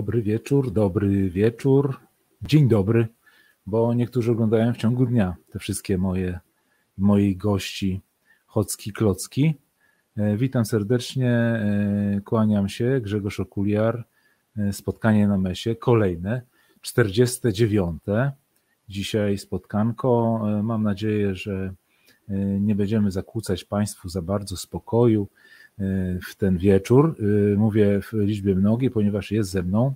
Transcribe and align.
Dobry 0.00 0.22
wieczór, 0.22 0.72
dobry 0.72 1.30
wieczór, 1.30 2.00
dzień 2.42 2.68
dobry, 2.68 3.08
bo 3.66 3.94
niektórzy 3.94 4.32
oglądają 4.32 4.72
w 4.72 4.76
ciągu 4.76 5.06
dnia 5.06 5.36
te 5.52 5.58
wszystkie 5.58 5.98
moje, 5.98 6.40
moich 6.98 7.36
gości 7.36 8.00
Chocki 8.46 8.92
Klocki. 8.92 9.54
E, 10.16 10.36
witam 10.36 10.64
serdecznie, 10.64 11.30
e, 11.30 12.20
kłaniam 12.24 12.68
się, 12.68 13.00
Grzegorz 13.02 13.40
Okuliar, 13.40 14.04
e, 14.56 14.72
spotkanie 14.72 15.28
na 15.28 15.38
mesie, 15.38 15.74
kolejne, 15.74 16.42
49. 16.80 18.02
Dzisiaj 18.88 19.38
spotkanko. 19.38 20.40
Mam 20.62 20.82
nadzieję, 20.82 21.34
że 21.34 21.74
nie 22.60 22.74
będziemy 22.74 23.10
zakłócać 23.10 23.64
Państwu 23.64 24.08
za 24.08 24.22
bardzo 24.22 24.56
spokoju 24.56 25.28
w 26.30 26.34
ten 26.38 26.58
wieczór. 26.58 27.16
Mówię 27.56 28.00
w 28.02 28.12
liczbie 28.12 28.54
mnogiej, 28.54 28.90
ponieważ 28.90 29.32
jest 29.32 29.50
ze 29.50 29.62
mną 29.62 29.94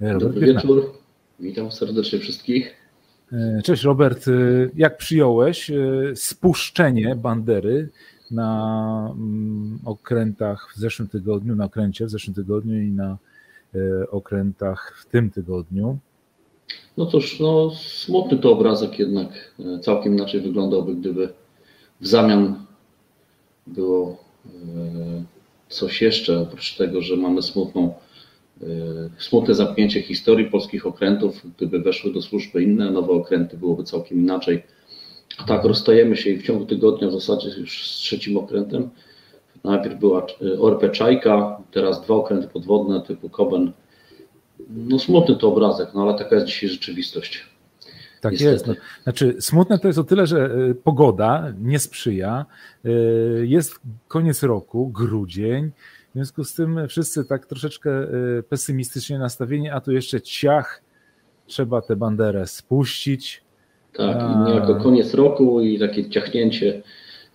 Robert 0.00 0.20
Dobry 0.20 0.46
wieczór, 0.46 0.92
witam 1.40 1.72
serdecznie 1.72 2.18
wszystkich. 2.18 2.74
Cześć 3.64 3.82
Robert, 3.82 4.26
jak 4.74 4.96
przyjąłeś 4.96 5.70
spuszczenie 6.14 7.16
bandery 7.16 7.88
na 8.30 9.14
mm, 9.16 9.78
okrętach 9.84 10.72
w 10.74 10.78
zeszłym 10.78 11.08
tygodniu, 11.08 11.56
na 11.56 11.64
okręcie 11.64 12.06
w 12.06 12.10
zeszłym 12.10 12.34
tygodniu 12.34 12.82
i 12.82 12.90
na 12.90 13.18
e, 13.74 14.10
okrętach 14.10 14.96
w 15.02 15.06
tym 15.06 15.30
tygodniu. 15.30 15.98
No 16.96 17.06
cóż, 17.06 17.40
no, 17.40 17.70
smutny 17.70 18.38
to 18.38 18.52
obrazek 18.52 18.98
jednak 18.98 19.54
e, 19.60 19.78
całkiem 19.80 20.14
inaczej 20.14 20.40
wyglądałby, 20.40 20.94
gdyby 20.94 21.28
w 22.00 22.06
zamian 22.06 22.66
było 23.66 24.10
e, 24.10 24.23
coś 25.68 26.02
jeszcze, 26.02 26.40
oprócz 26.40 26.76
tego, 26.76 27.02
że 27.02 27.16
mamy 27.16 27.42
smutną, 27.42 27.94
smutne 29.18 29.54
zamknięcie 29.54 30.02
historii 30.02 30.50
polskich 30.50 30.86
okrętów. 30.86 31.42
Gdyby 31.56 31.78
weszły 31.78 32.12
do 32.12 32.22
służby 32.22 32.62
inne 32.62 32.90
nowe 32.90 33.12
okręty, 33.12 33.56
byłoby 33.56 33.84
całkiem 33.84 34.20
inaczej. 34.20 34.62
Tak, 35.46 35.64
rozstajemy 35.64 36.16
się 36.16 36.30
i 36.30 36.38
w 36.38 36.42
ciągu 36.42 36.66
tygodnia 36.66 37.08
w 37.08 37.12
zasadzie 37.12 37.48
już 37.48 37.90
z 37.90 37.96
trzecim 37.96 38.36
okrętem. 38.36 38.90
Najpierw 39.64 39.98
była 39.98 40.26
e, 40.42 40.60
Orpe 40.60 40.90
Czajka, 40.90 41.62
teraz 41.70 42.02
dwa 42.02 42.14
okręty 42.14 42.48
podwodne 42.48 43.00
typu 43.00 43.28
Koben. 43.28 43.72
No 44.70 44.98
smutny 44.98 45.36
to 45.36 45.48
obrazek, 45.48 45.88
no 45.94 46.02
ale 46.02 46.18
taka 46.18 46.34
jest 46.34 46.46
dzisiaj 46.46 46.68
rzeczywistość. 46.68 47.53
Tak 48.24 48.32
Niestety. 48.32 48.52
jest. 48.52 48.66
No, 48.66 48.74
znaczy, 49.02 49.36
smutne 49.40 49.78
to 49.78 49.86
jest 49.86 49.98
o 49.98 50.04
tyle, 50.04 50.26
że 50.26 50.44
e, 50.44 50.74
pogoda 50.74 51.52
nie 51.60 51.78
sprzyja. 51.78 52.46
E, 52.84 52.90
jest 53.42 53.80
koniec 54.08 54.42
roku, 54.42 54.88
grudzień. 54.88 55.70
W 56.10 56.14
związku 56.14 56.44
z 56.44 56.54
tym 56.54 56.88
wszyscy 56.88 57.24
tak 57.24 57.46
troszeczkę 57.46 57.90
pesymistycznie 58.48 59.18
nastawieni, 59.18 59.70
a 59.70 59.80
tu 59.80 59.92
jeszcze 59.92 60.20
ciach, 60.20 60.82
trzeba 61.46 61.82
tę 61.82 61.96
banderę 61.96 62.46
spuścić. 62.46 63.42
Tak, 63.96 64.16
i 64.16 64.36
niejako 64.36 64.76
koniec 64.76 65.14
roku 65.14 65.60
i 65.60 65.78
takie 65.78 66.10
ciachnięcie 66.10 66.82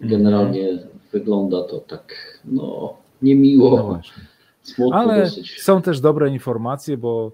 generalnie 0.01 0.69
mm. 0.69 0.83
wygląda 1.11 1.63
to 1.63 1.79
tak, 1.79 2.39
no, 2.45 2.97
niemiło. 3.21 3.77
No. 3.77 4.01
Smutno 4.63 4.97
Ale 4.97 5.23
dosyć. 5.23 5.61
są 5.61 5.81
też 5.81 5.99
dobre 5.99 6.29
informacje, 6.29 6.97
bo 6.97 7.31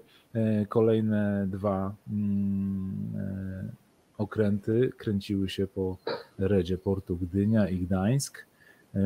kolejne 0.68 1.46
dwa 1.50 1.94
mm, 2.12 3.12
e, 3.16 3.68
okręty 4.18 4.92
kręciły 4.96 5.48
się 5.48 5.66
po 5.66 5.96
redzie 6.38 6.78
portu 6.78 7.16
Gdynia 7.16 7.68
i 7.68 7.78
Gdańsk. 7.78 8.46
E, 8.94 9.00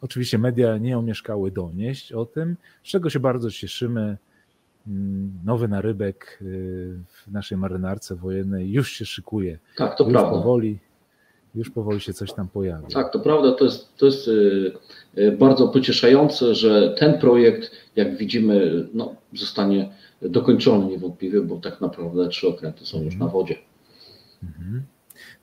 oczywiście 0.00 0.38
media 0.38 0.78
nie 0.78 0.98
omieszkały 0.98 1.50
donieść 1.50 2.12
o 2.12 2.24
tym, 2.26 2.56
z 2.84 2.88
czego 2.88 3.10
się 3.10 3.20
bardzo 3.20 3.50
cieszymy. 3.50 4.16
Mm, 4.86 5.32
nowy 5.44 5.68
narybek 5.68 6.38
w 7.08 7.30
naszej 7.30 7.58
marynarce 7.58 8.14
wojennej 8.16 8.72
już 8.72 8.90
się 8.90 9.04
szykuje. 9.04 9.58
Tak, 9.76 9.98
to 9.98 10.04
już 10.04 10.12
prawda. 10.12 10.30
Powoli, 10.30 10.78
już 11.54 11.70
powoli 11.70 12.00
się 12.00 12.12
coś 12.12 12.32
tam 12.32 12.48
pojawia. 12.48 12.88
Tak, 12.88 13.12
to 13.12 13.20
prawda. 13.20 13.52
To 13.52 13.64
jest, 13.64 13.96
to 13.96 14.06
jest 14.06 14.28
y, 14.28 14.72
y, 15.18 15.32
bardzo 15.32 15.68
pocieszające, 15.68 16.54
że 16.54 16.94
ten 16.98 17.18
projekt, 17.18 17.70
jak 17.96 18.16
widzimy, 18.16 18.86
no, 18.94 19.14
zostanie 19.34 19.92
dokończony 20.22 20.86
niewątpliwie, 20.86 21.40
bo 21.40 21.56
tak 21.56 21.80
naprawdę 21.80 22.28
trzy 22.28 22.48
okręty 22.48 22.86
są 22.86 23.02
już 23.02 23.14
na 23.14 23.24
mhm. 23.24 23.32
wodzie. 23.32 23.54
Mhm. 24.42 24.82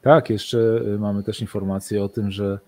Tak, 0.01 0.29
jeszcze 0.29 0.81
mamy 0.99 1.23
też 1.23 1.41
informację 1.41 2.03
o 2.03 2.09
tym, 2.09 2.31
że 2.31 2.59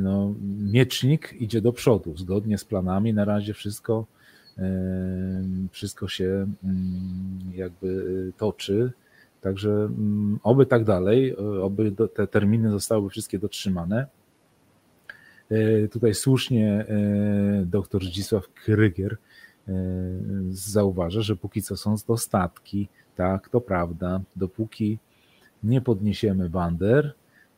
no, 0.00 0.34
miecznik 0.58 1.34
idzie 1.40 1.60
do 1.60 1.72
przodu. 1.72 2.16
Zgodnie 2.16 2.58
z 2.58 2.64
planami 2.64 3.14
na 3.14 3.24
razie 3.24 3.54
wszystko 3.54 4.06
wszystko 5.70 6.08
się 6.08 6.46
jakby 7.52 8.32
toczy. 8.36 8.92
Także 9.44 9.88
oby 10.42 10.66
tak 10.66 10.84
dalej, 10.84 11.36
oby 11.62 11.92
te 12.14 12.26
terminy 12.26 12.70
zostały 12.70 13.10
wszystkie 13.10 13.38
dotrzymane. 13.38 14.06
E, 15.50 15.88
tutaj 15.88 16.14
słusznie 16.14 16.86
e, 16.88 17.66
dr 17.66 18.04
Zdzisław 18.04 18.48
Krygier 18.48 19.16
e, 19.68 19.72
zauważa, 20.50 21.20
że 21.20 21.36
póki 21.36 21.62
co 21.62 21.76
są 21.76 21.96
to 22.06 22.16
statki. 22.16 22.88
Tak, 23.16 23.48
to 23.48 23.60
prawda. 23.60 24.20
Dopóki 24.36 24.98
nie 25.62 25.80
podniesiemy 25.80 26.50
bander 26.50 27.14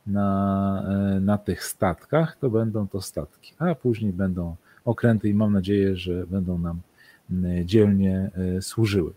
na, 0.06 0.84
na 1.20 1.38
tych 1.38 1.64
statkach, 1.64 2.36
to 2.36 2.50
będą 2.50 2.88
to 2.88 3.00
statki, 3.00 3.54
a 3.58 3.74
później 3.74 4.12
będą 4.12 4.56
okręty 4.84 5.28
i 5.28 5.34
mam 5.34 5.52
nadzieję, 5.52 5.96
że 5.96 6.26
będą 6.26 6.58
nam 6.58 6.80
dzielnie 7.64 8.30
e, 8.34 8.62
służyły. 8.62 9.12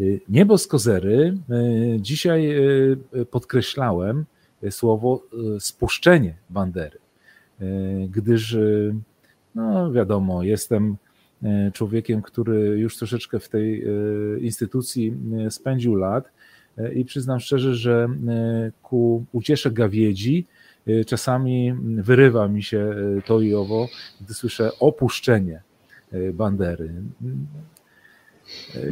E, 0.00 0.04
niebo 0.28 0.58
z 0.58 0.66
kozery. 0.66 1.38
E, 1.50 2.00
dzisiaj 2.00 2.56
podkreślałem 3.30 4.24
słowo 4.70 5.22
spuszczenie 5.58 6.34
bandery, 6.50 6.98
gdyż, 8.10 8.56
no 9.54 9.92
wiadomo, 9.92 10.42
jestem 10.42 10.96
człowiekiem, 11.72 12.22
który 12.22 12.58
już 12.58 12.96
troszeczkę 12.96 13.40
w 13.40 13.48
tej 13.48 13.84
instytucji 14.40 15.14
spędził 15.50 15.94
lat 15.94 16.32
i 16.94 17.04
przyznam 17.04 17.40
szczerze, 17.40 17.74
że 17.74 18.08
ku 18.82 19.24
uciesze 19.32 19.70
gawiedzi 19.70 20.46
czasami 21.06 21.74
wyrywa 21.96 22.48
mi 22.48 22.62
się 22.62 22.94
to 23.26 23.40
i 23.40 23.54
owo, 23.54 23.88
gdy 24.20 24.34
słyszę 24.34 24.70
opuszczenie 24.80 25.62
bandery. 26.32 26.92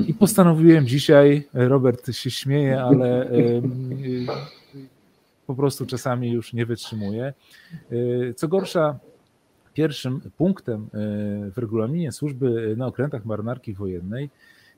I 0.06 0.14
postanowiłem 0.14 0.86
dzisiaj, 0.86 1.48
Robert 1.52 2.12
się 2.12 2.30
śmieje, 2.30 2.82
ale 2.82 3.30
e, 3.30 3.30
po 5.46 5.54
prostu 5.54 5.86
czasami 5.86 6.32
już 6.32 6.52
nie 6.52 6.66
wytrzymuję. 6.66 7.34
E, 7.90 8.34
co 8.34 8.48
gorsza, 8.48 8.98
pierwszym 9.74 10.20
punktem 10.36 10.88
w 11.52 11.58
regulaminie 11.58 12.12
służby 12.12 12.74
na 12.76 12.86
okrętach 12.86 13.24
marynarki 13.24 13.74
wojennej 13.74 14.30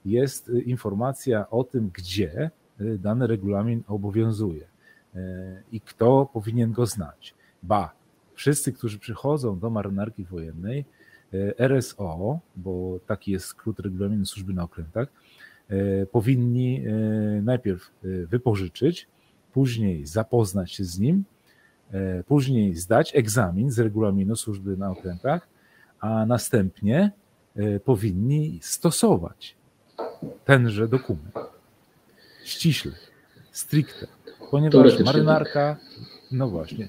jest 0.05 0.51
informacja 0.67 1.51
o 1.51 1.65
tym, 1.65 1.91
gdzie 1.95 2.51
dany 2.79 3.27
regulamin 3.27 3.83
obowiązuje 3.89 4.67
i 5.73 5.81
kto 5.81 6.31
powinien 6.33 6.73
go 6.73 6.87
znać. 6.87 7.35
Ba, 7.63 7.93
wszyscy, 8.35 8.73
którzy 8.73 8.99
przychodzą 8.99 9.59
do 9.59 9.71
marynarki 9.71 10.25
wojennej, 10.25 10.79
E, 10.81 10.98
RSO, 11.59 12.41
bo 12.57 13.01
taki 13.07 13.33
jest 13.33 13.47
skrót 13.47 13.81
regulaminu 13.81 14.27
służby 14.27 14.53
na 14.53 14.63
okrętach, 14.63 15.09
e, 15.69 16.07
powinni 16.07 16.85
e, 16.87 16.91
najpierw 17.43 17.91
wypożyczyć, 18.03 19.09
później 19.53 20.07
zapoznać 20.07 20.73
się 20.73 20.85
z 20.85 20.99
nim, 20.99 21.25
później 22.27 22.75
zdać 22.75 23.17
egzamin 23.17 23.71
z 23.71 23.79
regulaminu 23.79 24.37
służby 24.37 24.77
na 24.77 24.91
okrętach, 24.91 25.49
a 26.01 26.27
następnie 26.27 27.11
powinni 27.85 28.59
stosować 28.63 29.57
tenże 30.45 30.89
dokument. 30.89 31.35
Ściśle, 32.45 32.93
stricte, 33.53 34.07
ponieważ 34.51 35.01
marynarka, 35.01 35.77
no 36.33 36.49
właśnie, 36.49 36.89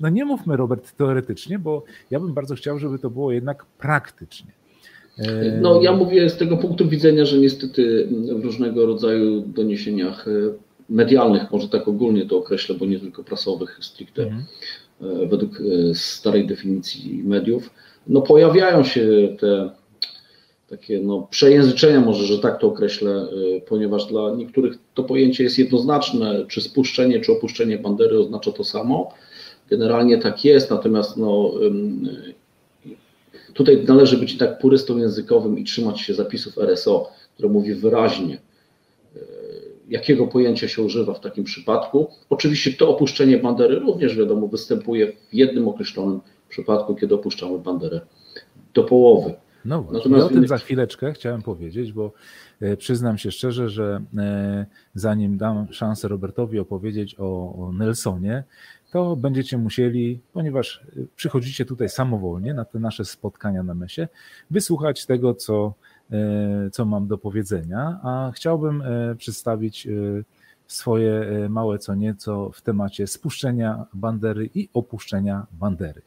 no 0.00 0.08
nie 0.08 0.24
mówmy, 0.24 0.56
Robert, 0.56 0.96
teoretycznie, 0.96 1.58
bo 1.58 1.84
ja 2.10 2.20
bym 2.20 2.34
bardzo 2.34 2.54
chciał, 2.54 2.78
żeby 2.78 2.98
to 2.98 3.10
było 3.10 3.32
jednak 3.32 3.66
praktycznie. 3.78 4.52
Y, 5.18 5.58
no, 5.60 5.82
ja 5.82 5.92
mówię 5.92 6.30
z 6.30 6.36
tego 6.36 6.56
punktu 6.56 6.88
widzenia, 6.88 7.24
że 7.24 7.38
niestety 7.38 8.08
w 8.40 8.44
różnego 8.44 8.86
rodzaju 8.86 9.40
doniesieniach 9.40 10.28
y, 10.28 10.54
medialnych, 10.88 11.50
może 11.50 11.68
tak 11.68 11.88
ogólnie 11.88 12.26
to 12.26 12.38
określę, 12.38 12.74
bo 12.74 12.86
nie 12.86 13.00
tylko 13.00 13.24
prasowych 13.24 13.78
stricte, 13.80 14.22
mhm. 14.22 14.44
według 15.28 15.62
starej 15.94 16.46
definicji 16.46 17.22
mediów, 17.24 17.70
no 18.06 18.22
pojawiają 18.22 18.84
się 18.84 19.36
te 19.40 19.70
takie 20.68 21.00
no, 21.00 21.28
przejęzyczenia, 21.30 22.00
może, 22.00 22.24
że 22.24 22.38
tak 22.38 22.60
to 22.60 22.66
określę, 22.66 23.26
ponieważ 23.68 24.06
dla 24.06 24.34
niektórych 24.34 24.74
to 24.94 25.04
pojęcie 25.04 25.44
jest 25.44 25.58
jednoznaczne, 25.58 26.44
czy 26.48 26.60
spuszczenie, 26.60 27.20
czy 27.20 27.32
opuszczenie 27.32 27.78
bandery 27.78 28.18
oznacza 28.18 28.52
to 28.52 28.64
samo. 28.64 29.14
Generalnie 29.72 30.18
tak 30.18 30.44
jest, 30.44 30.70
natomiast 30.70 31.16
no, 31.16 31.52
Tutaj 33.54 33.84
należy 33.88 34.18
być 34.18 34.38
tak 34.38 34.58
purystą 34.58 34.98
językowym 34.98 35.58
i 35.58 35.64
trzymać 35.64 36.00
się 36.00 36.14
zapisów 36.14 36.58
RSO, 36.58 37.10
które 37.34 37.48
mówi 37.48 37.74
wyraźnie, 37.74 38.34
e, 38.34 39.18
jakiego 39.88 40.26
pojęcia 40.26 40.68
się 40.68 40.82
używa 40.82 41.14
w 41.14 41.20
takim 41.20 41.44
przypadku. 41.44 42.10
Oczywiście 42.30 42.72
to 42.72 42.88
opuszczenie 42.88 43.38
bandery 43.38 43.78
również 43.78 44.16
wiadomo 44.16 44.48
występuje 44.48 45.12
w 45.12 45.34
jednym 45.34 45.68
określonym 45.68 46.20
przypadku, 46.48 46.94
kiedy 46.94 47.14
opuszczamy 47.14 47.58
banderę 47.58 48.00
do 48.74 48.84
połowy. 48.84 49.34
No 49.64 49.82
właśnie, 49.82 49.98
Natomiast 49.98 50.26
o 50.26 50.30
tym 50.30 50.48
za 50.48 50.58
chwileczkę 50.58 51.12
chciałem 51.12 51.42
powiedzieć, 51.42 51.92
bo 51.92 52.12
e, 52.60 52.76
przyznam 52.76 53.18
się 53.18 53.30
szczerze, 53.30 53.68
że 53.68 54.02
e, 54.18 54.66
zanim 54.94 55.38
dam 55.38 55.72
szansę 55.72 56.08
Robertowi 56.08 56.58
opowiedzieć 56.58 57.16
o, 57.18 57.54
o 57.54 57.72
Nelsonie, 57.72 58.44
to 58.92 59.16
będziecie 59.16 59.58
musieli, 59.58 60.20
ponieważ 60.32 60.84
e, 60.96 61.00
przychodzicie 61.16 61.64
tutaj 61.64 61.88
samowolnie 61.88 62.54
na 62.54 62.64
te 62.64 62.78
nasze 62.78 63.04
spotkania 63.04 63.62
na 63.62 63.74
mesie, 63.74 64.08
wysłuchać 64.50 65.06
tego, 65.06 65.34
co, 65.34 65.74
co 66.72 66.84
mam 66.84 67.06
do 67.06 67.18
powiedzenia, 67.18 68.00
a 68.02 68.32
chciałbym 68.34 68.82
przedstawić 69.18 69.88
swoje 70.66 71.26
małe 71.48 71.78
co 71.78 71.94
nieco 71.94 72.50
w 72.50 72.62
temacie 72.62 73.06
spuszczenia 73.06 73.86
bandery 73.94 74.50
i 74.54 74.68
opuszczenia 74.74 75.46
bandery. 75.52 76.02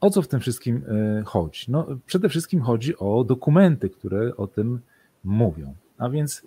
O 0.00 0.10
co 0.10 0.22
w 0.22 0.28
tym 0.28 0.40
wszystkim 0.40 0.84
e, 0.88 1.22
chodzi? 1.24 1.64
No, 1.68 1.86
przede 2.06 2.28
wszystkim 2.28 2.62
chodzi 2.62 2.98
o 2.98 3.24
dokumenty, 3.24 3.90
które 3.90 4.36
o 4.36 4.46
tym 4.46 4.80
mówią. 5.24 5.74
A 5.98 6.08
więc 6.08 6.42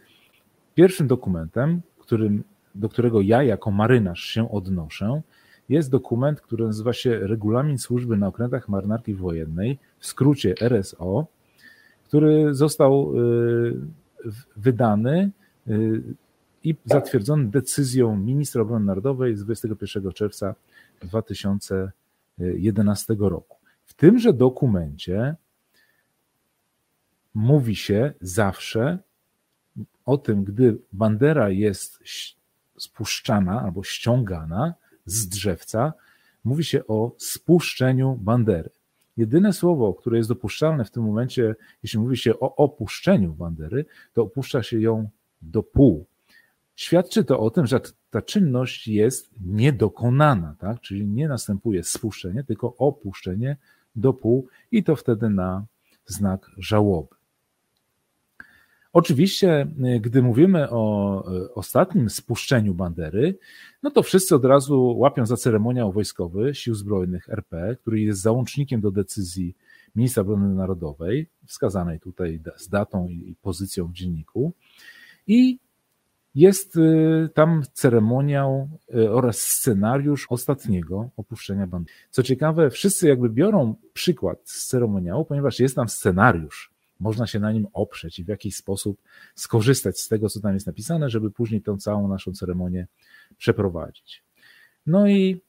pierwszym 0.76 1.08
dokumentem, 1.08 1.82
którym, 2.00 2.44
do 2.76 2.90
którego 2.90 3.22
ja 3.22 3.44
jako 3.44 3.72
marynarz 3.72 4.24
się 4.24 4.52
odnoszę, 4.52 5.22
jest 5.70 5.90
dokument, 5.90 6.42
który 6.42 6.66
nazywa 6.66 6.94
się 6.94 7.20
Regulamin 7.20 7.78
Służby 7.78 8.18
na 8.18 8.28
Okrętach 8.28 8.70
Marynarki 8.70 9.14
Wojennej, 9.14 9.80
w 10.00 10.06
skrócie 10.08 10.56
RSO, 10.62 11.26
który 12.04 12.54
został 12.54 13.14
e, 13.14 14.32
wydany 14.58 15.32
e, 15.68 15.72
i 16.64 16.76
zatwierdzony 16.86 17.48
decyzją 17.48 18.18
ministra 18.18 18.62
obrony 18.62 18.86
narodowej 18.86 19.36
z 19.36 19.44
21 19.44 20.12
czerwca 20.12 20.56
2000 21.02 21.92
2011 22.42 23.16
roku. 23.20 23.58
W 23.86 23.94
tymże 23.94 24.34
dokumencie 24.34 25.36
mówi 27.34 27.76
się 27.76 28.14
zawsze 28.22 29.00
o 30.06 30.18
tym, 30.18 30.44
gdy 30.44 30.78
bandera 30.94 31.50
jest 31.50 32.00
spuszczana 32.78 33.62
albo 33.62 33.84
ściągana 33.84 34.74
z 35.06 35.28
drzewca, 35.28 35.94
mówi 36.44 36.64
się 36.64 36.88
o 36.88 37.16
spuszczeniu 37.18 38.16
bandery. 38.16 38.70
Jedyne 39.18 39.54
słowo, 39.54 39.94
które 39.94 40.18
jest 40.18 40.30
dopuszczalne 40.30 40.86
w 40.86 40.92
tym 40.92 41.04
momencie, 41.04 41.56
jeśli 41.84 42.00
mówi 42.00 42.18
się 42.18 42.40
o 42.40 42.56
opuszczeniu 42.56 43.34
bandery, 43.34 43.86
to 44.14 44.22
opuszcza 44.22 44.64
się 44.64 44.80
ją 44.80 45.10
do 45.42 45.64
pół. 45.64 46.06
Świadczy 46.76 47.24
to 47.24 47.40
o 47.40 47.50
tym, 47.50 47.68
że 47.68 47.82
ta 48.10 48.22
czynność 48.22 48.88
jest 48.88 49.30
niedokonana, 49.42 50.56
tak? 50.60 50.82
czyli 50.82 51.08
nie 51.08 51.28
następuje 51.28 51.84
spuszczenie, 51.84 52.44
tylko 52.44 52.76
opuszczenie 52.78 53.58
do 53.96 54.14
pół 54.14 54.48
i 54.72 54.84
to 54.84 54.96
wtedy 54.96 55.30
na 55.30 55.66
znak 56.06 56.52
żałoby. 56.58 57.21
Oczywiście, 58.94 59.68
gdy 60.02 60.22
mówimy 60.22 60.70
o 60.70 61.24
e, 61.26 61.54
ostatnim 61.54 62.10
spuszczeniu 62.10 62.74
bandery, 62.74 63.38
no 63.84 63.92
to 63.92 64.04
wszyscy 64.04 64.36
od 64.36 64.46
razu 64.46 64.98
łapią 64.98 65.26
za 65.26 65.38
ceremoniał 65.38 65.92
wojskowy 65.92 66.56
Sił 66.56 66.76
Zbrojnych 66.76 67.30
RP, 67.30 67.76
który 67.82 68.02
jest 68.02 68.22
załącznikiem 68.22 68.82
do 68.82 68.92
decyzji 68.92 69.56
ministra 69.96 70.22
obrony 70.22 70.56
narodowej, 70.56 71.28
wskazanej 71.46 72.00
tutaj 72.00 72.42
z 72.58 72.70
datą 72.70 73.08
i 73.08 73.36
pozycją 73.42 73.88
w 73.88 73.94
dzienniku. 73.94 74.54
I 75.28 75.60
jest 76.36 76.76
y, 76.76 77.30
tam 77.34 77.64
ceremoniał 77.74 78.70
y, 78.96 79.12
oraz 79.12 79.38
scenariusz 79.38 80.28
ostatniego 80.30 81.10
opuszczenia 81.18 81.68
bandy. 81.68 81.92
Co 82.10 82.24
ciekawe, 82.24 82.70
wszyscy 82.70 83.08
jakby 83.08 83.30
biorą 83.30 83.76
przykład 83.94 84.40
z 84.44 84.68
ceremoniału, 84.68 85.26
ponieważ 85.26 85.60
jest 85.60 85.76
tam 85.76 85.90
scenariusz. 85.90 86.71
Można 87.02 87.28
się 87.28 87.40
na 87.40 87.52
nim 87.52 87.68
oprzeć 87.74 88.20
i 88.20 88.24
w 88.24 88.28
jakiś 88.28 88.56
sposób 88.56 89.02
skorzystać 89.36 90.00
z 90.00 90.08
tego, 90.08 90.30
co 90.30 90.40
tam 90.40 90.54
jest 90.54 90.68
napisane, 90.68 91.10
żeby 91.10 91.32
później 91.32 91.62
tą 91.62 91.78
całą 91.78 92.08
naszą 92.08 92.34
ceremonię 92.34 92.88
przeprowadzić. 93.38 94.24
No 94.86 95.08
i 95.08 95.42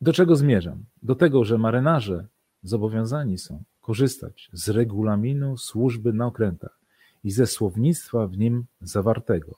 do 0.00 0.12
czego 0.12 0.36
zmierzam? 0.36 0.84
Do 1.02 1.14
tego, 1.14 1.44
że 1.44 1.58
marynarze 1.58 2.26
zobowiązani 2.62 3.38
są 3.38 3.62
korzystać 3.80 4.50
z 4.52 4.68
regulaminu 4.68 5.56
służby 5.56 6.12
na 6.12 6.26
okrętach 6.26 6.78
i 7.24 7.30
ze 7.30 7.46
słownictwa 7.46 8.26
w 8.26 8.38
nim 8.38 8.64
zawartego. 8.80 9.54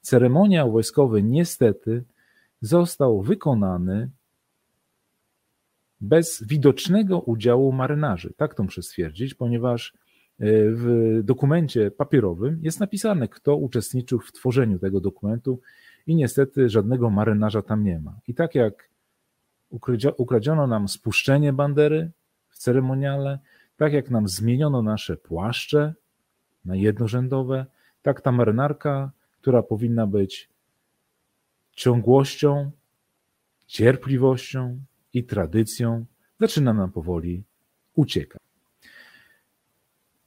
Ceremoniał 0.00 0.72
wojskowy 0.72 1.22
niestety 1.22 2.04
został 2.60 3.22
wykonany 3.22 4.10
bez 6.00 6.44
widocznego 6.46 7.20
udziału 7.20 7.72
marynarzy. 7.72 8.32
Tak 8.36 8.54
to 8.54 8.62
muszę 8.62 8.82
stwierdzić, 8.82 9.34
ponieważ 9.34 9.92
e, 9.92 10.46
w 10.70 11.20
dokumencie 11.24 11.90
papierowym 11.90 12.58
jest 12.62 12.80
napisane, 12.80 13.28
kto 13.28 13.56
uczestniczył 13.56 14.20
w 14.20 14.32
tworzeniu 14.32 14.78
tego 14.78 15.00
dokumentu 15.00 15.60
i 16.06 16.16
niestety 16.16 16.68
żadnego 16.68 17.10
marynarza 17.10 17.62
tam 17.62 17.84
nie 17.84 17.98
ma. 18.00 18.18
I 18.28 18.34
tak 18.34 18.54
jak 18.54 18.88
ukradziono 20.16 20.66
nam 20.66 20.88
spuszczenie 20.88 21.52
bandery 21.52 22.10
w 22.48 22.58
ceremoniale, 22.58 23.38
tak 23.76 23.92
jak 23.92 24.10
nam 24.10 24.28
zmieniono 24.28 24.82
nasze 24.82 25.16
płaszcze 25.16 25.94
na 26.64 26.76
jednorzędowe, 26.76 27.66
tak 28.02 28.20
ta 28.20 28.32
marynarka, 28.32 29.10
która 29.40 29.62
powinna 29.62 30.06
być 30.06 30.48
ciągłością, 31.72 32.70
cierpliwością 33.66 34.80
i 35.16 35.24
tradycją, 35.24 36.06
zaczyna 36.40 36.72
nam 36.72 36.92
powoli 36.92 37.44
uciekać. 37.94 38.42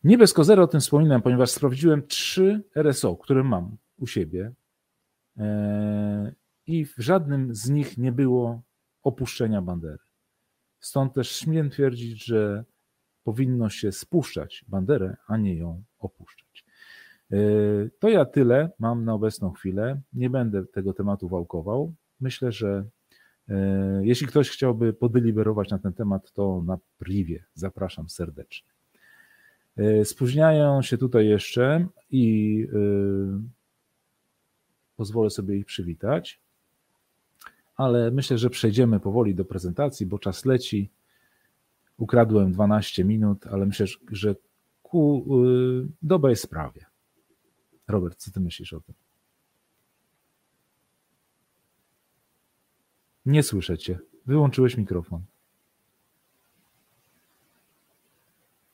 Nie 0.04 0.18
bez 0.18 0.40
o 0.40 0.68
tym 0.68 0.80
wspominam, 0.80 1.22
ponieważ 1.22 1.52
sprawdziłem 1.52 2.08
trzy 2.08 2.64
RSO, 2.76 3.16
które 3.16 3.44
mam 3.44 3.78
u 3.98 4.08
siebie 4.08 4.52
e, 5.38 6.32
i 6.68 6.86
w 6.86 6.94
żadnym 6.98 7.56
z 7.56 7.70
nich 7.70 7.98
nie 7.98 8.12
było 8.12 8.62
opuszczenia 9.04 9.62
bandery. 9.62 9.98
Stąd 10.80 11.14
też 11.14 11.32
śmiem 11.32 11.70
twierdzić, 11.70 12.26
że 12.26 12.64
powinno 13.24 13.70
się 13.70 13.92
spuszczać 13.92 14.66
banderę, 14.68 15.18
a 15.28 15.38
nie 15.38 15.56
ją 15.56 15.84
opuszczać. 16.00 16.66
E, 17.32 17.38
to 18.00 18.10
ja 18.10 18.26
tyle 18.26 18.72
mam 18.80 19.06
na 19.06 19.14
obecną 19.14 19.52
chwilę. 19.52 20.02
Nie 20.14 20.30
będę 20.30 20.66
tego 20.66 20.94
tematu 20.94 21.30
wałkował. 21.30 21.94
Myślę, 22.20 22.52
że 22.52 22.86
jeśli 24.02 24.28
ktoś 24.28 24.50
chciałby 24.50 24.94
podeliberować 24.94 25.70
na 25.70 25.80
ten 25.80 25.94
temat, 25.94 26.32
to 26.32 26.64
na 26.66 26.78
privie 26.98 27.44
zapraszam 27.54 28.10
serdecznie. 28.10 28.70
E, 29.78 30.06
spóźniają 30.06 30.82
się 30.82 30.98
tutaj 30.98 31.28
jeszcze 31.28 31.88
i 32.12 32.68
pozwolę 34.96 35.30
sobie 35.30 35.58
ich 35.58 35.66
przywitać, 35.66 36.42
ale 37.76 38.12
myślę, 38.12 38.38
że 38.38 38.50
przejdziemy 38.50 39.00
powoli 39.00 39.36
do 39.36 39.46
prezentacji, 39.46 40.06
bo 40.06 40.20
czas 40.20 40.46
leci. 40.46 40.90
Ukradłem 41.98 42.52
12 42.52 43.04
minut, 43.06 43.48
ale 43.48 43.66
myślę, 43.66 43.86
że 44.12 44.36
ku 44.84 45.26
dobrej 46.02 46.36
sprawie. 46.36 46.86
Robert, 47.88 48.18
co 48.18 48.32
ty 48.32 48.40
myślisz 48.40 48.74
o 48.74 48.82
tym? 48.82 48.96
Nie 53.30 53.44
słyszę 53.44 53.78
cię. 53.78 54.00
Wyłączyłeś 54.26 54.78
mikrofon. 54.78 55.22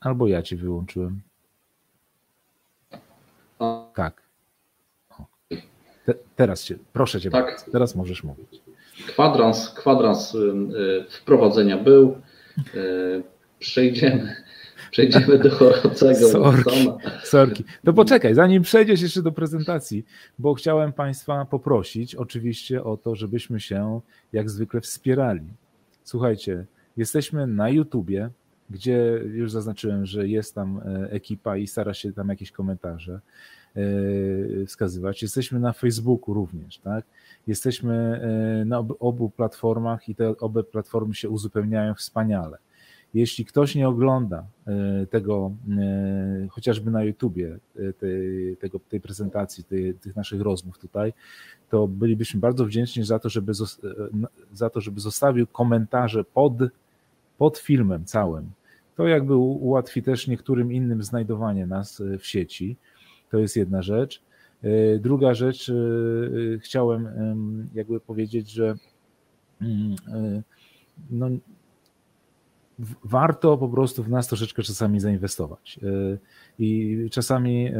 Albo 0.00 0.26
ja 0.26 0.42
ci 0.42 0.56
wyłączyłem. 0.56 1.20
Tak. 3.94 4.22
Te, 6.04 6.14
teraz 6.36 6.64
cię, 6.64 6.78
proszę 6.92 7.20
cię, 7.20 7.30
tak. 7.30 7.64
teraz 7.72 7.96
możesz 7.96 8.24
mówić. 8.24 8.62
Kwadrans, 9.06 9.70
kwadrans 9.70 10.34
y, 10.34 10.38
y, 10.38 11.10
wprowadzenia 11.10 11.76
był. 11.76 12.20
Przejdziemy 13.58 14.36
Przejdziemy 14.90 15.38
do 15.38 15.50
chorącego 15.50 16.28
sorki, 16.38 16.88
sorki. 17.24 17.64
To 17.84 17.92
poczekaj, 17.92 18.34
zanim 18.34 18.62
przejdziesz 18.62 19.02
jeszcze 19.02 19.22
do 19.22 19.32
prezentacji, 19.32 20.04
bo 20.38 20.54
chciałem 20.54 20.92
Państwa 20.92 21.44
poprosić 21.44 22.14
oczywiście 22.14 22.84
o 22.84 22.96
to, 22.96 23.14
żebyśmy 23.14 23.60
się 23.60 24.00
jak 24.32 24.50
zwykle 24.50 24.80
wspierali. 24.80 25.46
Słuchajcie, 26.04 26.66
jesteśmy 26.96 27.46
na 27.46 27.68
YouTubie, 27.68 28.30
gdzie 28.70 29.20
już 29.32 29.52
zaznaczyłem, 29.52 30.06
że 30.06 30.28
jest 30.28 30.54
tam 30.54 30.78
e, 30.78 31.10
ekipa 31.10 31.56
i 31.56 31.66
stara 31.66 31.94
się 31.94 32.12
tam 32.12 32.28
jakieś 32.28 32.52
komentarze. 32.52 33.20
wskazywać. 34.66 35.22
Jesteśmy 35.22 35.60
na 35.60 35.72
Facebooku 35.72 36.34
również, 36.34 36.78
tak? 36.78 37.04
Jesteśmy 37.46 38.20
na 38.66 38.78
obu 38.98 39.30
platformach 39.30 40.08
i 40.08 40.14
te 40.14 40.36
obie 40.36 40.62
platformy 40.62 41.14
się 41.14 41.28
uzupełniają 41.28 41.94
wspaniale. 41.94 42.58
Jeśli 43.16 43.44
ktoś 43.44 43.74
nie 43.74 43.88
ogląda 43.88 44.46
e, 44.66 45.06
tego, 45.06 45.52
e, 45.78 46.48
chociażby 46.50 46.90
na 46.90 47.04
YouTubie, 47.04 47.58
e, 47.76 47.92
tej, 47.92 48.56
tego, 48.56 48.80
tej 48.88 49.00
prezentacji, 49.00 49.64
tej, 49.64 49.94
tych 49.94 50.16
naszych 50.16 50.40
rozmów 50.40 50.78
tutaj, 50.78 51.12
to 51.70 51.88
bylibyśmy 51.88 52.40
bardzo 52.40 52.64
wdzięczni 52.64 53.04
za 53.04 53.18
to, 53.18 53.28
żeby, 53.28 53.52
za 54.52 54.70
to, 54.70 54.80
żeby 54.80 55.00
zostawił 55.00 55.46
komentarze 55.46 56.24
pod, 56.24 56.52
pod 57.38 57.58
filmem 57.58 58.04
całym. 58.04 58.50
To 58.96 59.06
jakby 59.06 59.36
ułatwi 59.36 60.02
też 60.02 60.26
niektórym 60.26 60.72
innym 60.72 61.02
znajdowanie 61.02 61.66
nas 61.66 62.02
w 62.18 62.26
sieci. 62.26 62.76
To 63.30 63.38
jest 63.38 63.56
jedna 63.56 63.82
rzecz. 63.82 64.22
Druga 65.00 65.34
rzecz, 65.34 65.72
chciałem 66.58 67.08
jakby 67.74 68.00
powiedzieć, 68.00 68.50
że 68.50 68.74
mm, 69.60 69.96
no, 71.10 71.28
warto 73.04 73.58
po 73.58 73.68
prostu 73.68 74.02
w 74.02 74.08
nas 74.08 74.28
troszeczkę 74.28 74.62
czasami 74.62 75.00
zainwestować 75.00 75.80
e, 75.82 76.18
i 76.58 76.98
czasami 77.10 77.66
e, 77.66 77.72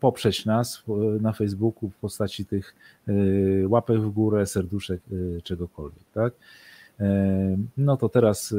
poprzeć 0.00 0.46
nas 0.46 0.82
na 1.20 1.32
Facebooku 1.32 1.90
w 1.90 1.96
postaci 1.96 2.46
tych 2.46 2.74
e, 3.08 3.12
łapek 3.68 4.00
w 4.00 4.10
górę, 4.10 4.46
serduszek, 4.46 5.00
czegokolwiek, 5.42 6.04
tak? 6.14 6.34
No 7.76 7.96
to 7.96 8.08
teraz 8.08 8.54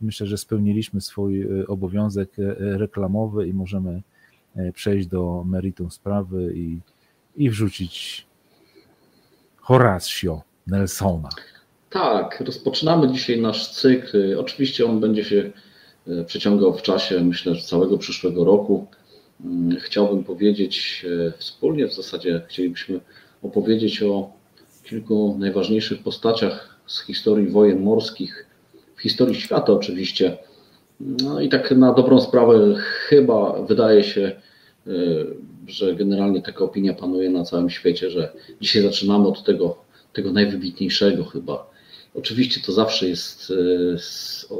myślę, 0.00 0.26
że 0.26 0.38
spełniliśmy 0.38 1.00
swój 1.00 1.48
obowiązek 1.66 2.30
reklamowy 2.58 3.48
i 3.48 3.54
możemy 3.54 4.02
przejść 4.72 5.06
do 5.06 5.44
meritum 5.46 5.90
sprawy 5.90 6.52
i, 6.54 6.80
i 7.36 7.50
wrzucić 7.50 8.26
Horacio 9.56 10.42
Nelsona. 10.66 11.28
Tak, 11.90 12.40
rozpoczynamy 12.46 13.12
dzisiaj 13.12 13.40
nasz 13.40 13.68
cykl. 13.72 14.38
Oczywiście 14.38 14.86
on 14.86 15.00
będzie 15.00 15.24
się 15.24 15.50
e, 16.08 16.24
przeciągał 16.24 16.74
w 16.74 16.82
czasie, 16.82 17.20
myślę, 17.20 17.54
że 17.54 17.62
całego 17.62 17.98
przyszłego 17.98 18.44
roku. 18.44 18.86
Mm, 19.44 19.76
chciałbym 19.80 20.24
powiedzieć 20.24 21.06
e, 21.28 21.32
wspólnie, 21.38 21.88
w 21.88 21.94
zasadzie 21.94 22.42
chcielibyśmy 22.48 23.00
opowiedzieć 23.42 24.02
o 24.02 24.30
kilku 24.84 25.36
najważniejszych 25.38 26.02
postaciach 26.02 26.78
z 26.86 27.04
historii 27.04 27.48
wojen 27.48 27.82
morskich, 27.82 28.46
w 28.96 29.02
historii 29.02 29.34
świata 29.34 29.72
oczywiście. 29.72 30.36
No 31.00 31.40
i 31.40 31.48
tak 31.48 31.70
na 31.70 31.92
dobrą 31.92 32.20
sprawę 32.20 32.74
chyba 32.78 33.62
wydaje 33.62 34.04
się, 34.04 34.32
e, 34.86 34.90
że 35.66 35.94
generalnie 35.94 36.42
taka 36.42 36.64
opinia 36.64 36.94
panuje 36.94 37.30
na 37.30 37.44
całym 37.44 37.70
świecie, 37.70 38.10
że 38.10 38.32
dzisiaj 38.60 38.82
zaczynamy 38.82 39.28
od 39.28 39.44
tego, 39.44 39.76
tego 40.12 40.32
najwybitniejszego 40.32 41.24
chyba 41.24 41.77
Oczywiście 42.14 42.60
to 42.66 42.72
zawsze 42.72 43.08
jest 43.08 43.50
e, 43.50 44.54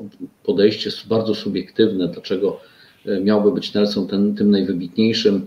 podejście 0.44 0.90
bardzo 1.08 1.34
subiektywne, 1.34 2.08
dlaczego 2.08 2.60
e, 3.06 3.20
miałby 3.20 3.52
być 3.52 3.74
Nelson 3.74 4.06
ten, 4.06 4.34
tym 4.34 4.50
najwybitniejszym. 4.50 5.46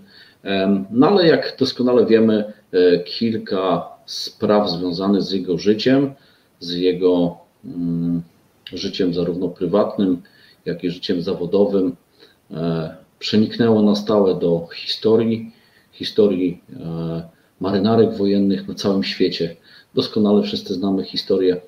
No 0.91 1.07
ale 1.07 1.27
jak 1.27 1.55
doskonale 1.59 2.05
wiemy, 2.05 2.53
e, 2.71 2.99
kilka 2.99 3.87
spraw 4.05 4.69
związanych 4.69 5.21
z 5.21 5.31
jego 5.31 5.57
życiem, 5.57 6.13
z 6.59 6.73
jego 6.73 7.37
mm, 7.65 8.21
życiem 8.73 9.13
zarówno 9.13 9.49
prywatnym, 9.49 10.21
jak 10.65 10.83
i 10.83 10.89
życiem 10.91 11.21
zawodowym 11.21 11.95
przeniknęło 13.19 13.81
na 13.81 13.95
stałe 13.95 14.39
do 14.39 14.67
historii, 14.75 15.51
historii 15.91 16.61
marynarek 17.59 18.17
wojennych 18.17 18.67
na 18.67 18.73
całym 18.73 19.03
świecie. 19.03 19.55
Doskonale 19.95 20.43
wszyscy 20.43 20.73
znamy 20.73 21.03
historię 21.03 21.61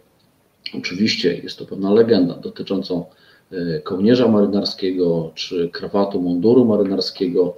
Oczywiście 0.78 1.38
jest 1.38 1.60
to 1.60 1.66
pewna 1.66 1.92
legenda 1.92 2.34
dotyczącą 2.34 3.06
e, 3.52 3.80
kołnierza 3.80 4.28
marynarskiego 4.28 5.32
czy 5.36 5.70
krawatu, 5.70 6.22
munduru 6.22 6.66
marynarskiego. 6.66 7.58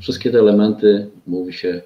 Wszystkie 0.00 0.30
te 0.30 0.38
elementy 0.38 1.10
mówi 1.26 1.52
się, 1.52 1.82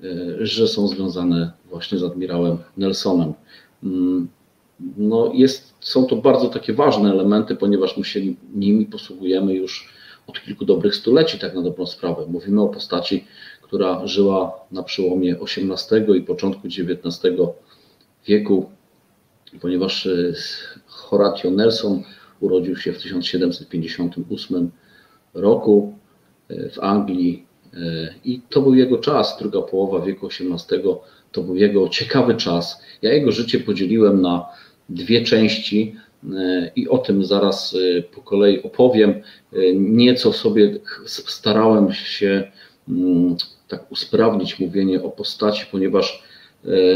e, 0.00 0.06
że 0.46 0.68
są 0.68 0.88
związane 0.88 1.52
właśnie 1.70 1.98
z 1.98 2.02
admirałem 2.02 2.58
Nelsonem. 2.76 3.32
Mm, 3.82 4.28
no 4.96 5.32
jest, 5.34 5.74
są 5.80 6.06
to 6.06 6.16
bardzo 6.16 6.48
takie 6.48 6.72
ważne 6.72 7.10
elementy, 7.10 7.56
ponieważ 7.56 7.96
my 7.96 8.04
się 8.04 8.20
nimi 8.54 8.86
posługujemy 8.86 9.54
już 9.54 9.88
od 10.26 10.40
kilku 10.42 10.64
dobrych 10.64 10.94
stuleci, 10.94 11.38
tak 11.38 11.54
na 11.54 11.62
dobrą 11.62 11.86
sprawę. 11.86 12.26
Mówimy 12.28 12.62
o 12.62 12.68
postaci, 12.68 13.24
która 13.62 14.06
żyła 14.06 14.60
na 14.72 14.82
przełomie 14.82 15.36
XVIII 15.40 16.16
i 16.16 16.22
początku 16.22 16.66
XIX 16.66 17.20
wieku 18.26 18.70
ponieważ 19.60 20.06
e, 20.06 20.32
Horatio 20.86 21.50
Nelson 21.50 22.02
urodził 22.40 22.76
się 22.76 22.92
w 22.92 23.02
1758 23.02 24.70
roku 25.34 25.94
e, 26.48 26.68
w 26.68 26.78
Anglii 26.78 27.46
e, 27.74 27.78
i 28.24 28.40
to 28.48 28.62
był 28.62 28.74
jego 28.74 28.98
czas, 28.98 29.36
druga 29.38 29.62
połowa 29.62 30.06
wieku 30.06 30.26
XVIII, 30.26 30.82
to 31.32 31.42
był 31.42 31.56
jego 31.56 31.88
ciekawy 31.88 32.34
czas. 32.34 32.82
Ja 33.02 33.12
jego 33.12 33.32
życie 33.32 33.60
podzieliłem 33.60 34.22
na 34.22 34.46
dwie 34.88 35.24
części 35.24 35.96
i 36.76 36.88
o 36.88 36.98
tym 36.98 37.24
zaraz 37.24 37.76
po 38.14 38.20
kolei 38.20 38.62
opowiem. 38.62 39.22
Nieco 39.74 40.32
sobie 40.32 40.78
starałem 41.06 41.92
się 41.92 42.50
mm, 42.88 43.36
tak 43.68 43.92
usprawnić 43.92 44.58
mówienie 44.58 45.02
o 45.02 45.10
postaci, 45.10 45.66
ponieważ 45.70 46.22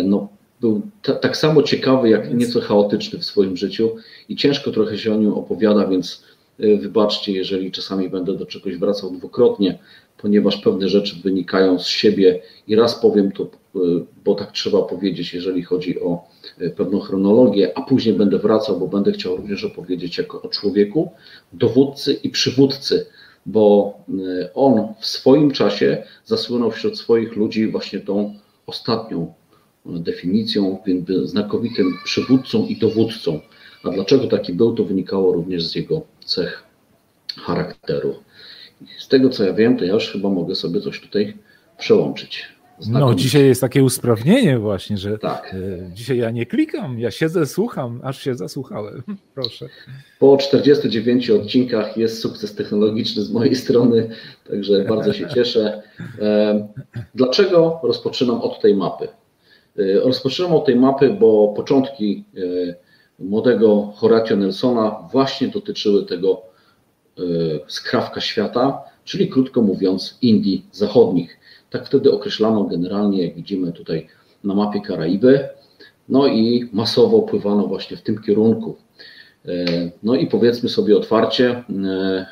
no, 0.05 0.29
był 0.65 0.83
tak 1.03 1.37
samo 1.37 1.63
ciekawy, 1.63 2.09
jak 2.09 2.35
nieco 2.35 2.61
chaotyczny 2.61 3.19
w 3.19 3.25
swoim 3.25 3.57
życiu 3.57 3.97
i 4.29 4.37
ciężko 4.37 4.71
trochę 4.71 4.99
się 4.99 5.15
o 5.15 5.17
nim 5.17 5.33
opowiada, 5.33 5.87
więc 5.87 6.25
e, 6.61 6.77
wybaczcie, 6.77 7.33
jeżeli 7.33 7.73
czasami 7.73 8.11
będę 8.11 8.37
do 8.37 8.47
czegoś 8.47 8.77
wracał 8.77 9.11
dwukrotnie, 9.11 9.79
ponieważ 10.19 10.57
pewne 10.57 10.89
rzeczy 10.89 11.17
wynikają 11.25 11.79
z 11.79 11.87
siebie 11.87 12.41
i 12.67 12.77
raz 12.77 13.01
powiem 13.01 13.33
to, 13.33 13.45
e, 13.45 13.79
bo 14.25 14.35
tak 14.35 14.53
trzeba 14.53 14.83
powiedzieć, 14.83 15.35
jeżeli 15.35 15.63
chodzi 15.63 16.01
o 16.01 16.25
e, 16.59 16.71
pewną 16.71 17.01
chronologię, 17.01 17.79
a 17.79 17.83
później 17.83 18.15
będę 18.15 18.39
wracał, 18.39 18.79
bo 18.79 18.87
będę 18.87 19.13
chciał 19.13 19.37
również 19.37 19.65
opowiedzieć 19.65 20.19
jako 20.19 20.43
o 20.43 20.49
człowieku, 20.49 21.11
dowódcy 21.53 22.13
i 22.13 22.31
przywódcy, 22.31 23.07
bo 23.47 23.95
on 24.55 24.95
w 25.01 25.07
swoim 25.07 25.51
czasie 25.51 26.03
zasłynął 26.25 26.71
wśród 26.71 26.99
swoich 26.99 27.37
ludzi 27.37 27.69
właśnie 27.69 28.01
tą 28.01 28.35
ostatnią 28.67 29.35
definicją, 29.87 30.79
znakowitym 31.25 31.87
przywódcą 32.05 32.67
i 32.67 32.77
dowódcą. 32.77 33.41
A 33.85 33.91
dlaczego 33.91 34.27
taki 34.27 34.53
był, 34.53 34.75
to 34.75 34.85
wynikało 34.85 35.33
również 35.33 35.67
z 35.67 35.75
jego 35.75 36.03
cech 36.25 36.65
charakteru. 37.37 38.15
Z 38.99 39.09
tego 39.09 39.31
co 39.31 39.45
ja 39.45 39.53
wiem, 39.53 39.77
to 39.77 39.85
ja 39.85 39.95
już 39.95 40.09
chyba 40.09 40.31
mogę 40.31 40.55
sobie 40.55 40.81
coś 40.81 41.01
tutaj 41.01 41.37
przełączyć. 41.79 42.55
No, 42.89 43.15
dzisiaj 43.15 43.47
jest 43.47 43.61
takie 43.61 43.85
usprawnienie 43.85 44.59
właśnie, 44.59 44.99
że 44.99 45.19
tak. 45.19 45.55
E, 45.55 45.91
dzisiaj 45.95 46.19
ja 46.19 46.31
nie 46.31 46.47
klikam, 46.47 46.99
ja 46.99 47.11
siedzę, 47.11 47.47
słucham, 47.47 48.01
aż 48.03 48.23
się 48.23 48.35
zasłuchałem. 48.35 49.03
Proszę. 49.35 49.67
Po 50.19 50.37
49 50.37 51.31
odcinkach 51.31 51.97
jest 51.97 52.21
sukces 52.21 52.55
technologiczny 52.55 53.23
z 53.23 53.31
mojej 53.31 53.57
strony, 53.57 54.09
także 54.51 54.85
bardzo 54.85 55.13
się 55.13 55.29
cieszę. 55.35 55.83
E, 56.21 56.69
dlaczego 57.15 57.81
rozpoczynam 57.83 58.41
od 58.41 58.61
tej 58.61 58.75
mapy? 58.75 59.09
E, 59.79 60.01
rozpoczynam 60.01 60.53
od 60.53 60.65
tej 60.65 60.77
mapy, 60.77 61.17
bo 61.21 61.49
początki 61.57 62.25
e, 62.37 62.75
młodego 63.19 63.93
Horatio 63.97 64.37
Nelsona 64.37 65.09
właśnie 65.13 65.49
dotyczyły 65.49 66.07
tego 66.07 66.43
e, 67.19 67.23
skrawka 67.67 68.21
świata, 68.21 68.83
czyli 69.05 69.29
krótko 69.29 69.63
mówiąc 69.63 70.19
Indii 70.23 70.67
Zachodnich. 70.73 71.39
Tak 71.71 71.87
wtedy 71.87 72.13
określano 72.13 72.65
generalnie, 72.65 73.25
jak 73.25 73.35
widzimy 73.35 73.73
tutaj 73.73 74.09
na 74.45 74.55
mapie 74.55 74.81
Karaiby, 74.81 75.49
no 76.09 76.27
i 76.27 76.69
masowo 76.73 77.23
pływano 77.23 77.67
właśnie 77.67 77.97
w 77.97 78.03
tym 78.03 78.23
kierunku. 78.23 78.77
No 80.03 80.15
i 80.15 80.27
powiedzmy 80.27 80.69
sobie 80.69 80.97
otwarcie, 80.97 81.65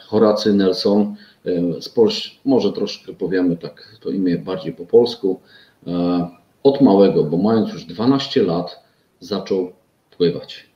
Horacy 0.06 0.54
Nelson, 0.54 1.16
z 1.80 1.88
Polski, 1.88 2.38
może 2.44 2.72
troszkę 2.72 3.12
powiemy 3.12 3.56
tak 3.56 3.96
to 4.00 4.10
imię 4.10 4.38
bardziej 4.38 4.72
po 4.72 4.86
polsku, 4.86 5.40
od 6.62 6.80
małego, 6.80 7.24
bo 7.24 7.36
mając 7.36 7.72
już 7.72 7.84
12 7.84 8.42
lat, 8.42 8.82
zaczął 9.20 9.72
pływać. 10.16 10.72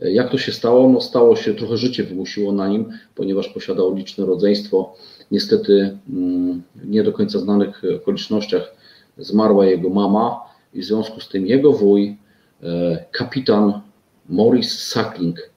Jak 0.00 0.30
to 0.30 0.38
się 0.38 0.52
stało? 0.52 0.88
No 0.88 1.00
stało 1.00 1.36
się, 1.36 1.54
trochę 1.54 1.76
życie 1.76 2.04
wymusiło 2.04 2.52
na 2.52 2.68
nim, 2.68 2.92
ponieważ 3.14 3.48
posiadał 3.48 3.94
liczne 3.94 4.26
rodzeństwo. 4.26 4.94
Niestety 5.30 5.98
mm, 6.10 6.62
nie 6.84 7.02
do 7.02 7.12
końca 7.12 7.38
znanych 7.38 7.82
okolicznościach 7.96 8.74
zmarła 9.18 9.66
jego 9.66 9.90
mama 9.90 10.40
i 10.74 10.80
w 10.80 10.84
związku 10.84 11.20
z 11.20 11.28
tym 11.28 11.46
jego 11.46 11.72
wuj, 11.72 12.16
e, 12.62 13.04
kapitan 13.12 13.80
Maurice 14.28 14.76
Sackling, 14.76 15.50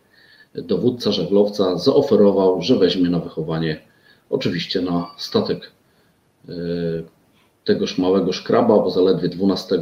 dowódca 0.55 1.11
żaglowca, 1.11 1.77
zaoferował, 1.77 2.61
że 2.61 2.75
weźmie 2.75 3.09
na 3.09 3.19
wychowanie, 3.19 3.81
oczywiście 4.29 4.81
na 4.81 5.11
statek 5.17 5.71
e, 6.49 6.53
tegoż 7.65 7.97
małego 7.97 8.33
szkraba, 8.33 8.79
bo 8.79 8.89
zaledwie 8.89 9.29
12, 9.29 9.75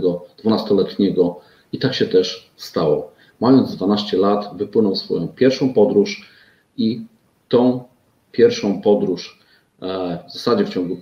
12-letniego 0.43 1.35
i 1.73 1.79
tak 1.79 1.93
się 1.93 2.05
też 2.05 2.51
stało. 2.55 3.11
Mając 3.39 3.75
12 3.75 4.17
lat, 4.17 4.57
wypłynął 4.57 4.95
swoją 4.95 5.27
pierwszą 5.27 5.73
podróż 5.73 6.29
i 6.77 7.05
tą 7.49 7.83
pierwszą 8.31 8.81
podróż 8.81 9.39
e, 9.81 10.19
w 10.27 10.33
zasadzie 10.33 10.65
w 10.65 10.69
ciągu 10.69 10.97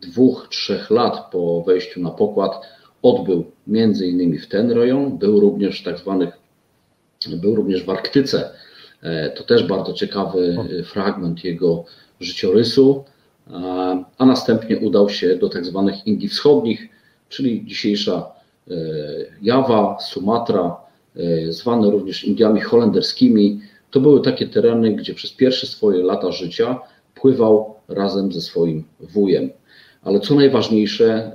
dwóch, 0.00 0.48
trzech 0.50 0.90
lat 0.90 1.30
po 1.30 1.62
wejściu 1.62 2.00
na 2.00 2.10
pokład 2.10 2.52
odbył 3.02 3.44
między 3.66 4.06
innymi 4.06 4.38
w 4.38 4.48
ten 4.48 4.70
rejon, 4.70 5.18
był 5.18 5.40
również 5.40 5.82
tak 5.82 5.98
zwanych, 5.98 6.38
był 7.40 7.54
również 7.54 7.84
w 7.84 7.90
Arktyce. 7.90 8.50
E, 9.02 9.30
to 9.30 9.44
też 9.44 9.66
bardzo 9.66 9.92
ciekawy 9.92 10.56
fragment 10.84 11.44
jego 11.44 11.84
życiorysu, 12.20 13.04
a 14.18 14.26
następnie 14.26 14.78
udał 14.78 15.08
się 15.08 15.36
do 15.36 15.48
tak 15.48 15.64
zwanych 15.64 16.06
Indii 16.06 16.28
Wschodnich, 16.28 16.88
czyli 17.28 17.66
dzisiejsza 17.66 18.26
e, 18.70 18.74
Jawa, 19.42 19.98
Sumatra, 20.00 20.76
e, 21.16 21.52
zwane 21.52 21.90
również 21.90 22.24
Indiami 22.24 22.60
holenderskimi. 22.60 23.60
To 23.90 24.00
były 24.00 24.22
takie 24.22 24.46
tereny, 24.46 24.92
gdzie 24.92 25.14
przez 25.14 25.32
pierwsze 25.32 25.66
swoje 25.66 26.02
lata 26.02 26.32
życia 26.32 26.80
pływał 27.14 27.74
razem 27.88 28.32
ze 28.32 28.40
swoim 28.40 28.84
wujem. 29.00 29.50
Ale 30.02 30.20
co 30.20 30.34
najważniejsze, 30.34 31.14
e, 31.14 31.32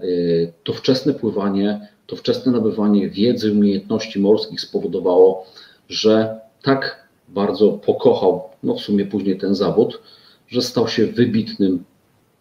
to 0.64 0.74
wczesne 0.74 1.14
pływanie, 1.14 1.88
to 2.08 2.16
wczesne 2.16 2.52
nabywanie 2.52 3.10
wiedzy, 3.10 3.52
umiejętności 3.52 4.20
morskich 4.20 4.62
spowodowało, 4.62 5.46
że 5.90 6.40
tak 6.62 7.08
bardzo 7.28 7.72
pokochał, 7.72 8.44
no 8.64 8.76
w 8.76 8.80
sumie 8.80 9.06
później 9.06 9.38
ten 9.38 9.56
zawód, 9.56 10.02
że 10.48 10.62
stał 10.62 10.88
się 10.88 11.06
wybitnym 11.06 11.84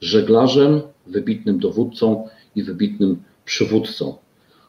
żeglarzem, 0.03 0.81
wybitnym 1.07 1.59
dowódcą 1.59 2.29
i 2.57 2.63
wybitnym 2.63 3.23
przywódcą. 3.45 4.15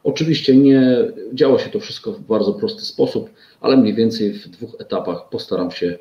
Oczywiście 0.04 0.58
nie 0.58 0.98
działo 1.34 1.60
się 1.60 1.70
to 1.70 1.80
wszystko 1.80 2.12
w 2.12 2.22
bardzo 2.22 2.54
prosty 2.54 2.82
sposób, 2.82 3.30
ale 3.62 3.78
mniej 3.78 3.94
więcej 3.94 4.34
w 4.34 4.48
dwóch 4.48 4.76
etapach 4.80 5.30
postaram 5.30 5.72
się 5.72 5.98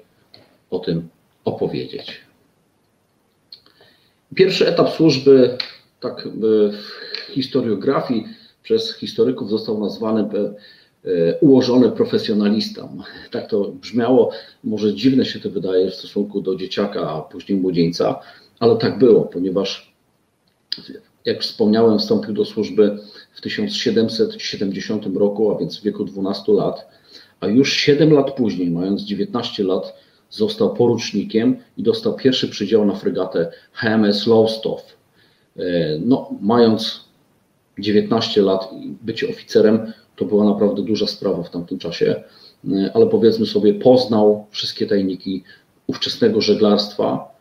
o 0.71 0.79
tym 0.79 1.09
opowiedzieć. 1.45 2.21
Pierwszy 4.35 4.69
etap 4.69 4.91
służby, 4.91 5.57
tak 6.01 6.29
w 6.29 6.73
historiografii 7.33 8.25
przez 8.63 8.97
historyków 8.97 9.51
został 9.51 9.81
nazwany 9.81 10.29
e, 11.05 11.39
ułożony 11.41 11.91
profesjonalista. 11.91 12.89
Tak 13.31 13.47
to 13.47 13.69
brzmiało, 13.69 14.31
może 14.65 14.95
dziwne 14.95 15.25
się 15.25 15.41
to 15.41 15.51
wydaje 15.51 15.91
w 15.91 15.95
stosunku 15.95 16.41
do 16.41 16.57
dzieciaka, 16.57 17.11
a 17.11 17.21
później 17.21 17.59
młodzieńca, 17.59 18.21
ale 18.63 18.77
tak 18.77 18.99
było, 18.99 19.23
ponieważ, 19.23 19.95
jak 21.25 21.43
wspomniałem, 21.43 21.99
wstąpił 21.99 22.35
do 22.35 22.45
służby 22.45 22.99
w 23.33 23.41
1770 23.41 25.07
roku, 25.17 25.55
a 25.55 25.59
więc 25.59 25.79
w 25.79 25.83
wieku 25.83 26.05
12 26.05 26.53
lat, 26.53 26.89
a 27.41 27.47
już 27.47 27.73
7 27.73 28.13
lat 28.13 28.35
później, 28.35 28.71
mając 28.71 29.03
19 29.03 29.65
lat, 29.65 29.95
został 30.31 30.75
porucznikiem 30.75 31.57
i 31.77 31.83
dostał 31.83 32.15
pierwszy 32.15 32.49
przydział 32.49 32.85
na 32.85 32.95
fregatę 32.95 33.53
HMS 33.73 34.27
Lowestoft. 34.27 34.97
E, 35.57 35.63
no, 36.05 36.31
mając 36.41 37.05
19 37.79 38.43
lat 38.43 38.73
i 38.73 38.95
bycie 39.03 39.29
oficerem, 39.29 39.93
to 40.17 40.25
była 40.25 40.45
naprawdę 40.45 40.83
duża 40.83 41.07
sprawa 41.07 41.43
w 41.43 41.51
tamtym 41.51 41.79
czasie, 41.79 42.23
e, 42.73 42.91
ale 42.95 43.07
powiedzmy 43.07 43.47
sobie, 43.47 43.75
poznał 43.75 44.47
wszystkie 44.51 44.87
tajniki 44.87 45.43
ówczesnego 45.87 46.41
żeglarstwa, 46.41 47.32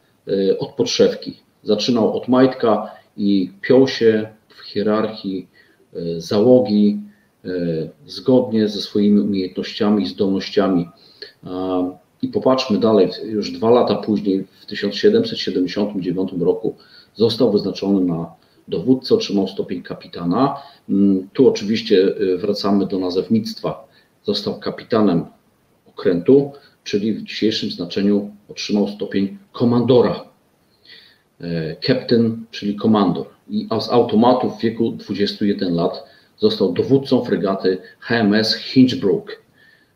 od 0.59 0.69
podszewki. 0.69 1.39
Zaczynał 1.63 2.17
od 2.17 2.27
majtka 2.27 2.91
i 3.17 3.51
piął 3.61 3.87
się 3.87 4.29
w 4.49 4.61
hierarchii 4.61 5.47
y, 5.95 6.21
załogi 6.21 6.99
y, 7.45 7.89
zgodnie 8.07 8.67
ze 8.67 8.81
swoimi 8.81 9.19
umiejętnościami 9.19 10.03
i 10.03 10.07
zdolnościami. 10.07 10.89
I 12.21 12.27
popatrzmy 12.27 12.77
dalej, 12.77 13.09
już 13.23 13.51
dwa 13.51 13.69
lata 13.69 13.95
później, 13.95 14.47
w 14.59 14.65
1779 14.65 16.31
roku, 16.39 16.75
został 17.15 17.51
wyznaczony 17.51 18.05
na 18.05 18.33
dowódcę, 18.67 19.15
otrzymał 19.15 19.47
stopień 19.47 19.83
kapitana. 19.83 20.61
Mm, 20.89 21.29
tu 21.33 21.47
oczywiście 21.47 22.15
wracamy 22.37 22.85
do 22.85 22.99
nazewnictwa. 22.99 23.87
Został 24.23 24.59
kapitanem 24.59 25.25
okrętu, 25.87 26.51
czyli 26.83 27.13
w 27.13 27.23
dzisiejszym 27.23 27.71
znaczeniu 27.71 28.35
otrzymał 28.49 28.87
stopień 28.87 29.37
komandora. 29.51 30.23
E, 31.41 31.75
captain, 31.75 32.45
czyli 32.51 32.75
komandor. 32.75 33.25
I 33.49 33.67
z 33.81 33.89
automatu 33.89 34.49
w 34.49 34.61
wieku 34.61 34.91
21 34.91 35.73
lat 35.73 36.03
został 36.37 36.73
dowódcą 36.73 37.25
fregaty 37.25 37.77
HMS 37.99 38.55
Hinchbrook. 38.55 39.41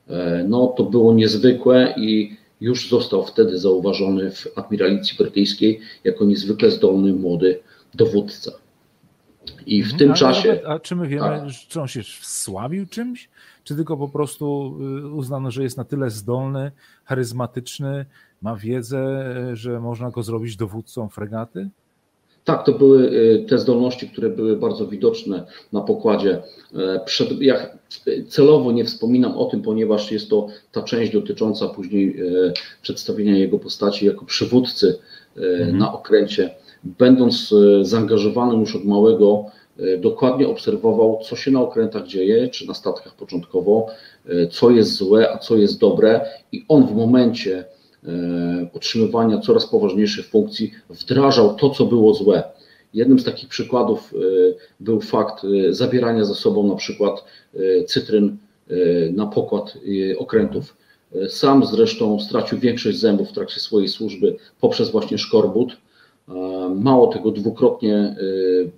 E, 0.07 0.45
no 0.47 0.67
to 0.67 0.83
było 0.83 1.13
niezwykłe 1.13 1.93
i 1.97 2.37
już 2.61 2.89
został 2.89 3.25
wtedy 3.25 3.59
zauważony 3.59 4.31
w 4.31 4.47
admiralicji 4.55 5.17
brytyjskiej 5.17 5.79
jako 6.03 6.25
niezwykle 6.25 6.71
zdolny 6.71 7.13
młody 7.13 7.59
dowódca. 7.93 8.51
I 9.65 9.83
w 9.83 9.85
mhm. 9.85 9.99
tym 9.99 10.11
a, 10.11 10.13
czasie. 10.13 10.59
A 10.67 10.79
czy 10.79 10.95
my 10.95 11.07
wiemy, 11.07 11.21
tak. 11.21 11.49
czy 11.67 11.81
on 11.81 11.87
się 11.87 12.03
wsławił 12.03 12.85
czymś? 12.85 13.29
Czy 13.65 13.75
tylko 13.75 13.97
po 13.97 14.07
prostu 14.09 14.75
y, 15.05 15.07
uznano, 15.07 15.51
że 15.51 15.63
jest 15.63 15.77
na 15.77 15.83
tyle 15.83 16.09
zdolny, 16.09 16.71
charyzmatyczny, 17.03 18.05
ma 18.41 18.55
wiedzę, 18.55 19.25
że 19.53 19.79
można 19.79 20.11
go 20.11 20.23
zrobić 20.23 20.55
dowódcą 20.55 21.09
fregaty? 21.09 21.69
Tak, 22.45 22.65
to 22.65 22.71
były 22.71 23.11
y, 23.11 23.45
te 23.49 23.57
zdolności, 23.57 24.09
które 24.09 24.29
były 24.29 24.57
bardzo 24.57 24.87
widoczne 24.87 25.45
na 25.73 25.81
pokładzie. 25.81 26.41
E, 26.75 26.99
przed, 27.05 27.41
ja 27.41 27.55
celowo 28.27 28.71
nie 28.71 28.85
wspominam 28.85 29.37
o 29.37 29.45
tym, 29.45 29.61
ponieważ 29.61 30.11
jest 30.11 30.29
to 30.29 30.47
ta 30.71 30.83
część 30.83 31.13
dotycząca 31.13 31.67
później 31.67 32.19
e, 32.19 32.53
przedstawienia 32.81 33.37
jego 33.37 33.59
postaci 33.59 34.05
jako 34.05 34.25
przywódcy 34.25 34.99
e, 35.37 35.41
mhm. 35.41 35.77
na 35.77 35.93
okręcie. 35.93 36.55
Będąc 36.83 37.53
zaangażowanym 37.81 38.59
już 38.59 38.75
od 38.75 38.85
małego, 38.85 39.45
dokładnie 39.97 40.47
obserwował, 40.47 41.19
co 41.23 41.35
się 41.35 41.51
na 41.51 41.61
okrętach 41.61 42.07
dzieje, 42.07 42.47
czy 42.47 42.67
na 42.67 42.73
statkach 42.73 43.15
początkowo, 43.15 43.87
co 44.51 44.69
jest 44.69 44.91
złe, 44.91 45.31
a 45.31 45.37
co 45.37 45.57
jest 45.57 45.79
dobre, 45.79 46.25
i 46.51 46.65
on 46.67 46.87
w 46.87 46.95
momencie, 46.95 47.65
E, 48.07 48.67
otrzymywania 48.73 49.39
coraz 49.39 49.65
poważniejszych 49.65 50.25
funkcji 50.25 50.71
wdrażał 50.89 51.55
to, 51.55 51.69
co 51.69 51.85
było 51.85 52.13
złe. 52.13 52.43
Jednym 52.93 53.19
z 53.19 53.23
takich 53.23 53.49
przykładów 53.49 54.13
e, 54.13 54.17
był 54.79 55.01
fakt 55.01 55.43
e, 55.43 55.73
zabierania 55.73 56.25
ze 56.25 56.35
sobą 56.35 56.67
na 56.67 56.75
przykład 56.75 57.23
cytryn 57.87 58.37
na 59.13 59.25
pokład 59.25 59.77
okrętów. 60.17 60.77
Sam 61.29 61.65
zresztą 61.65 62.19
stracił 62.19 62.59
większość 62.59 62.99
zębów 62.99 63.29
w 63.29 63.33
trakcie 63.33 63.59
swojej 63.59 63.87
służby 63.87 64.35
poprzez 64.61 64.89
właśnie 64.91 65.17
szkorbut. 65.17 65.77
Mało 66.75 67.07
tego, 67.07 67.31
dwukrotnie 67.31 68.15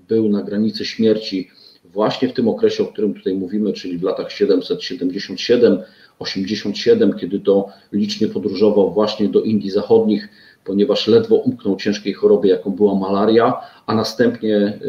był 0.08 0.30
na 0.30 0.44
granicy 0.44 0.86
śmierci 0.86 1.50
właśnie 1.86 2.30
w 2.30 2.34
tym 2.34 2.48
okresie, 2.48 2.84
o 2.84 2.88
którym 2.88 3.14
tutaj 3.14 3.34
mówimy, 3.34 3.74
czyli 3.74 3.98
w 3.98 4.04
latach 4.04 4.32
777 4.32 5.82
87, 6.20 7.14
kiedy 7.14 7.40
to 7.40 7.68
licznie 7.92 8.28
podróżował 8.28 8.94
właśnie 8.94 9.30
do 9.30 9.42
Indii 9.42 9.72
Zachodnich, 9.72 10.30
ponieważ 10.64 11.08
ledwo 11.08 11.36
umknął 11.36 11.78
ciężkiej 11.78 12.14
choroby, 12.14 12.48
jaką 12.48 12.72
była 12.72 12.96
malaria, 12.96 13.54
a 13.86 13.96
następnie 13.96 14.80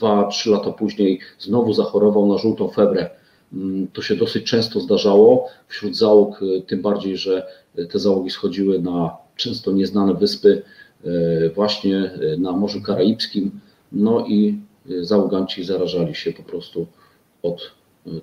2-3 0.00 0.48
y, 0.48 0.50
lata 0.50 0.70
później 0.72 1.20
znowu 1.38 1.72
zachorował 1.72 2.26
na 2.26 2.38
żółtą 2.38 2.68
febrę. 2.68 3.10
Mm, 3.52 3.86
to 3.92 4.02
się 4.02 4.16
dosyć 4.16 4.44
często 4.44 4.80
zdarzało 4.80 5.48
wśród 5.68 5.96
załóg, 5.96 6.40
tym 6.66 6.82
bardziej, 6.82 7.16
że 7.16 7.46
te 7.90 7.98
załogi 7.98 8.30
schodziły 8.30 8.78
na 8.78 9.16
często 9.36 9.72
nieznane 9.72 10.14
wyspy, 10.14 10.62
właśnie 11.54 12.10
na 12.38 12.52
Morzu 12.52 12.82
Karaibskim, 12.82 13.50
no 13.92 14.26
i 14.26 14.58
załoganci 15.00 15.64
zarażali 15.64 16.14
się 16.14 16.32
po 16.32 16.42
prostu 16.42 16.86
od 17.42 17.72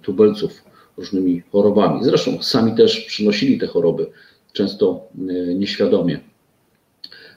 tubelców 0.02 0.64
różnymi 0.98 1.42
chorobami. 1.52 2.04
Zresztą 2.04 2.42
sami 2.42 2.76
też 2.76 3.00
przynosili 3.00 3.60
te 3.60 3.68
choroby, 3.68 4.08
często 4.54 5.08
e, 5.18 5.54
nieświadomie. 5.54 6.20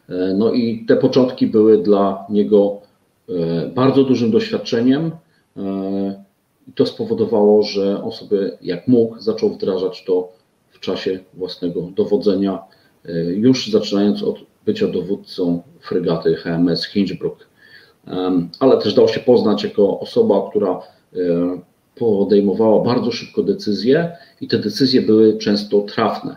E, 0.08 0.34
no 0.38 0.52
i 0.52 0.84
te 0.88 0.96
początki 0.96 1.46
były 1.46 1.82
dla 1.82 2.26
niego 2.30 2.80
e, 3.28 3.68
bardzo 3.68 4.04
dużym 4.04 4.30
doświadczeniem. 4.30 5.10
I 6.68 6.72
to 6.72 6.86
spowodowało, 6.86 7.62
że 7.62 8.02
on 8.02 8.12
sobie 8.12 8.50
jak 8.62 8.88
mógł 8.88 9.20
zaczął 9.20 9.50
wdrażać 9.50 10.04
to 10.04 10.32
w 10.70 10.80
czasie 10.80 11.20
własnego 11.34 11.80
dowodzenia, 11.80 12.58
już 13.34 13.70
zaczynając 13.70 14.22
od 14.22 14.38
bycia 14.66 14.86
dowódcą 14.86 15.62
fregaty 15.80 16.34
HMS 16.34 16.86
Hingebrook. 16.86 17.48
Ale 18.60 18.78
też 18.78 18.94
dał 18.94 19.08
się 19.08 19.20
poznać 19.20 19.64
jako 19.64 20.00
osoba, 20.00 20.50
która 20.50 20.80
podejmowała 21.94 22.84
bardzo 22.84 23.10
szybko 23.10 23.42
decyzje 23.42 24.16
i 24.40 24.48
te 24.48 24.58
decyzje 24.58 25.02
były 25.02 25.38
często 25.38 25.80
trafne. 25.80 26.36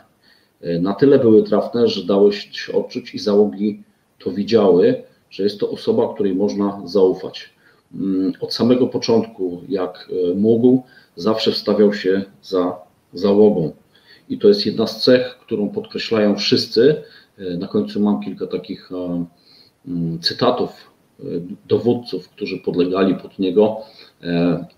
E, 0.61 0.79
na 0.79 0.93
tyle 0.93 1.19
były 1.19 1.43
trafne, 1.43 1.87
że 1.87 2.05
dało 2.05 2.31
się 2.31 2.73
odczuć 2.73 3.15
i 3.15 3.19
załogi 3.19 3.83
to 4.19 4.31
widziały, 4.31 5.03
że 5.29 5.43
jest 5.43 5.59
to 5.59 5.69
osoba, 5.69 6.13
której 6.13 6.35
można 6.35 6.81
zaufać. 6.85 7.49
mm, 7.95 8.33
od 8.39 8.53
samego 8.53 8.87
początku, 8.87 9.61
jak 9.69 10.09
mógł, 10.35 10.83
zawsze 11.15 11.51
wstawiał 11.51 11.93
się 11.93 12.23
za 12.43 12.75
załogą. 13.13 13.71
I 14.29 14.37
to 14.37 14.47
jest 14.47 14.65
jedna 14.65 14.87
z 14.87 15.03
cech, 15.03 15.37
którą 15.41 15.69
podkreślają 15.69 16.35
wszyscy. 16.35 17.03
Na 17.59 17.67
końcu 17.67 17.99
mam 17.99 18.21
kilka 18.23 18.47
takich 18.47 18.89
mm, 19.87 20.19
cytatów 20.21 20.71
dowódców, 21.67 22.29
którzy 22.29 22.57
podlegali 22.57 23.15
pod 23.15 23.39
niego 23.39 23.77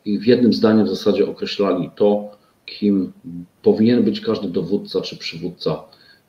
i 0.06 0.20
w 0.20 0.26
jednym 0.26 0.54
zdaniu 0.54 0.86
w 0.86 0.90
zasadzie 0.90 1.30
określali 1.30 1.90
to, 1.96 2.32
kim 2.70 3.14
powinien 3.62 4.04
być 4.04 4.22
każdy 4.22 4.48
dowódca 4.48 5.02
czy 5.02 5.18
przywódca, 5.18 5.84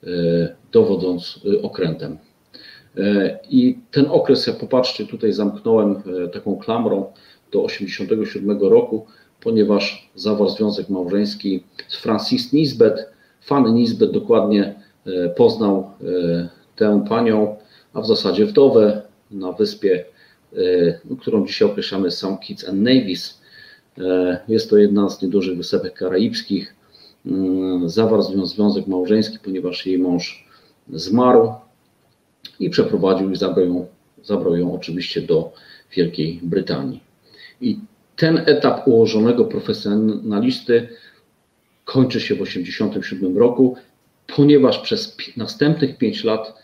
e, 0.04 0.08
dowodząc 0.72 1.40
e, 1.58 1.62
okrętem. 1.62 2.18
E, 2.96 3.38
I 3.50 3.78
ten 3.90 4.06
okres, 4.08 4.46
jak 4.46 4.58
popatrzcie, 4.58 5.06
tutaj 5.06 5.32
zamknąłem 5.32 6.02
taką 6.32 6.56
klamrą 6.56 7.12
do 7.52 7.62
1987 7.62 8.60
roku, 8.60 9.06
ponieważ 9.40 10.10
zawarł 10.14 10.50
związek 10.50 10.88
małżeński 10.88 11.62
z 11.88 11.96
Francis 11.96 12.52
Nisbet. 12.52 13.10
Fan 13.40 13.74
Nisbet 13.74 14.10
dokładnie 14.10 14.79
poznał 15.36 15.90
tę 16.76 17.04
panią, 17.08 17.56
a 17.92 18.00
w 18.00 18.06
zasadzie 18.06 18.46
wdowę 18.46 19.02
na 19.30 19.52
wyspie, 19.52 20.04
którą 21.20 21.46
dzisiaj 21.46 21.68
określamy 21.68 22.10
St. 22.10 22.40
Kitts 22.40 22.68
and 22.68 22.80
Nevis 22.80 23.40
E, 23.98 24.38
jest 24.48 24.70
to 24.70 24.78
jedna 24.78 25.10
z 25.10 25.22
niedużych 25.22 25.56
wysepek 25.56 25.94
karaibskich. 25.94 26.74
Mm, 27.26 27.88
zawarł 27.88 28.22
z 28.22 28.36
nią 28.36 28.46
związek 28.46 28.86
małżeński, 28.86 29.38
ponieważ 29.44 29.86
jej 29.86 29.98
mąż 29.98 30.48
zmarł 30.92 31.52
i 32.60 32.70
przeprowadził 32.70 33.30
i 33.30 33.36
zabrał 33.36 33.66
ją, 33.66 33.86
zabrał 34.22 34.56
ją 34.56 34.74
oczywiście 34.74 35.20
do 35.20 35.52
Wielkiej 35.96 36.40
Brytanii. 36.42 37.00
I 37.60 37.78
ten 38.16 38.42
etap 38.46 38.88
ułożonego 38.88 39.44
profesjonalisty 39.44 40.88
kończy 41.84 42.20
się 42.20 42.34
w 42.34 42.38
1987 42.38 43.38
roku, 43.38 43.76
ponieważ 44.36 44.78
przez 44.78 45.16
następnych 45.36 45.98
5 45.98 46.24
lat, 46.24 46.54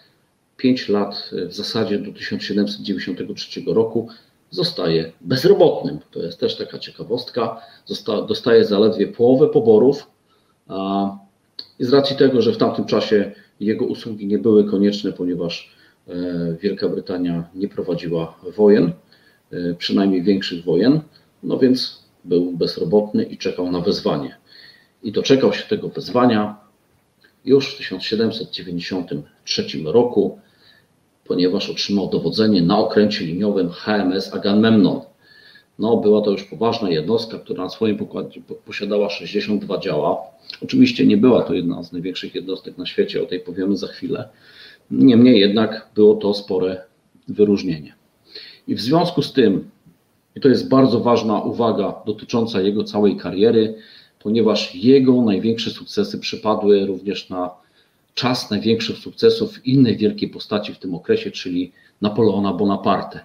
5 0.57 0.89
lat 0.89 1.31
w 1.49 1.53
zasadzie 1.53 1.99
do 1.99 2.13
1793 2.13 3.63
roku 3.67 4.09
zostaje 4.51 5.13
bezrobotnym. 5.21 5.99
To 6.11 6.23
jest 6.23 6.41
też 6.41 6.57
taka 6.57 6.79
ciekawostka. 6.79 7.61
Zosta, 7.87 8.23
dostaje 8.23 8.65
zaledwie 8.65 9.07
połowę 9.07 9.49
poborów. 9.49 10.07
I 11.79 11.85
z 11.85 11.93
racji 11.93 12.17
tego, 12.17 12.43
że 12.43 12.53
w 12.53 12.57
tamtym 12.57 12.85
czasie 12.85 13.33
jego 13.61 13.85
usługi 13.85 14.27
nie 14.27 14.39
były 14.39 14.65
konieczne, 14.65 15.13
ponieważ 15.13 15.73
e, 16.09 16.13
Wielka 16.61 16.89
Brytania 16.89 17.49
nie 17.55 17.69
prowadziła 17.69 18.39
wojen, 18.57 18.93
e, 19.53 19.75
przynajmniej 19.75 20.23
większych 20.23 20.65
wojen, 20.65 21.01
no 21.43 21.59
więc 21.59 22.05
był 22.25 22.53
bezrobotny 22.53 23.25
i 23.25 23.39
czekał 23.39 23.71
na 23.71 23.81
wezwanie. 23.81 24.37
I 25.03 25.13
doczekał 25.13 25.53
się 25.53 25.63
tego 25.69 25.89
wezwania 25.89 26.66
już 27.47 27.75
w 27.75 27.79
1793 27.79 29.67
roku 29.85 30.39
ponieważ 31.29 31.71
otrzymał 31.71 32.09
dowodzenie 32.09 32.63
na 32.63 32.79
okręcie 32.79 33.25
liniowym 33.25 33.71
HMS 33.71 34.35
Agamemnon. 34.35 35.01
No, 35.79 35.97
była 35.97 36.23
to 36.23 36.31
już 36.31 36.45
poważna 36.45 36.91
jednostka, 36.91 37.39
która 37.39 37.65
na 37.65 37.71
swoim 37.71 37.99
pokładzie 37.99 38.41
posiadała 38.65 39.11
62 39.11 39.79
działa. 39.79 40.17
Oczywiście 40.63 41.07
nie 41.07 41.17
była 41.17 41.43
to 41.43 41.55
jedna 41.55 41.83
z 41.83 41.93
największych 41.93 42.35
jednostek 42.35 42.79
na 42.79 42.87
świecie, 42.87 43.23
o 43.23 43.27
tej 43.27 43.41
powiemy 43.41 43.77
za 43.77 43.87
chwilę. 43.87 44.29
Niemniej 44.91 45.41
jednak 45.41 45.89
było 45.95 46.15
to 46.15 46.35
spore 46.35 46.85
wyróżnienie. 47.29 47.95
I 48.69 48.75
w 48.75 48.81
związku 48.81 49.23
z 49.23 49.33
tym, 49.33 49.71
i 50.37 50.41
to 50.41 50.49
jest 50.49 50.69
bardzo 50.69 51.01
ważna 51.01 51.41
uwaga 51.41 51.95
dotycząca 52.07 52.61
jego 52.61 52.85
całej 52.85 53.17
kariery, 53.17 53.75
ponieważ 54.21 54.75
jego 54.75 55.23
największe 55.23 55.71
sukcesy 55.71 56.19
przypadły 56.19 56.87
również 56.87 57.31
na 57.31 57.51
czas 58.15 58.51
największych 58.51 58.99
sukcesów 58.99 59.67
innej 59.67 59.97
wielkiej 59.97 60.29
postaci 60.29 60.75
w 60.75 60.79
tym 60.79 60.95
okresie, 60.95 61.31
czyli 61.31 61.73
Napoleona 62.01 62.53
Bonaparte. 62.53 63.21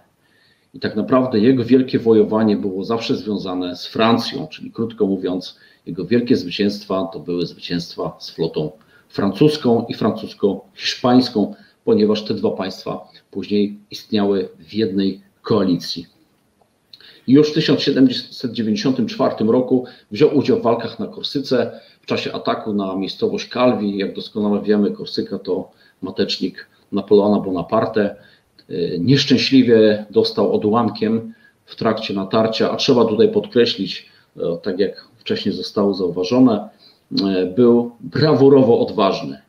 I 0.73 0.80
tak 0.80 0.95
naprawdę 0.95 1.39
jego 1.39 1.65
wielkie 1.65 1.99
wojowanie 1.99 2.58
było 2.58 2.84
zawsze 2.84 3.15
związane 3.15 3.75
z 3.75 3.88
Francją, 3.88 4.47
czyli 4.47 4.71
krótko 4.71 5.06
mówiąc, 5.06 5.58
jego 5.86 6.06
wielkie 6.06 6.38
zwycięstwa 6.38 7.10
to 7.13 7.19
były 7.19 7.45
zwycięstwa 7.45 8.15
z 8.19 8.30
flotą 8.30 8.71
francuską 9.10 9.86
i 9.89 9.93
francusko-hiszpańską, 9.93 11.54
ponieważ 11.86 12.25
te 12.25 12.34
dwa 12.34 12.51
państwa 12.51 13.08
później 13.32 13.80
istniały 13.91 14.49
w 14.60 14.73
jednej 14.73 15.21
koalicji. 15.41 16.06
Już 17.32 17.52
w 17.52 17.54
1794 17.54 19.36
roku 19.46 19.86
wziął 20.12 20.38
udział 20.38 20.60
w 20.60 20.62
walkach 20.62 21.00
na 21.00 21.08
Korsyce, 21.08 21.80
w 22.02 22.06
czasie 22.06 22.34
ataku 22.34 22.74
na 22.74 22.96
miejscowość 22.96 23.50
Calvi. 23.50 23.98
Jak 23.98 24.15
doskonale 24.15 24.62
wiemy, 24.62 24.91
Korsyka 24.91 25.39
to 25.39 25.72
matecznik 26.02 26.67
Napoleona 26.91 27.39
Bonaparte. 27.39 28.15
Y, 28.70 28.98
nieszczęśliwie 29.00 30.06
dostał 30.10 30.56
odłamkiem 30.56 31.34
w 31.65 31.76
trakcie 31.76 32.13
natarcia, 32.13 32.72
a 32.72 32.76
trzeba 32.76 33.06
tutaj 33.06 33.32
podkreślić, 33.32 34.10
y, 34.38 34.41
tak 34.63 34.80
jak 34.80 35.08
wcześniej 35.17 35.56
zostało 35.56 35.94
zauważone, 35.94 36.70
y, 37.12 37.46
był 37.56 37.91
brawurowo 38.00 38.80
odważny. 38.80 39.41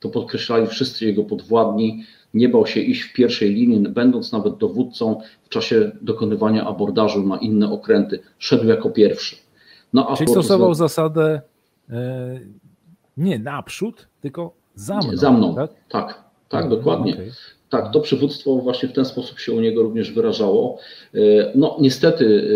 To 0.00 0.08
podkreślali 0.08 0.66
wszyscy 0.66 1.06
jego 1.06 1.24
podwładni. 1.24 2.04
Nie 2.34 2.48
bał 2.48 2.66
się 2.66 2.80
iść 2.80 3.02
w 3.02 3.12
pierwszej 3.12 3.54
linii, 3.54 3.88
będąc 3.88 4.32
nawet 4.32 4.56
dowódcą 4.56 5.20
w 5.42 5.48
czasie 5.48 5.90
dokonywania 6.00 6.66
abordażu 6.66 7.26
na 7.26 7.36
inne 7.36 7.72
okręty. 7.72 8.20
Szedł 8.38 8.66
jako 8.66 8.90
pierwszy. 8.90 9.36
No, 9.92 10.08
a 10.08 10.16
Czyli 10.16 10.30
stosował 10.30 10.74
zasadę 10.74 11.40
E, 11.90 12.40
nie 13.16 13.38
naprzód, 13.38 14.08
tylko 14.20 14.52
za 14.74 14.98
mną. 14.98 15.16
Za 15.16 15.30
mną, 15.30 15.54
tak, 15.54 15.70
tak, 15.88 16.24
tak 16.48 16.68
dokładnie. 16.68 17.12
Okay. 17.12 17.30
Tak, 17.70 17.92
to 17.92 18.00
przywództwo 18.00 18.56
właśnie 18.56 18.88
w 18.88 18.92
ten 18.92 19.04
sposób 19.04 19.38
się 19.38 19.52
u 19.52 19.60
niego 19.60 19.82
również 19.82 20.12
wyrażało. 20.12 20.78
E, 21.14 21.18
no 21.54 21.76
niestety 21.80 22.48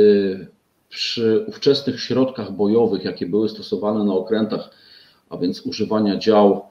e, 0.42 0.46
przy 0.88 1.44
ówczesnych 1.48 2.00
środkach 2.00 2.52
bojowych, 2.52 3.04
jakie 3.04 3.26
były 3.26 3.48
stosowane 3.48 4.04
na 4.04 4.14
okrętach, 4.14 4.70
a 5.30 5.36
więc 5.36 5.66
używania 5.66 6.16
dział 6.16 6.66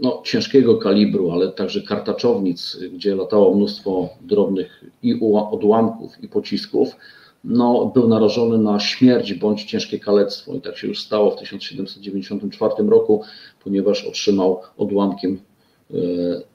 no, 0.00 0.22
ciężkiego 0.24 0.76
kalibru, 0.76 1.30
ale 1.30 1.52
także 1.52 1.82
kartaczownic, 1.82 2.78
gdzie 2.92 3.14
latało 3.14 3.54
mnóstwo 3.54 4.08
drobnych 4.20 4.84
i 5.02 5.20
odłamków 5.50 6.24
i 6.24 6.28
pocisków, 6.28 6.96
no, 7.44 7.86
był 7.94 8.08
narażony 8.08 8.58
na 8.58 8.80
śmierć 8.80 9.34
bądź 9.34 9.64
ciężkie 9.64 9.98
kalectwo. 9.98 10.54
I 10.54 10.60
tak 10.60 10.76
się 10.76 10.88
już 10.88 11.00
stało 11.00 11.30
w 11.30 11.36
1794 11.36 12.74
roku, 12.88 13.22
ponieważ 13.64 14.04
otrzymał 14.04 14.60
odłamkiem 14.76 15.40
e, 15.90 15.96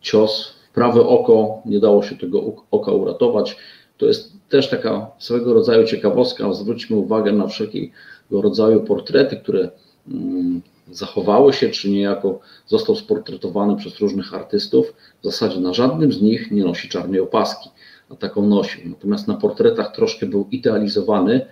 cios 0.02 0.54
w 0.70 0.74
prawe 0.74 1.02
oko, 1.02 1.62
nie 1.66 1.80
dało 1.80 2.04
się 2.04 2.16
tego 2.16 2.44
oka 2.72 2.92
uratować. 2.92 3.58
To 3.98 4.06
jest 4.06 4.34
też 4.50 4.70
taka 4.70 5.12
swego 5.20 5.54
rodzaju 5.54 5.88
ciekawostka. 5.88 6.54
Zwróćmy 6.54 6.98
uwagę 6.98 7.32
na 7.32 7.48
wszelkiego 7.48 7.92
rodzaju 8.32 8.84
portrety, 8.84 9.38
które 9.38 9.70
mm, 10.12 10.62
zachowały 10.92 11.54
się, 11.54 11.70
czy 11.70 11.90
niejako 11.90 12.40
został 12.66 12.96
sportretowany 12.96 13.76
przez 13.76 14.00
różnych 14.00 14.34
artystów. 14.34 14.94
W 15.22 15.26
zasadzie 15.26 15.60
na 15.60 15.74
żadnym 15.74 16.12
z 16.12 16.22
nich 16.22 16.52
nie 16.52 16.64
nosi 16.64 16.90
czarnej 16.90 17.20
opaski 17.20 17.70
a 18.10 18.16
taką 18.16 18.46
nosił. 18.46 18.90
Natomiast 18.90 19.28
na 19.28 19.34
portretach 19.34 19.96
troszkę 19.96 20.26
był 20.26 20.48
idealizowany 20.52 21.46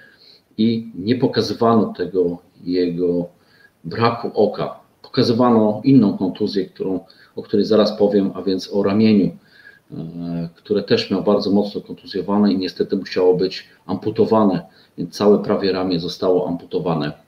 i 0.58 0.92
nie 0.96 1.16
pokazywano 1.16 1.94
tego 1.98 2.38
jego 2.64 3.26
braku 3.84 4.32
oka. 4.34 4.80
Pokazywano 5.02 5.82
inną 5.84 6.18
kontuzję, 6.18 6.66
którą, 6.66 7.00
o 7.36 7.44
której 7.44 7.66
zaraz 7.66 7.98
powiem, 7.98 8.32
a 8.36 8.42
więc 8.42 8.74
o 8.74 8.84
ramieniu, 8.84 9.38
e, 9.92 10.50
które 10.56 10.84
też 10.84 11.12
miał 11.12 11.24
bardzo 11.24 11.52
mocno 11.52 11.82
kontuzjowane 11.82 12.54
i 12.54 12.58
niestety 12.58 12.96
musiało 12.96 13.38
być 13.38 13.68
amputowane, 13.86 14.66
więc 14.98 15.14
całe 15.18 15.44
prawie 15.44 15.72
ramię 15.72 16.00
zostało 16.00 16.48
amputowane. 16.48 17.25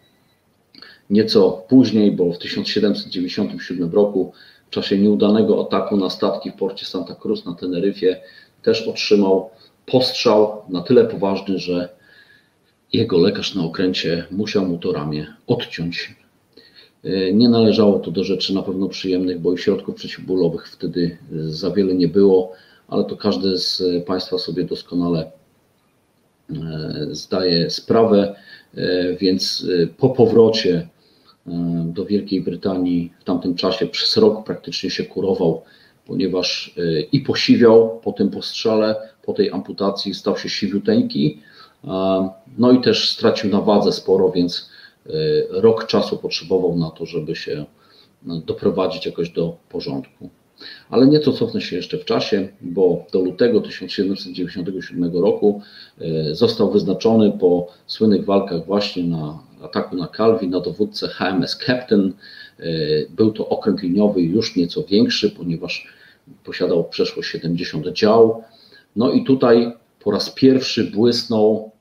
Nieco 1.09 1.63
później, 1.69 2.11
bo 2.11 2.33
w 2.33 2.37
1797 2.37 3.91
roku, 3.91 4.31
w 4.67 4.69
czasie 4.69 4.97
nieudanego 4.97 5.61
ataku 5.61 5.97
na 5.97 6.09
statki 6.09 6.51
w 6.51 6.53
porcie 6.53 6.85
Santa 6.85 7.15
Cruz 7.15 7.45
na 7.45 7.53
Teneryfie, 7.53 8.21
też 8.61 8.87
otrzymał 8.87 9.49
postrzał 9.85 10.61
na 10.69 10.81
tyle 10.81 11.05
poważny, 11.05 11.59
że 11.59 11.89
jego 12.93 13.17
lekarz 13.17 13.55
na 13.55 13.63
okręcie 13.63 14.25
musiał 14.31 14.65
mu 14.65 14.77
to 14.77 14.91
ramię 14.91 15.27
odciąć. 15.47 16.15
E, 17.03 17.33
nie 17.33 17.49
należało 17.49 17.99
to 17.99 18.11
do 18.11 18.23
rzeczy 18.23 18.53
na 18.53 18.61
pewno 18.61 18.89
przyjemnych, 18.89 19.39
bo 19.39 19.53
i 19.53 19.57
środków 19.57 19.95
przeciwbólowych 19.95 20.67
wtedy 20.67 21.17
za 21.31 21.71
wiele 21.71 21.93
nie 21.93 22.07
było, 22.07 22.51
ale 22.87 23.03
to 23.03 23.17
każdy 23.17 23.57
z 23.57 23.83
Państwa 24.05 24.37
sobie 24.37 24.63
doskonale 24.63 25.31
e, 26.49 26.55
zdaje 27.11 27.69
sprawę, 27.69 28.35
e, 28.77 29.13
więc 29.13 29.67
po 29.97 30.09
powrocie 30.09 30.87
do 31.85 32.05
Wielkiej 32.05 32.41
Brytanii 32.41 33.13
w 33.19 33.23
tamtym 33.23 33.55
czasie 33.55 33.87
przez 33.87 34.17
rok 34.17 34.45
praktycznie 34.45 34.89
się 34.89 35.03
kurował 35.03 35.61
ponieważ 36.07 36.75
e, 36.77 37.01
i 37.01 37.19
posiwiał 37.19 37.99
po 38.03 38.11
tym 38.11 38.29
postrzale, 38.29 38.95
po 39.23 39.33
tej 39.33 39.51
amputacji 39.51 40.13
stał 40.13 40.37
się 40.37 40.49
siwiuteńki, 40.49 41.39
no 42.57 42.71
i 42.71 42.81
też 42.81 43.09
stracił 43.09 43.49
na 43.49 43.61
wadze 43.61 43.91
sporo, 43.91 44.31
więc 44.31 44.69
rok 45.49 45.87
czasu 45.87 46.17
potrzebował 46.17 46.75
na 46.77 46.89
to, 46.89 47.05
żeby 47.05 47.35
się 47.35 47.65
doprowadzić 48.21 49.05
jakoś 49.05 49.29
do 49.29 49.57
porządku. 49.69 50.29
Ale 50.89 51.07
nieco 51.07 51.33
cofnę 51.33 51.61
się 51.61 51.75
jeszcze 51.75 51.97
w 51.97 52.05
czasie, 52.05 52.47
bo 52.61 53.05
do 53.11 53.19
lutego 53.19 53.61
1797 53.61 55.17
roku 55.17 55.61
e, 56.01 56.35
został 56.35 56.71
wyznaczony 56.71 57.31
po 57.31 57.67
słynnych 57.87 58.25
walkach 58.25 58.65
właśnie 58.65 59.03
na 59.03 59.39
ataku 59.61 59.95
na 59.95 60.07
Calvi 60.07 60.47
na 60.47 60.59
dowódcę 60.59 61.07
HMS 61.07 61.57
Captain. 61.65 62.13
E, 62.59 62.63
był 63.09 63.31
to 63.31 63.49
okręt 63.49 63.81
liniowy 63.81 64.21
już 64.21 64.55
nieco 64.55 64.83
większy, 64.83 65.29
ponieważ 65.29 65.87
posiadał 66.43 66.83
przeszło 66.83 67.23
70 67.23 67.87
dział. 67.87 68.43
No 68.95 69.11
i 69.11 69.23
tutaj 69.23 69.71
po 70.03 70.11
raz 70.11 70.29
pierwszy 70.29 70.83
błysnął 70.91 71.71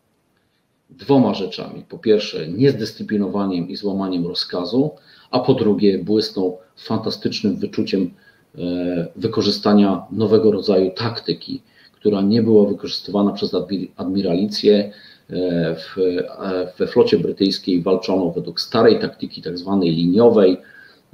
dwoma 0.90 1.34
rzeczami. 1.34 1.84
Po 1.88 1.98
pierwsze, 1.98 2.48
niezdyscyplinowaniem 2.48 3.68
i 3.68 3.76
złamaniem 3.76 4.26
rozkazu, 4.26 4.90
a 5.30 5.40
po 5.40 5.54
drugie, 5.54 5.98
błysnął 5.98 6.58
fantastycznym 6.76 7.56
wyczuciem 7.56 8.10
E, 8.58 9.06
wykorzystania 9.16 10.06
nowego 10.10 10.52
rodzaju 10.52 10.90
taktyki, 10.90 11.62
która 11.92 12.22
nie 12.22 12.42
była 12.42 12.68
wykorzystywana 12.68 13.32
przez 13.32 13.50
admiralicję. 13.96 14.92
E, 15.30 15.74
w, 15.74 15.98
e, 15.98 16.72
we 16.78 16.86
flocie 16.86 17.18
brytyjskiej 17.18 17.82
walczono 17.82 18.30
według 18.30 18.60
starej 18.60 19.00
taktyki, 19.00 19.42
tak 19.42 19.58
zwanej 19.58 19.90
liniowej, 19.90 20.56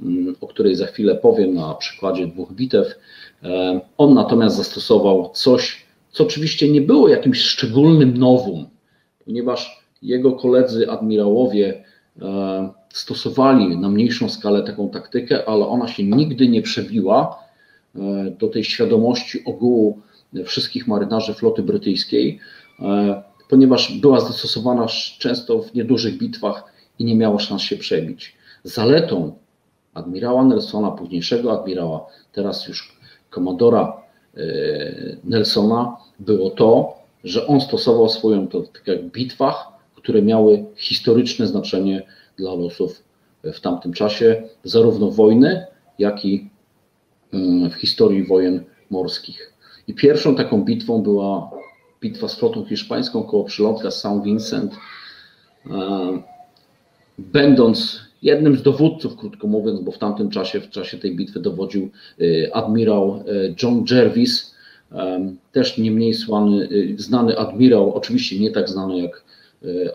mm, 0.01 0.35
o 0.41 0.47
której 0.47 0.75
za 0.75 0.85
chwilę 0.85 1.15
powiem 1.15 1.53
na 1.53 1.73
przykładzie 1.73 2.27
dwóch 2.27 2.53
bitew. 2.53 2.87
On 3.97 4.13
natomiast 4.13 4.55
zastosował 4.55 5.29
coś, 5.33 5.85
co 6.11 6.23
oczywiście 6.23 6.71
nie 6.71 6.81
było 6.81 7.09
jakimś 7.09 7.41
szczególnym 7.41 8.17
nowum, 8.17 8.65
ponieważ 9.25 9.83
jego 10.01 10.31
koledzy 10.31 10.89
admirałowie 10.89 11.83
stosowali 12.93 13.77
na 13.77 13.89
mniejszą 13.89 14.29
skalę 14.29 14.63
taką 14.63 14.89
taktykę, 14.89 15.49
ale 15.49 15.67
ona 15.67 15.87
się 15.87 16.03
nigdy 16.03 16.47
nie 16.47 16.61
przebiła 16.61 17.39
e, 17.95 17.99
do 18.39 18.47
tej 18.47 18.63
świadomości 18.63 19.43
ogółu 19.45 19.99
wszystkich 20.45 20.87
marynarzy 20.87 21.33
floty 21.33 21.63
brytyjskiej, 21.63 22.39
e, 22.79 23.23
ponieważ 23.53 23.99
była 23.99 24.19
zastosowana 24.19 24.87
często 25.19 25.59
w 25.59 25.73
niedużych 25.73 26.17
bitwach 26.17 26.63
i 26.99 27.05
nie 27.05 27.15
miała 27.15 27.39
szans 27.39 27.61
się 27.61 27.77
przebić. 27.77 28.35
Zaletą 28.63 29.33
admirała 29.93 30.45
Nelsona, 30.45 30.91
późniejszego 30.91 31.59
admirała, 31.59 32.05
teraz 32.31 32.67
już 32.67 32.97
komandora 33.29 34.01
e, 34.37 34.41
Nelsona, 35.23 35.97
było 36.19 36.49
to, 36.49 36.93
że 37.23 37.47
on 37.47 37.61
stosował 37.61 38.09
swoją 38.09 38.47
taktykę 38.47 38.97
w 38.97 39.11
bitwach, 39.11 39.67
które 39.95 40.21
miały 40.21 40.65
historyczne 40.75 41.47
znaczenie 41.47 42.03
dla 42.37 42.53
losów 42.53 43.03
w 43.43 43.59
tamtym 43.59 43.93
czasie, 43.93 44.43
zarówno 44.63 45.11
wojny, 45.11 45.65
jak 45.99 46.25
i 46.25 46.49
mm, 47.33 47.69
w 47.69 47.73
historii 47.73 48.23
wojen 48.23 48.63
morskich. 48.89 49.53
I 49.87 49.93
pierwszą 49.93 50.35
taką 50.35 50.63
bitwą 50.63 51.01
była 51.01 51.62
bitwa 52.03 52.27
z 52.27 52.35
flotą 52.35 52.65
hiszpańską 52.65 53.23
koło 53.23 53.43
przylotka 53.43 53.91
St. 53.91 54.23
Vincent. 54.23 54.73
E, 55.69 56.23
będąc 57.17 57.99
jednym 58.21 58.57
z 58.57 58.61
dowódców, 58.61 59.17
krótko 59.17 59.47
mówiąc, 59.47 59.81
bo 59.81 59.91
w 59.91 59.97
tamtym 59.97 60.29
czasie, 60.29 60.59
w 60.59 60.69
czasie 60.69 60.97
tej 60.97 61.15
bitwy 61.15 61.39
dowodził 61.39 61.89
e, 62.21 62.55
admirał 62.55 63.15
e, 63.15 63.23
John 63.63 63.85
Jervis, 63.91 64.53
też 65.51 65.77
nie 65.77 65.91
mniej 65.91 66.13
znany 66.97 67.37
admirał, 67.37 67.93
oczywiście 67.93 68.39
nie 68.39 68.51
tak 68.51 68.69
znany 68.69 69.01
jak 69.01 69.23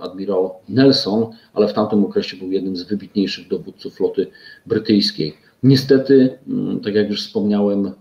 admirał 0.01 0.55
Nelson, 0.69 1.27
ale 1.55 1.69
w 1.69 1.73
tamtym 1.73 2.05
okresie 2.05 2.37
był 2.37 2.53
jednym 2.53 2.77
z 2.77 2.83
wybitniejszych 2.83 3.49
dowódców 3.49 3.95
floty 3.95 4.27
brytyjskiej. 4.67 5.35
Niestety, 5.63 6.39
mm, 6.49 6.81
tak 6.81 6.95
jak 6.95 7.09
już 7.11 7.27
wspomniałem, 7.27 7.93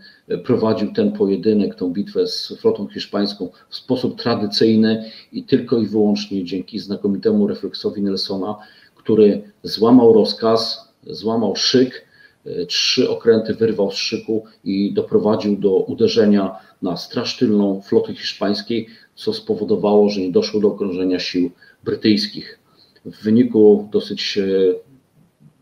prowadził 0.44 0.94
ten 0.94 1.12
pojedynek, 1.12 1.76
tą 1.76 1.90
bitwę 1.90 2.28
z 2.28 2.54
flotą 2.60 2.88
hiszpańską 2.88 3.50
w 3.70 3.76
sposób 3.76 4.22
tradycyjny 4.22 5.12
i 5.32 5.44
tylko 5.44 5.78
i 5.78 5.88
wyłącznie 5.88 6.46
dzięki 6.46 6.80
znakomitemu 6.80 7.48
refleksowi 7.48 8.02
Nelsona, 8.02 8.58
który 8.96 9.42
złamał 9.64 10.14
rozkaz, 10.14 10.90
złamał 11.04 11.56
szyk, 11.56 12.06
e, 12.46 12.66
trzy 12.66 13.10
okręty 13.10 13.54
wyrwał 13.54 13.92
z 13.92 13.96
szyku 13.96 14.46
i 14.64 14.94
doprowadził 14.94 15.58
do 15.58 15.76
uderzenia 15.76 16.56
na 16.82 16.98
straż 16.98 17.38
tylną 17.38 17.82
floty 17.82 18.16
hiszpańskiej, 18.16 18.88
co 19.16 19.34
spowodowało, 19.34 20.10
że 20.10 20.22
nie 20.22 20.32
doszło 20.32 20.60
do 20.60 20.68
okrążenia 20.68 21.20
sił 21.20 21.52
brytyjskich. 21.84 22.60
W 23.06 23.24
wyniku 23.24 23.90
dosyć 23.92 24.38
e, 24.38 24.48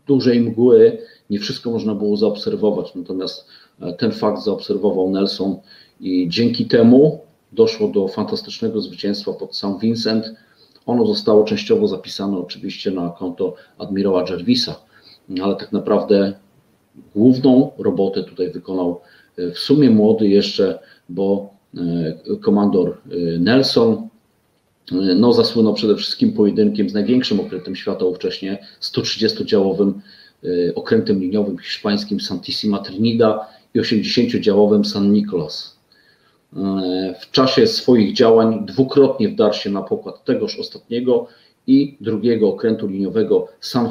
dużej 0.06 0.40
mgły 0.40 0.98
nie 1.30 1.38
wszystko 1.38 1.70
można 1.70 1.94
było 1.94 2.16
zaobserwować, 2.16 2.94
natomiast 2.94 3.46
e, 3.80 3.92
ten 3.92 4.12
fakt 4.12 4.42
zaobserwował 4.42 5.10
Nelson 5.10 5.56
i 6.00 6.28
dzięki 6.28 6.66
temu 6.66 7.20
doszło 7.52 7.88
do 7.88 8.08
fantastycznego 8.08 8.80
zwycięstwa 8.80 9.32
pod 9.32 9.56
St. 9.56 9.80
Vincent. 9.80 10.26
Ono 10.86 11.06
zostało 11.06 11.44
częściowo 11.44 11.88
zapisane 11.88 12.38
oczywiście 12.38 12.90
na 12.90 13.10
konto 13.10 13.54
admirała 13.78 14.24
Jervisa, 14.30 14.74
ale 15.42 15.56
tak 15.56 15.72
naprawdę 15.72 16.32
główną 17.14 17.70
robotę 17.78 18.24
tutaj 18.24 18.50
wykonał 18.50 19.00
e, 19.38 19.50
w 19.50 19.58
sumie 19.58 19.90
młody 19.90 20.28
jeszcze, 20.28 20.78
bo 21.08 21.56
E, 21.76 22.36
komandor 22.36 22.96
Nelson. 23.40 24.08
No, 25.16 25.32
zasłynął 25.32 25.74
przede 25.74 25.96
wszystkim 25.96 26.32
pojedynkiem 26.32 26.90
z 26.90 26.94
największym 26.94 27.40
okrętem 27.40 27.76
świata 27.76 28.04
ówcześnie, 28.04 28.66
130-działowym 28.80 29.92
okrętem 30.74 31.20
liniowym 31.20 31.58
hiszpańskim 31.58 32.20
Santissima 32.20 32.78
Trinida 32.78 33.46
i 33.74 33.80
80-działowym 33.80 34.84
San 34.84 35.12
Nicolas. 35.12 35.76
W 37.20 37.30
czasie 37.30 37.66
swoich 37.66 38.14
działań 38.14 38.66
dwukrotnie 38.66 39.28
wdarł 39.28 39.54
się 39.54 39.70
na 39.70 39.82
pokład 39.82 40.24
tegoż 40.24 40.58
ostatniego 40.58 41.26
i 41.66 41.96
drugiego 42.00 42.48
okrętu 42.48 42.86
liniowego 42.86 43.48
San 43.60 43.88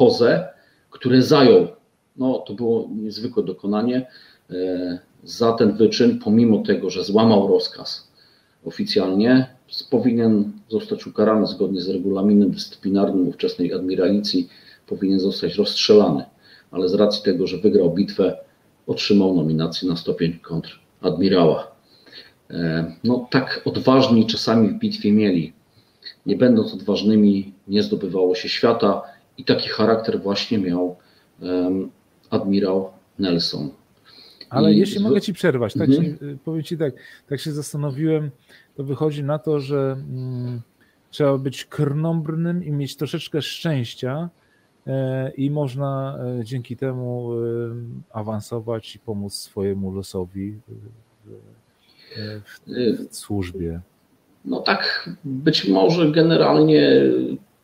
Jose, 0.00 0.48
które 0.90 1.22
zajął. 1.22 1.66
No, 2.16 2.38
to 2.38 2.54
było 2.54 2.88
niezwykłe 3.02 3.42
dokonanie 3.42 4.06
za 5.24 5.52
ten 5.52 5.76
wyczyn, 5.76 6.18
pomimo 6.18 6.62
tego, 6.62 6.90
że 6.90 7.04
złamał 7.04 7.48
rozkaz 7.48 8.08
oficjalnie, 8.64 9.46
powinien 9.90 10.52
zostać 10.68 11.06
ukarany 11.06 11.46
zgodnie 11.46 11.80
z 11.80 11.88
regulaminem 11.88 12.50
dyscyplinarnym 12.50 13.28
ówczesnej 13.28 13.72
admiralicji, 13.72 14.48
powinien 14.86 15.20
zostać 15.20 15.54
rozstrzelany, 15.54 16.24
ale 16.70 16.88
z 16.88 16.94
racji 16.94 17.22
tego, 17.22 17.46
że 17.46 17.58
wygrał 17.58 17.94
bitwę, 17.94 18.36
otrzymał 18.86 19.34
nominację 19.34 19.88
na 19.88 19.96
stopień 19.96 20.38
kontradmirała. 20.38 21.72
E, 22.50 22.92
no 23.04 23.28
tak 23.30 23.60
odważni 23.64 24.26
czasami 24.26 24.68
w 24.68 24.78
bitwie 24.78 25.12
mieli. 25.12 25.52
Nie 26.26 26.36
będąc 26.36 26.74
odważnymi, 26.74 27.52
nie 27.68 27.82
zdobywało 27.82 28.34
się 28.34 28.48
świata 28.48 29.02
i 29.38 29.44
taki 29.44 29.68
charakter 29.68 30.22
właśnie 30.22 30.58
miał 30.58 30.96
um, 31.40 31.90
admirał 32.30 32.90
Nelson. 33.18 33.70
Ale 34.50 34.72
I 34.72 34.78
jeśli 34.78 34.98
z... 34.98 35.02
mogę 35.02 35.20
Ci 35.20 35.32
przerwać, 35.32 35.74
tak 35.74 35.88
mhm. 35.88 36.04
się, 36.04 36.36
powiem 36.44 36.62
Ci 36.62 36.78
tak, 36.78 36.94
tak 37.28 37.40
się 37.40 37.52
zastanowiłem, 37.52 38.30
to 38.76 38.84
wychodzi 38.84 39.24
na 39.24 39.38
to, 39.38 39.60
że 39.60 39.96
mm, 40.10 40.60
trzeba 41.10 41.38
być 41.38 41.64
krnąbrnym 41.64 42.64
i 42.64 42.72
mieć 42.72 42.96
troszeczkę 42.96 43.42
szczęścia 43.42 44.28
e, 44.28 44.43
i 45.36 45.50
można 45.50 46.18
e, 46.40 46.44
dzięki 46.44 46.76
temu 46.76 47.32
e, 47.32 47.36
awansować 48.12 48.96
i 48.96 48.98
pomóc 48.98 49.34
swojemu 49.34 49.92
losowi 49.92 50.52
w, 50.52 51.30
w, 52.44 52.60
w 53.10 53.16
służbie. 53.16 53.80
No 54.44 54.60
tak, 54.60 55.10
być 55.24 55.68
może 55.68 56.10
generalnie 56.10 57.02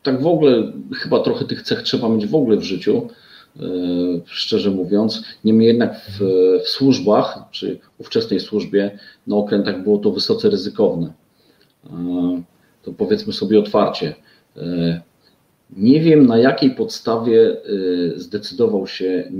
tak 0.02 0.22
w 0.22 0.26
ogóle 0.26 0.72
chyba 0.94 1.20
trochę 1.20 1.44
tych 1.44 1.62
cech 1.62 1.82
trzeba 1.82 2.08
mieć 2.08 2.26
w 2.26 2.34
ogóle 2.34 2.56
w 2.56 2.62
życiu, 2.62 3.08
E, 3.56 3.62
szczerze 4.26 4.70
mówiąc. 4.70 5.24
Niemniej 5.44 5.68
jednak 5.68 6.00
w, 6.00 6.20
w 6.64 6.68
służbach, 6.68 7.38
czy 7.50 7.78
ówczesnej 7.98 8.40
służbie, 8.40 8.98
na 9.26 9.36
okrętach 9.36 9.82
było 9.82 9.98
to 9.98 10.10
wysoce 10.10 10.50
ryzykowne. 10.50 11.12
E, 11.86 12.42
to 12.82 12.92
powiedzmy 12.92 13.32
sobie 13.32 13.58
otwarcie. 13.58 14.14
E, 15.76 15.80
nie 15.80 16.00
wiem 16.00 16.26
na 16.26 16.38
jakiej 16.38 16.70
podstawie 16.70 17.56
zdecydował 18.16 18.86
się 18.86 19.32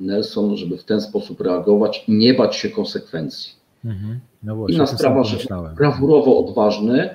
Nelson, 0.00 0.56
żeby 0.56 0.78
w 0.78 0.84
ten 0.84 1.00
sposób 1.00 1.40
reagować 1.40 2.04
i 2.08 2.12
nie 2.12 2.34
bać 2.34 2.56
się 2.56 2.68
konsekwencji. 2.68 3.52
Mhm. 3.84 4.20
No 4.42 4.56
właśnie, 4.56 4.76
Inna 4.76 4.86
sprawa, 4.86 5.24
że 5.24 5.38
brawurowo 5.76 6.38
odważny. 6.38 7.14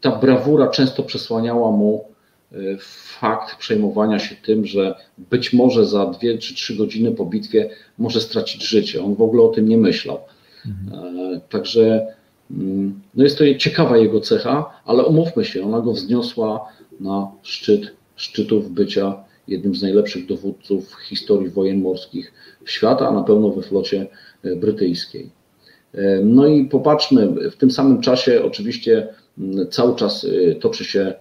Ta 0.00 0.16
brawura 0.16 0.68
często 0.68 1.02
przesłaniała 1.02 1.70
mu 1.70 2.04
fakt 3.20 3.56
przejmowania 3.56 4.18
się 4.18 4.36
tym, 4.36 4.66
że 4.66 4.94
być 5.30 5.52
może 5.52 5.86
za 5.86 6.06
dwie 6.06 6.38
czy 6.38 6.54
trzy 6.54 6.76
godziny 6.76 7.12
po 7.12 7.24
bitwie 7.26 7.70
może 7.98 8.20
stracić 8.20 8.68
życie. 8.68 9.04
On 9.04 9.14
w 9.14 9.22
ogóle 9.22 9.42
o 9.42 9.48
tym 9.48 9.68
nie 9.68 9.76
myślał. 9.76 10.18
Mhm. 10.66 11.40
Także 11.50 12.06
mm, 12.50 13.00
no 13.14 13.24
jest 13.24 13.38
to 13.38 13.44
ciekawa 13.58 13.96
jego 13.96 14.20
cecha, 14.20 14.70
ale 14.84 15.04
umówmy 15.04 15.44
się, 15.44 15.64
ona 15.64 15.80
go 15.80 15.92
wzniosła 15.92 16.68
na 17.00 17.30
szczyt 17.42 17.92
szczytów 18.16 18.70
bycia 18.70 19.24
jednym 19.48 19.74
z 19.74 19.82
najlepszych 19.82 20.26
dowódców 20.26 20.90
w 20.90 21.00
historii 21.00 21.50
wojen 21.50 21.80
morskich 21.80 22.32
świata, 22.64 23.08
a 23.08 23.12
na 23.12 23.22
pewno 23.22 23.50
we 23.50 23.62
flocie 23.62 24.06
e, 24.44 24.56
brytyjskiej. 24.56 25.30
E, 25.94 26.20
no 26.24 26.46
i 26.46 26.64
popatrzmy, 26.64 27.50
w 27.50 27.56
tym 27.56 27.70
samym 27.70 28.00
czasie 28.00 28.42
oczywiście 28.44 29.08
cały 29.70 29.96
czas 29.96 30.26
e, 30.50 30.54
toczy 30.54 30.84
się 30.84 31.14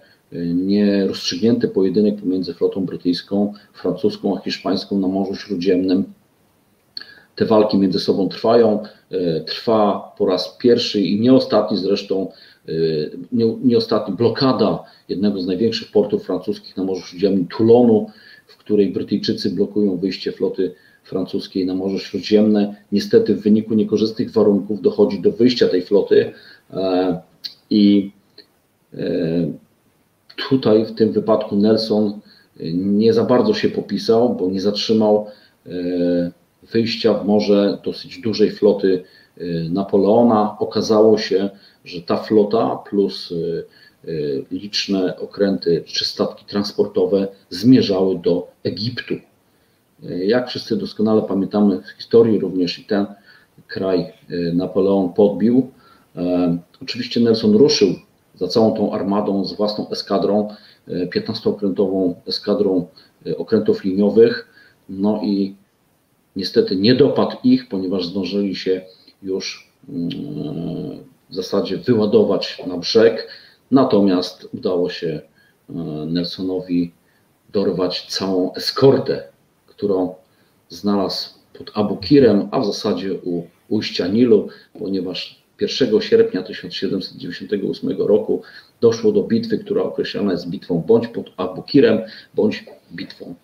nierozstrzygnięty 0.55 1.67
pojedynek 1.67 2.19
pomiędzy 2.19 2.53
flotą 2.53 2.85
brytyjską, 2.85 3.53
francuską 3.73 4.37
a 4.37 4.39
hiszpańską 4.39 4.99
na 4.99 5.07
Morzu 5.07 5.35
Śródziemnym. 5.35 6.03
Te 7.35 7.45
walki 7.45 7.77
między 7.77 7.99
sobą 7.99 8.29
trwają. 8.29 8.83
Trwa 9.45 10.13
po 10.17 10.25
raz 10.25 10.57
pierwszy 10.57 11.01
i 11.01 11.19
nie 11.19 11.33
ostatni 11.33 11.77
zresztą, 11.77 12.31
nie, 13.31 13.55
nie 13.63 13.77
ostatni 13.77 14.15
blokada 14.15 14.83
jednego 15.09 15.41
z 15.41 15.47
największych 15.47 15.91
portów 15.91 16.25
francuskich 16.25 16.77
na 16.77 16.83
Morzu 16.83 17.01
Śródziemnym, 17.01 17.47
Toulonu, 17.57 18.07
w 18.47 18.57
której 18.57 18.91
Brytyjczycy 18.91 19.49
blokują 19.49 19.97
wyjście 19.97 20.31
floty 20.31 20.75
francuskiej 21.03 21.65
na 21.65 21.75
Morze 21.75 21.99
Śródziemne. 21.99 22.75
Niestety 22.91 23.35
w 23.35 23.41
wyniku 23.41 23.73
niekorzystnych 23.73 24.31
warunków 24.31 24.81
dochodzi 24.81 25.21
do 25.21 25.31
wyjścia 25.31 25.67
tej 25.67 25.81
floty 25.81 26.33
e, 26.73 27.21
i 27.69 28.11
e, 28.93 28.97
tutaj 30.49 30.85
w 30.85 30.91
tym 30.91 31.11
wypadku 31.11 31.55
Nelson 31.55 32.19
nie 32.73 33.13
za 33.13 33.23
bardzo 33.23 33.53
się 33.53 33.69
popisał, 33.69 34.35
bo 34.35 34.49
nie 34.49 34.61
zatrzymał 34.61 35.27
e, 35.65 35.71
wyjścia 36.71 37.13
w 37.13 37.25
morze 37.25 37.77
dosyć 37.85 38.21
dużej 38.21 38.51
floty 38.51 39.03
Napoleona. 39.69 40.55
Okazało 40.59 41.17
się, 41.17 41.49
że 41.85 42.01
ta 42.01 42.17
flota 42.17 42.75
plus 42.89 43.33
liczne 44.51 45.17
okręty 45.17 45.83
czy 45.85 46.05
statki 46.05 46.45
transportowe 46.45 47.27
zmierzały 47.49 48.19
do 48.19 48.47
Egiptu. 48.63 49.13
Jak 50.25 50.49
wszyscy 50.49 50.77
doskonale 50.77 51.21
pamiętamy 51.21 51.81
w 51.81 51.89
historii, 51.89 52.39
również 52.39 52.79
i 52.79 52.83
ten 52.83 53.05
kraj 53.67 54.13
Napoleon 54.53 55.13
podbił. 55.13 55.71
Oczywiście 56.81 57.19
Nelson 57.19 57.53
ruszył 57.53 57.95
za 58.35 58.47
całą 58.47 58.73
tą 58.73 58.93
armadą 58.93 59.45
z 59.45 59.53
własną 59.53 59.89
eskadrą, 59.89 60.55
15-okrętową 60.87 62.11
e, 62.11 62.15
eskadrą 62.27 62.87
okrętów 63.37 63.83
liniowych. 63.83 64.47
No 64.89 65.21
i 65.23 65.55
niestety 66.35 66.75
nie 66.75 66.95
dopadł 66.95 67.37
ich, 67.43 67.69
ponieważ 67.69 68.05
zdążyli 68.05 68.55
się 68.55 68.81
już 69.23 69.71
mm, 69.89 70.11
w 71.29 71.35
zasadzie 71.35 71.77
wyładować 71.77 72.63
na 72.67 72.77
brzeg. 72.77 73.27
Natomiast 73.71 74.49
udało 74.53 74.89
się 74.89 75.21
Nelsonowi 76.05 76.91
dorwać 77.53 78.05
całą 78.09 78.53
eskortę 78.53 79.31
którą 79.81 80.15
znalazł 80.69 81.29
pod 81.53 81.71
Abu 81.73 81.97
Kirem, 81.97 82.47
a 82.51 82.59
w 82.59 82.65
zasadzie 82.65 83.13
u 83.13 83.47
ujścia 83.69 84.07
Nilu, 84.07 84.47
ponieważ 84.79 85.41
1 85.61 86.01
sierpnia 86.01 86.43
1798 86.43 88.01
roku 88.01 88.41
doszło 88.81 89.11
do 89.11 89.23
bitwy, 89.23 89.57
która 89.57 89.83
określana 89.83 90.31
jest 90.31 90.49
bitwą 90.49 90.83
bądź 90.87 91.07
pod 91.07 91.33
Abu 91.37 91.61
Kirem, 91.61 92.01
bądź 92.35 92.65
bitwą 92.93 93.35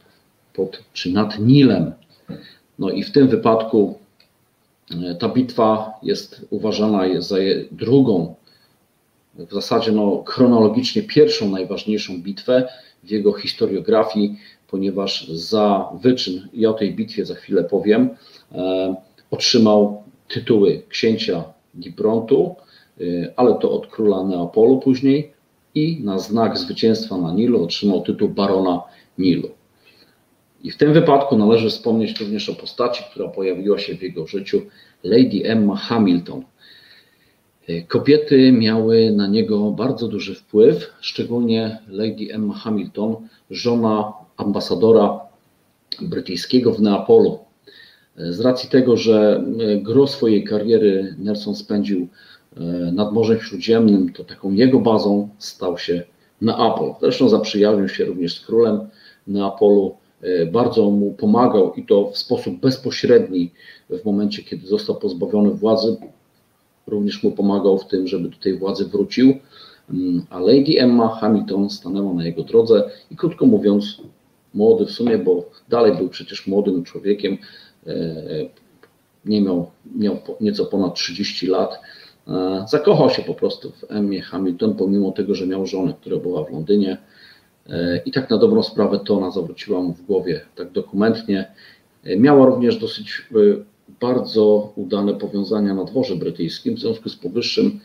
pod 0.53 0.83
czy 0.93 1.11
nad 1.11 1.39
Nilem. 1.39 1.91
No 2.79 2.89
i 2.89 3.03
w 3.03 3.11
tym 3.11 3.27
wypadku 3.27 3.99
e, 3.99 4.06
ta 5.19 5.29
bitwa 5.29 5.99
jest 6.03 6.45
uważana 6.49 7.21
za 7.21 7.35
drugą, 7.71 8.35
w 9.35 9.53
zasadzie 9.53 9.91
no, 9.91 10.23
chronologicznie 10.27 11.03
pierwszą 11.03 11.49
najważniejszą 11.49 12.21
bitwę 12.21 12.67
w 13.03 13.09
jego 13.11 13.33
historiografii, 13.33 14.37
ponieważ 14.67 15.27
za 15.27 15.89
wyczyn, 16.01 16.47
i 16.53 16.65
o 16.65 16.73
tej 16.73 16.95
bitwie 16.95 17.25
za 17.25 17.35
chwilę 17.35 17.63
powiem, 17.63 18.09
e, 18.51 18.95
otrzymał 19.31 20.03
tytuły 20.27 20.81
księcia 20.89 21.43
Gibrontu, 21.79 22.55
e, 23.01 23.03
ale 23.35 23.55
to 23.55 23.71
od 23.71 23.87
króla 23.87 24.23
Neapolu 24.23 24.79
później 24.79 25.31
i 25.75 26.01
na 26.03 26.19
znak 26.19 26.57
zwycięstwa 26.57 27.17
na 27.17 27.33
Nilu 27.33 27.63
otrzymał 27.63 28.01
tytuł 28.01 28.29
barona 28.29 28.81
Nilu. 29.17 29.49
I 30.67 30.71
w 30.71 30.77
tym 30.77 30.93
wypadku 30.93 31.37
należy 31.37 31.69
wspomnieć 31.69 32.19
również 32.19 32.49
o 32.49 32.53
postaci, 32.55 33.03
która 33.11 33.27
pojawiła 33.27 33.79
się 33.79 33.95
w 33.95 34.01
jego 34.01 34.27
życiu, 34.27 34.61
Lady 35.03 35.41
Emma 35.43 35.75
Hamilton. 35.75 36.43
E, 37.67 37.81
kobiety 37.81 38.51
miały 38.51 39.11
na 39.11 39.27
niego 39.27 39.71
bardzo 39.71 40.07
duży 40.07 40.35
wpływ, 40.35 40.93
szczególnie 41.01 41.79
Lady 41.87 42.33
Emma 42.33 42.53
Hamilton, 42.53 43.15
żona 43.51 44.13
ambasadora 44.37 45.19
brytyjskiego 46.01 46.73
w 46.73 46.81
Neapolu. 46.81 47.39
Z 48.17 48.39
racji 48.39 48.69
tego, 48.69 48.97
że 48.97 49.43
gro 49.81 50.07
swojej 50.07 50.43
kariery 50.43 51.15
Nelson 51.19 51.55
spędził 51.55 52.07
e, 52.57 52.61
nad 52.91 53.13
Morzem 53.13 53.39
Śródziemnym, 53.39 54.13
to 54.13 54.23
taką 54.23 54.51
jego 54.51 54.79
bazą 54.79 55.29
stał 55.37 55.77
się 55.77 56.03
Neapol. 56.41 56.93
Zresztą 57.01 57.29
zaprzyjaźnił 57.29 57.89
się 57.89 58.05
również 58.05 58.35
z 58.35 58.45
królem 58.45 58.79
Neapolu, 59.27 59.95
e, 60.03 60.06
bardzo 60.51 60.89
mu 60.89 61.13
pomagał 61.13 61.73
i 61.73 61.85
to 61.85 62.11
w 62.11 62.17
sposób 62.17 62.59
bezpośredni 62.59 63.51
w 63.89 64.05
momencie, 64.05 64.43
kiedy 64.43 64.67
został 64.67 64.95
pozbawiony 64.95 65.51
władzy. 65.51 65.97
Również 66.87 67.23
mu 67.23 67.31
pomagał 67.31 67.77
w 67.77 67.87
tym, 67.87 68.07
żeby 68.07 68.29
do 68.29 68.37
tej 68.37 68.57
władzy 68.57 68.85
wrócił. 68.85 69.33
Mm, 69.89 70.25
a 70.29 70.39
Lady 70.39 70.79
Emma 70.79 71.07
Hamilton 71.07 71.69
stanęła 71.69 72.13
na 72.13 72.25
jego 72.25 72.43
drodze 72.43 72.89
i 73.11 73.15
krótko 73.15 73.45
mówiąc, 73.45 74.01
młody 74.53 74.85
w 74.85 74.91
sumie, 74.91 75.17
bo 75.17 75.49
dalej 75.69 75.95
był 75.95 76.09
przecież 76.09 76.47
młodym 76.47 76.83
człowiekiem, 76.83 77.37
e, 77.87 77.93
nie 79.25 79.41
miał, 79.41 79.71
miał 79.95 80.17
nieco 80.41 80.65
ponad 80.65 80.95
30 80.95 81.47
lat. 81.47 81.79
E, 82.27 82.65
zakochał 82.69 83.09
się 83.09 83.21
po 83.21 83.33
prostu 83.33 83.71
w 83.71 83.91
Emmie 83.91 84.21
Hamilton, 84.21 84.75
pomimo 84.75 85.11
tego, 85.11 85.35
że 85.35 85.47
miał 85.47 85.65
żonę, 85.65 85.93
która 86.01 86.17
była 86.17 86.43
w 86.43 86.51
Londynie. 86.51 86.97
E, 87.69 88.01
I 88.05 88.11
tak 88.11 88.29
na 88.29 88.37
dobrą 88.37 88.63
sprawę 88.63 88.99
to 88.99 89.17
ona 89.17 89.31
zawróciła 89.31 89.81
mu 89.81 89.93
w 89.93 90.05
głowie 90.05 90.41
tak 90.55 90.71
dokumentnie. 90.71 91.51
Miała 92.17 92.45
również 92.45 92.77
dosyć 92.77 93.27
bardzo 93.99 94.73
udane 94.75 95.13
powiązania 95.13 95.73
na 95.73 95.83
dworze 95.83 96.15
brytyjskim. 96.15 96.75
W 96.75 96.79
związku 96.79 97.09
z 97.09 97.15
powyższym 97.15 97.79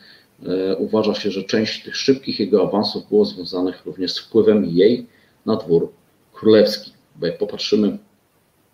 uważa 0.78 1.14
się, 1.14 1.30
że 1.30 1.44
część 1.44 1.84
tych 1.84 1.96
szybkich 1.96 2.40
jego 2.40 2.68
awansów 2.68 3.08
było 3.08 3.24
związanych 3.24 3.86
również 3.86 4.12
z 4.12 4.18
wpływem 4.18 4.64
jej 4.64 5.06
na 5.46 5.56
dwór 5.56 5.92
królewski. 6.32 6.92
Bo 7.16 7.26
jak 7.26 7.38
popatrzymy, 7.38 7.98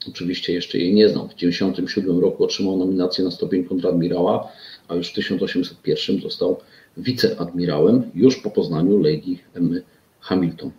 oczywiście 0.08 0.52
jeszcze 0.52 0.78
jej 0.78 0.94
nie 0.94 1.08
znam, 1.08 1.28
w 1.28 1.34
1997 1.34 2.20
roku 2.20 2.44
otrzymał 2.44 2.76
nominację 2.76 3.24
na 3.24 3.30
stopień 3.30 3.64
kontradmirała, 3.64 4.48
a 4.88 4.94
już 4.94 5.10
w 5.10 5.14
1801 5.14 6.20
został 6.20 6.60
wiceadmirałem, 6.96 8.10
już 8.14 8.36
po 8.36 8.50
poznaniu 8.50 8.98
Lady 8.98 9.38
Emmy 9.54 9.82
Hamilton. 10.20 10.70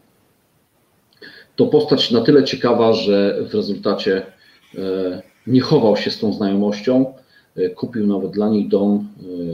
To 1.59 1.65
postać 1.65 2.11
na 2.11 2.21
tyle 2.21 2.43
ciekawa, 2.43 2.93
że 2.93 3.43
w 3.49 3.53
rezultacie 3.53 4.25
e, 4.77 5.21
nie 5.47 5.61
chował 5.61 5.97
się 5.97 6.11
z 6.11 6.19
tą 6.19 6.33
znajomością, 6.33 7.13
e, 7.55 7.69
kupił 7.69 8.07
nawet 8.07 8.31
dla 8.31 8.49
niej 8.49 8.67
dom, 8.67 9.07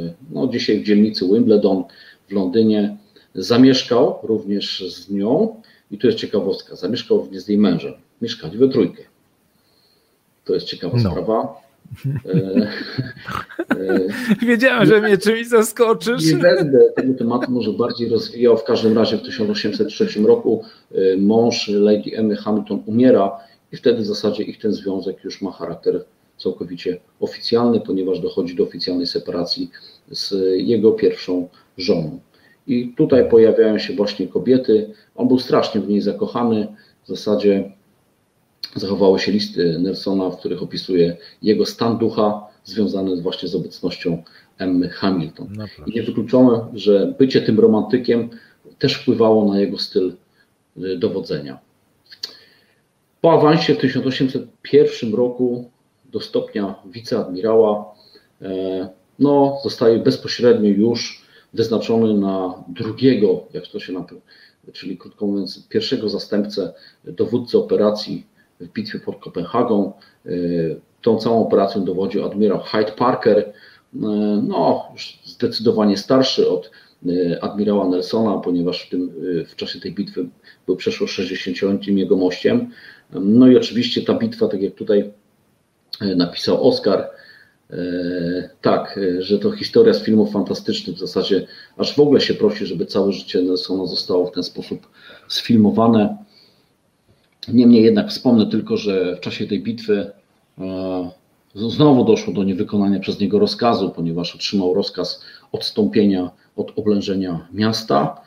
e, 0.05 0.13
no 0.31 0.47
dzisiaj 0.47 0.79
w 0.79 0.83
dzielnicy 0.83 1.25
Wimbledon 1.25 1.83
w 2.27 2.31
Londynie, 2.31 2.97
zamieszkał 3.35 4.19
również 4.23 4.93
z 4.95 5.09
nią 5.09 5.61
i 5.91 5.97
tu 5.97 6.07
jest 6.07 6.19
ciekawostka. 6.19 6.75
Zamieszkał 6.75 7.17
również 7.17 7.43
z 7.43 7.47
jej 7.47 7.57
mężem. 7.57 7.93
Mieszkali 8.21 8.57
we 8.57 8.69
trójkę. 8.69 9.03
To 10.45 10.53
jest 10.53 10.65
ciekawa 10.65 10.97
no. 10.97 11.11
sprawa. 11.11 11.64
E, 12.25 12.67
e, 13.75 14.45
Wiedziałem, 14.47 14.85
że 14.85 15.01
mnie 15.01 15.17
czymś 15.17 15.47
zaskoczysz. 15.47 16.25
Nie 16.25 16.37
będę 16.37 16.91
tego 16.95 17.13
tematu 17.13 17.51
może 17.51 17.73
bardziej 17.73 18.09
rozwijał. 18.09 18.57
W 18.57 18.63
każdym 18.63 18.97
razie 18.97 19.17
w 19.17 19.21
1803 19.21 20.21
roku 20.21 20.63
e, 20.91 21.17
mąż 21.17 21.67
Lady 21.67 22.11
Emmy 22.15 22.35
Hamilton 22.35 22.83
umiera 22.85 23.31
i 23.71 23.77
wtedy 23.77 24.01
w 24.01 24.05
zasadzie 24.05 24.43
ich 24.43 24.59
ten 24.59 24.73
związek 24.73 25.23
już 25.23 25.41
ma 25.41 25.51
charakter 25.51 26.03
całkowicie 26.37 26.97
oficjalny, 27.19 27.79
ponieważ 27.79 28.19
dochodzi 28.19 28.55
do 28.55 28.63
oficjalnej 28.63 29.07
separacji 29.07 29.71
z 30.11 30.33
jego 30.57 30.91
pierwszą 30.91 31.47
żoną. 31.77 32.19
I 32.67 32.93
tutaj 32.97 33.29
pojawiają 33.29 33.77
się 33.77 33.93
właśnie 33.93 34.27
kobiety. 34.27 34.89
On 35.15 35.27
był 35.27 35.39
strasznie 35.39 35.81
w 35.81 35.87
niej 35.87 36.01
zakochany. 36.01 36.67
W 37.03 37.07
zasadzie 37.07 37.71
zachowały 38.75 39.19
się 39.19 39.31
listy 39.31 39.79
Nelsona, 39.79 40.29
w 40.29 40.39
których 40.39 40.63
opisuje 40.63 41.17
jego 41.41 41.65
stan 41.65 41.97
ducha 41.97 42.47
związany 42.63 43.21
właśnie 43.21 43.49
z 43.49 43.55
obecnością 43.55 44.23
Emmy 44.57 44.89
Hamilton. 44.89 45.47
No 45.57 45.65
I 45.87 45.95
niewykluczone, 45.95 46.65
że 46.73 47.13
bycie 47.19 47.41
tym 47.41 47.59
romantykiem 47.59 48.29
też 48.79 48.93
wpływało 48.93 49.53
na 49.53 49.59
jego 49.59 49.77
styl 49.77 50.13
y, 50.77 50.97
dowodzenia. 50.97 51.59
Po 53.21 53.33
awansie 53.33 53.75
w 53.75 53.77
1801 53.77 55.13
roku 55.13 55.69
do 56.11 56.19
stopnia 56.19 56.75
wiceadmirała 56.85 57.95
no, 59.19 59.59
zostaje 59.63 59.99
bezpośrednio 59.99 60.69
już 60.69 61.25
wyznaczony 61.53 62.13
na 62.13 62.63
drugiego, 62.67 63.43
jak 63.53 63.67
to 63.67 63.79
się 63.79 63.93
nazywa, 63.93 64.21
czyli 64.73 64.97
krótko 64.97 65.25
mówiąc, 65.27 65.67
pierwszego 65.69 66.09
zastępcę 66.09 66.73
dowódcy 67.03 67.57
operacji 67.57 68.25
w 68.59 68.67
bitwie 68.67 68.99
pod 68.99 69.19
Kopenhagą. 69.19 69.93
Tą 71.01 71.17
całą 71.17 71.47
operacją 71.47 71.85
dowodził 71.85 72.25
admirał 72.25 72.59
Hyde 72.59 72.91
Parker, 72.91 73.53
no, 73.93 74.89
już 74.93 75.19
zdecydowanie 75.23 75.97
starszy 75.97 76.49
od 76.49 76.71
admirała 77.41 77.89
Nelsona, 77.89 78.37
ponieważ 78.37 78.85
w, 78.85 78.89
tym, 78.89 79.11
w 79.47 79.55
czasie 79.55 79.79
tej 79.79 79.93
bitwy 79.93 80.29
był 80.65 80.75
przeszło 80.75 81.07
60-letnim 81.07 81.97
jego 81.97 82.15
mościem. 82.15 82.71
No 83.11 83.47
i 83.47 83.57
oczywiście 83.57 84.01
ta 84.01 84.13
bitwa, 84.13 84.47
tak 84.47 84.61
jak 84.61 84.75
tutaj 84.75 85.11
napisał 86.15 86.67
Oscar, 86.67 87.09
tak, 88.61 88.99
że 89.19 89.39
to 89.39 89.51
historia 89.51 89.93
z 89.93 90.03
filmów 90.03 90.31
fantastycznych 90.31 90.95
w 90.95 90.99
zasadzie 90.99 91.47
aż 91.77 91.95
w 91.95 91.99
ogóle 91.99 92.21
się 92.21 92.33
prosi, 92.33 92.65
żeby 92.65 92.85
całe 92.85 93.11
życie 93.11 93.41
Nelsona 93.41 93.85
zostało 93.85 94.27
w 94.27 94.31
ten 94.31 94.43
sposób 94.43 94.87
sfilmowane. 95.27 96.17
Niemniej 97.53 97.83
jednak 97.83 98.09
wspomnę 98.09 98.45
tylko, 98.45 98.77
że 98.77 99.15
w 99.15 99.19
czasie 99.19 99.47
tej 99.47 99.63
bitwy 99.63 100.11
znowu 101.55 102.05
doszło 102.05 102.33
do 102.33 102.43
niewykonania 102.43 102.99
przez 102.99 103.19
niego 103.19 103.39
rozkazu, 103.39 103.89
ponieważ 103.89 104.35
otrzymał 104.35 104.73
rozkaz 104.73 105.21
odstąpienia 105.51 106.31
od 106.55 106.73
oblężenia 106.75 107.47
miasta, 107.53 108.21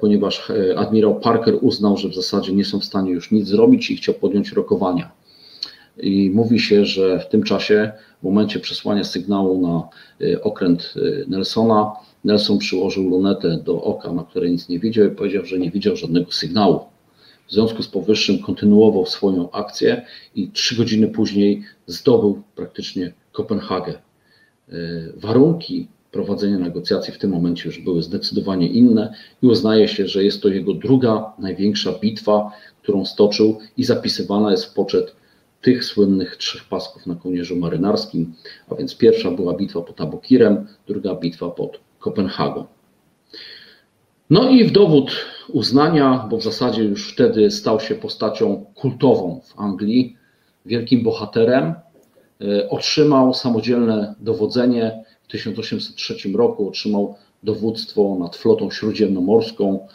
ponieważ 0.00 0.52
admirał 0.76 1.20
Parker 1.20 1.58
uznał, 1.60 1.96
że 1.96 2.08
w 2.08 2.14
zasadzie 2.14 2.52
nie 2.52 2.64
są 2.64 2.80
w 2.80 2.84
stanie 2.84 3.10
już 3.10 3.30
nic 3.30 3.48
zrobić 3.48 3.90
i 3.90 3.96
chciał 3.96 4.14
podjąć 4.14 4.52
rokowania. 4.52 5.10
I 5.96 6.30
mówi 6.30 6.60
się, 6.60 6.84
że 6.84 7.20
w 7.20 7.28
tym 7.28 7.42
czasie, 7.42 7.92
w 8.20 8.24
momencie 8.24 8.60
przesłania 8.60 9.04
sygnału 9.04 9.60
na 9.60 9.88
okręt 10.42 10.94
Nelsona, 11.28 11.92
Nelson 12.24 12.58
przyłożył 12.58 13.08
lunetę 13.08 13.58
do 13.64 13.82
oka, 13.82 14.12
na 14.12 14.24
które 14.24 14.50
nic 14.50 14.68
nie 14.68 14.78
widział 14.78 15.06
i 15.06 15.10
powiedział, 15.10 15.44
że 15.44 15.58
nie 15.58 15.70
widział 15.70 15.96
żadnego 15.96 16.32
sygnału. 16.32 16.80
W 17.52 17.54
związku 17.54 17.82
z 17.82 17.88
powyższym 17.88 18.38
kontynuował 18.38 19.06
swoją 19.06 19.50
akcję 19.50 20.06
i 20.34 20.50
trzy 20.50 20.76
godziny 20.76 21.08
później 21.08 21.62
zdobył 21.86 22.42
praktycznie 22.56 23.12
Kopenhagę. 23.32 23.98
Warunki 25.16 25.88
prowadzenia 26.12 26.58
negocjacji 26.58 27.12
w 27.12 27.18
tym 27.18 27.30
momencie 27.30 27.68
już 27.68 27.80
były 27.80 28.02
zdecydowanie 28.02 28.66
inne 28.66 29.14
i 29.42 29.46
uznaje 29.46 29.88
się, 29.88 30.08
że 30.08 30.24
jest 30.24 30.42
to 30.42 30.48
jego 30.48 30.74
druga 30.74 31.32
największa 31.38 31.92
bitwa, 31.92 32.50
którą 32.82 33.04
stoczył 33.04 33.58
i 33.76 33.84
zapisywana 33.84 34.50
jest 34.50 34.64
w 34.64 34.74
poczet 34.74 35.16
tych 35.62 35.84
słynnych 35.84 36.36
trzech 36.36 36.64
pasków 36.64 37.06
na 37.06 37.14
kołnierzu 37.14 37.56
marynarskim, 37.56 38.34
a 38.68 38.74
więc 38.74 38.96
pierwsza 38.96 39.30
była 39.30 39.54
bitwa 39.54 39.80
pod 39.80 40.00
Abukirem, 40.00 40.66
druga 40.86 41.14
bitwa 41.14 41.50
pod 41.50 41.80
Kopenhagą. 41.98 42.64
No 44.30 44.50
i 44.50 44.64
w 44.64 44.72
dowód 44.72 45.12
uznania, 45.48 46.26
bo 46.30 46.36
w 46.36 46.42
zasadzie 46.42 46.82
już 46.82 47.12
wtedy 47.12 47.50
stał 47.50 47.80
się 47.80 47.94
postacią 47.94 48.64
kultową 48.74 49.40
w 49.44 49.60
Anglii, 49.60 50.16
wielkim 50.66 51.02
bohaterem, 51.02 51.74
otrzymał 52.70 53.34
samodzielne 53.34 54.14
dowodzenie. 54.20 55.04
W 55.22 55.30
1803 55.30 56.28
roku 56.34 56.68
otrzymał 56.68 57.14
dowództwo 57.42 58.16
nad 58.20 58.36
flotą 58.36 58.70
śródziemnomorską 58.70 59.88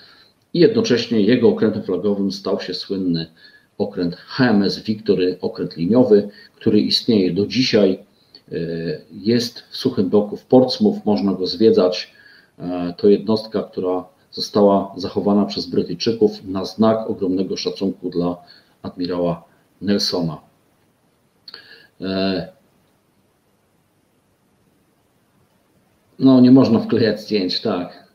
i 0.54 0.60
jednocześnie 0.60 1.22
jego 1.22 1.50
okrętem 1.50 1.84
flagowym 1.84 2.32
stał 2.32 2.60
się 2.60 2.74
słynny 2.74 3.28
okręt 3.78 4.16
HMS 4.16 4.80
Victory, 4.80 5.38
okręt 5.42 5.78
liniowy, 5.78 6.30
który 6.56 6.82
istnieje 6.82 7.34
do 7.34 7.46
dzisiaj. 7.46 8.00
Jest 9.12 9.64
w 9.70 9.78
Suchym 9.78 10.10
Doku 10.10 10.38
w 10.38 10.46
Portsmouth, 10.46 11.06
można 11.06 11.34
go 11.34 11.48
zwiedzać. 11.48 12.14
To 12.98 13.10
jednostka, 13.10 13.64
która 13.64 14.06
została 14.32 14.94
zachowana 14.98 15.46
przez 15.46 15.66
Brytyjczyków 15.66 16.46
na 16.46 16.66
znak 16.66 17.10
ogromnego 17.10 17.58
szacunku 17.58 18.10
dla 18.10 18.38
admirała 18.82 19.44
Nelsona. 19.82 20.38
No, 26.20 26.40
nie 26.40 26.52
można 26.52 26.80
wklejać 26.80 27.22
zdjęć, 27.22 27.62
tak. 27.62 28.08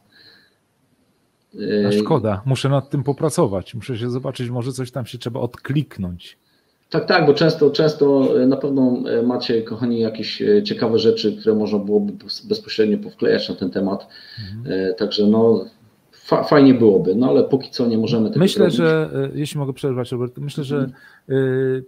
A 1.88 1.92
szkoda, 1.92 2.42
muszę 2.44 2.68
nad 2.68 2.90
tym 2.90 3.04
popracować. 3.04 3.74
Muszę 3.74 3.98
się 3.98 4.10
zobaczyć, 4.10 4.50
może 4.50 4.72
coś 4.72 4.90
tam 4.90 5.06
się 5.06 5.18
trzeba 5.18 5.40
odkliknąć. 5.40 6.38
Tak, 6.90 7.06
tak, 7.06 7.26
bo 7.26 7.34
często, 7.34 7.70
często 7.70 8.28
na 8.46 8.56
pewno 8.56 9.02
macie, 9.22 9.62
kochani, 9.62 10.00
jakieś 10.00 10.42
ciekawe 10.64 10.98
rzeczy, 10.98 11.36
które 11.36 11.54
można 11.54 11.78
byłoby 11.78 12.12
bezpośrednio 12.44 12.98
powklejać 12.98 13.48
na 13.48 13.54
ten 13.54 13.70
temat. 13.70 14.06
Mhm. 14.38 14.94
Także 14.94 15.26
no, 15.26 15.64
fajnie 16.24 16.74
byłoby, 16.74 17.14
no 17.14 17.28
ale 17.28 17.44
póki 17.44 17.70
co 17.70 17.86
nie 17.86 17.98
możemy 17.98 18.28
tego 18.28 18.40
Myślę, 18.40 18.64
robić. 18.64 18.76
że, 18.76 19.10
jeśli 19.34 19.58
mogę 19.58 19.72
przerwać, 19.72 20.12
Robert, 20.12 20.38
myślę, 20.38 20.64
że 20.64 20.76
mhm. 20.76 20.94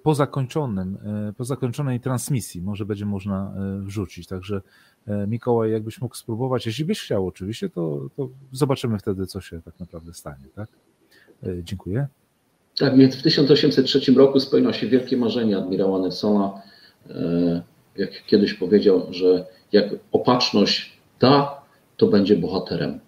po 0.02 0.14
zakończonym, 0.14 0.98
po 1.36 1.44
zakończonej 1.44 2.00
transmisji 2.00 2.62
może 2.62 2.84
będzie 2.84 3.06
można 3.06 3.54
wrzucić, 3.80 4.26
także 4.26 4.60
Mikołaj, 5.28 5.72
jakbyś 5.72 6.00
mógł 6.00 6.14
spróbować, 6.14 6.66
jeśli 6.66 6.84
byś 6.84 7.00
chciał 7.00 7.26
oczywiście, 7.26 7.68
to, 7.68 8.00
to 8.16 8.28
zobaczymy 8.52 8.98
wtedy, 8.98 9.26
co 9.26 9.40
się 9.40 9.62
tak 9.62 9.80
naprawdę 9.80 10.14
stanie, 10.14 10.44
tak? 10.54 10.68
Dziękuję. 11.62 12.06
Tak, 12.78 12.96
więc 12.96 13.16
w 13.16 13.22
1803 13.22 14.12
roku 14.12 14.40
spełniło 14.40 14.72
się 14.72 14.86
wielkie 14.86 15.16
marzenie 15.16 15.58
admirała 15.58 15.98
Nelsona, 15.98 16.62
jak 17.96 18.10
kiedyś 18.26 18.54
powiedział, 18.54 19.06
że 19.10 19.46
jak 19.72 19.84
opatrzność 20.12 20.96
da, 21.20 21.62
to 21.96 22.06
będzie 22.06 22.36
bohaterem. 22.36 23.00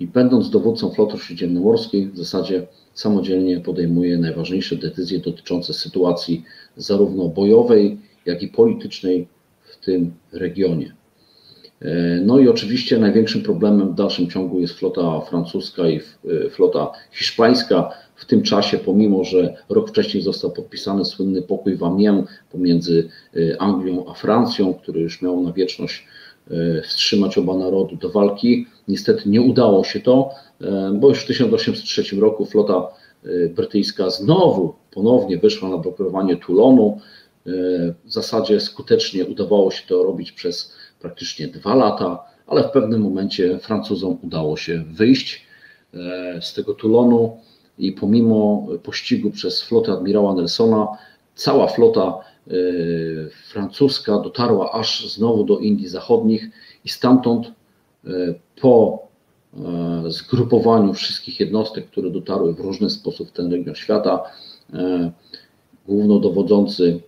I 0.00 0.06
będąc 0.06 0.50
dowódcą 0.50 0.90
floty 0.90 1.18
śródziemnomorskiej, 1.18 2.06
w 2.06 2.18
zasadzie 2.18 2.66
samodzielnie 2.94 3.60
podejmuje 3.60 4.18
najważniejsze 4.18 4.76
decyzje 4.76 5.18
dotyczące 5.18 5.74
sytuacji 5.74 6.44
zarówno 6.76 7.28
bojowej, 7.28 7.98
jak 8.26 8.42
i 8.42 8.48
politycznej 8.48 9.28
w 9.62 9.84
tym 9.84 10.12
regionie. 10.32 10.94
No 12.22 12.38
i 12.38 12.48
oczywiście 12.48 12.98
największym 12.98 13.42
problemem 13.42 13.92
w 13.92 13.94
dalszym 13.94 14.30
ciągu 14.30 14.60
jest 14.60 14.74
flota 14.74 15.20
francuska 15.20 15.88
i 15.88 16.00
flota 16.50 16.90
hiszpańska. 17.12 17.90
W 18.16 18.24
tym 18.24 18.42
czasie, 18.42 18.78
pomimo 18.78 19.24
że 19.24 19.56
rok 19.68 19.88
wcześniej 19.88 20.22
został 20.22 20.50
podpisany 20.50 21.04
słynny 21.04 21.42
pokój 21.42 21.76
w 21.76 21.84
Amiens 21.84 22.28
pomiędzy 22.52 23.08
Anglią 23.58 24.04
a 24.08 24.14
Francją, 24.14 24.74
który 24.74 25.00
już 25.00 25.22
miał 25.22 25.42
na 25.42 25.52
wieczność 25.52 26.06
wstrzymać 26.84 27.38
oba 27.38 27.56
narody 27.56 27.96
do 27.96 28.10
walki, 28.10 28.66
niestety 28.88 29.28
nie 29.28 29.42
udało 29.42 29.84
się 29.84 30.00
to, 30.00 30.30
bo 30.94 31.08
już 31.08 31.18
w 31.18 31.26
1803 31.26 32.20
roku 32.20 32.46
flota 32.46 32.88
brytyjska 33.54 34.10
znowu 34.10 34.74
ponownie 34.90 35.38
wyszła 35.38 35.68
na 35.68 35.76
blokowanie 35.76 36.36
Toulonu. 36.36 37.00
W 38.04 38.12
zasadzie 38.12 38.60
skutecznie 38.60 39.26
udawało 39.26 39.70
się 39.70 39.86
to 39.88 40.02
robić 40.02 40.32
przez 40.32 40.72
praktycznie 41.00 41.48
dwa 41.48 41.74
lata, 41.74 42.24
ale 42.46 42.62
w 42.62 42.70
pewnym 42.70 43.00
momencie 43.00 43.58
Francuzom 43.58 44.18
udało 44.22 44.56
się 44.56 44.84
wyjść 44.92 45.46
z 46.40 46.54
tego 46.54 46.74
Toulonu 46.74 47.38
i 47.78 47.92
pomimo 47.92 48.66
pościgu 48.82 49.30
przez 49.30 49.62
flotę 49.62 49.92
admirała 49.92 50.34
Nelsona, 50.34 50.88
cała 51.34 51.68
flota 51.68 52.18
francuska 53.48 54.18
dotarła 54.18 54.72
aż 54.72 55.14
znowu 55.14 55.44
do 55.44 55.58
Indii 55.58 55.88
Zachodnich 55.88 56.50
i 56.84 56.88
stamtąd 56.88 57.52
po 58.60 58.98
zgrupowaniu 60.08 60.94
wszystkich 60.94 61.40
jednostek, 61.40 61.86
które 61.86 62.10
dotarły 62.10 62.54
w 62.54 62.60
różny 62.60 62.90
sposób 62.90 63.28
w 63.28 63.32
ten 63.32 63.52
region 63.52 63.74
świata, 63.74 64.22
głównodowodzący 65.86 67.00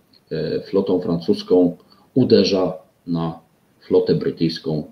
flotą 0.65 1.01
francuską 1.01 1.77
uderza 2.13 2.77
na 3.07 3.39
flotę 3.81 4.15
brytyjską 4.15 4.83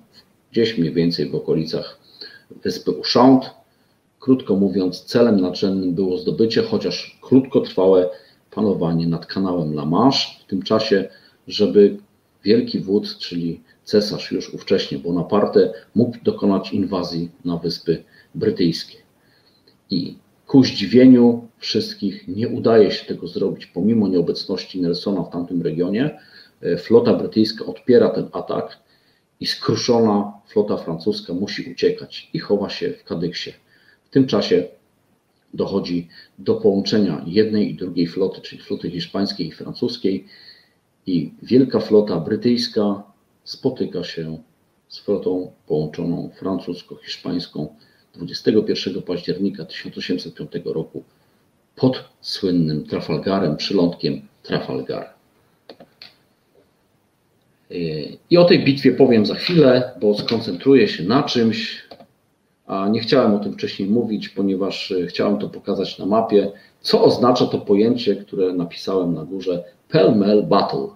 gdzieś 0.51 0.77
mniej 0.77 0.93
więcej 0.93 1.29
w 1.29 1.35
okolicach 1.35 1.99
wyspy 2.63 2.91
Ushant. 2.91 3.49
Krótko 4.19 4.55
mówiąc, 4.55 5.01
celem 5.01 5.41
naczelnym 5.41 5.93
było 5.93 6.17
zdobycie, 6.17 6.63
chociaż 6.63 7.19
krótkotrwałe 7.21 8.09
panowanie 8.51 9.07
nad 9.07 9.25
kanałem 9.25 9.73
La 9.73 9.85
Manche. 9.85 10.27
W 10.39 10.45
tym 10.45 10.61
czasie, 10.61 11.09
żeby 11.47 11.97
wielki 12.43 12.79
wódz, 12.79 13.17
czyli 13.17 13.61
cesarz 13.83 14.31
już 14.31 14.53
ówcześnie 14.53 14.97
Bonaparte, 14.97 15.73
mógł 15.95 16.17
dokonać 16.23 16.73
inwazji 16.73 17.31
na 17.45 17.57
wyspy 17.57 18.03
brytyjskie. 18.35 18.97
I 19.89 20.17
ku 20.47 20.63
zdziwieniu 20.63 21.47
wszystkich 21.57 22.27
nie 22.27 22.47
udaje 22.47 22.91
się 22.91 23.05
tego 23.05 23.27
zrobić, 23.27 23.65
pomimo 23.65 24.07
nieobecności 24.07 24.81
Nelsona 24.81 25.23
w 25.23 25.29
tamtym 25.29 25.61
regionie. 25.61 26.19
Flota 26.77 27.13
brytyjska 27.13 27.65
odpiera 27.65 28.09
ten 28.09 28.29
atak 28.31 28.77
i 29.39 29.47
skruszona 29.47 30.33
flota 30.47 30.77
francuska 30.77 31.33
musi 31.33 31.71
uciekać 31.71 32.29
i 32.33 32.39
chowa 32.39 32.69
się 32.69 32.93
w 32.93 33.03
Kadyksie. 33.03 33.53
W 34.05 34.09
tym 34.09 34.27
czasie 34.27 34.67
dochodzi 35.53 36.07
do 36.39 36.55
połączenia 36.55 37.23
jednej 37.27 37.71
i 37.71 37.75
drugiej 37.75 38.07
floty, 38.07 38.41
czyli 38.41 38.61
floty 38.61 38.91
hiszpańskiej 38.91 39.47
i 39.47 39.51
francuskiej, 39.51 40.25
i 41.05 41.33
wielka 41.43 41.79
flota 41.79 42.19
brytyjska 42.19 43.03
spotyka 43.43 44.03
się 44.03 44.37
z 44.87 44.99
flotą 44.99 45.51
połączoną 45.67 46.29
francusko-hiszpańską 46.39 47.67
21 48.15 49.01
października 49.01 49.65
1805 49.65 50.51
roku 50.65 51.03
pod 51.75 52.03
słynnym 52.21 52.85
Trafalgarem, 52.85 53.57
przylądkiem 53.57 54.21
Trafalgar. 54.43 55.13
I 58.29 58.37
o 58.37 58.45
tej 58.45 58.63
bitwie 58.65 58.91
powiem 58.91 59.25
za 59.25 59.35
chwilę, 59.35 59.91
bo 60.01 60.17
skoncentruję 60.17 60.87
się 60.87 61.03
na 61.03 61.23
czymś, 61.23 61.80
nie 62.91 62.99
chciałem 62.99 63.35
o 63.35 63.39
tym 63.39 63.53
wcześniej 63.53 63.89
mówić, 63.89 64.29
ponieważ 64.29 64.93
chciałem 65.07 65.37
to 65.37 65.49
pokazać 65.49 65.99
na 65.99 66.05
mapie, 66.05 66.51
co 66.81 67.03
oznacza 67.03 67.45
to 67.45 67.57
pojęcie, 67.57 68.15
które 68.15 68.53
napisałem 68.53 69.13
na 69.13 69.25
górze 69.25 69.63
Pell 69.89 70.15
Mell 70.15 70.43
Battle. 70.43 70.87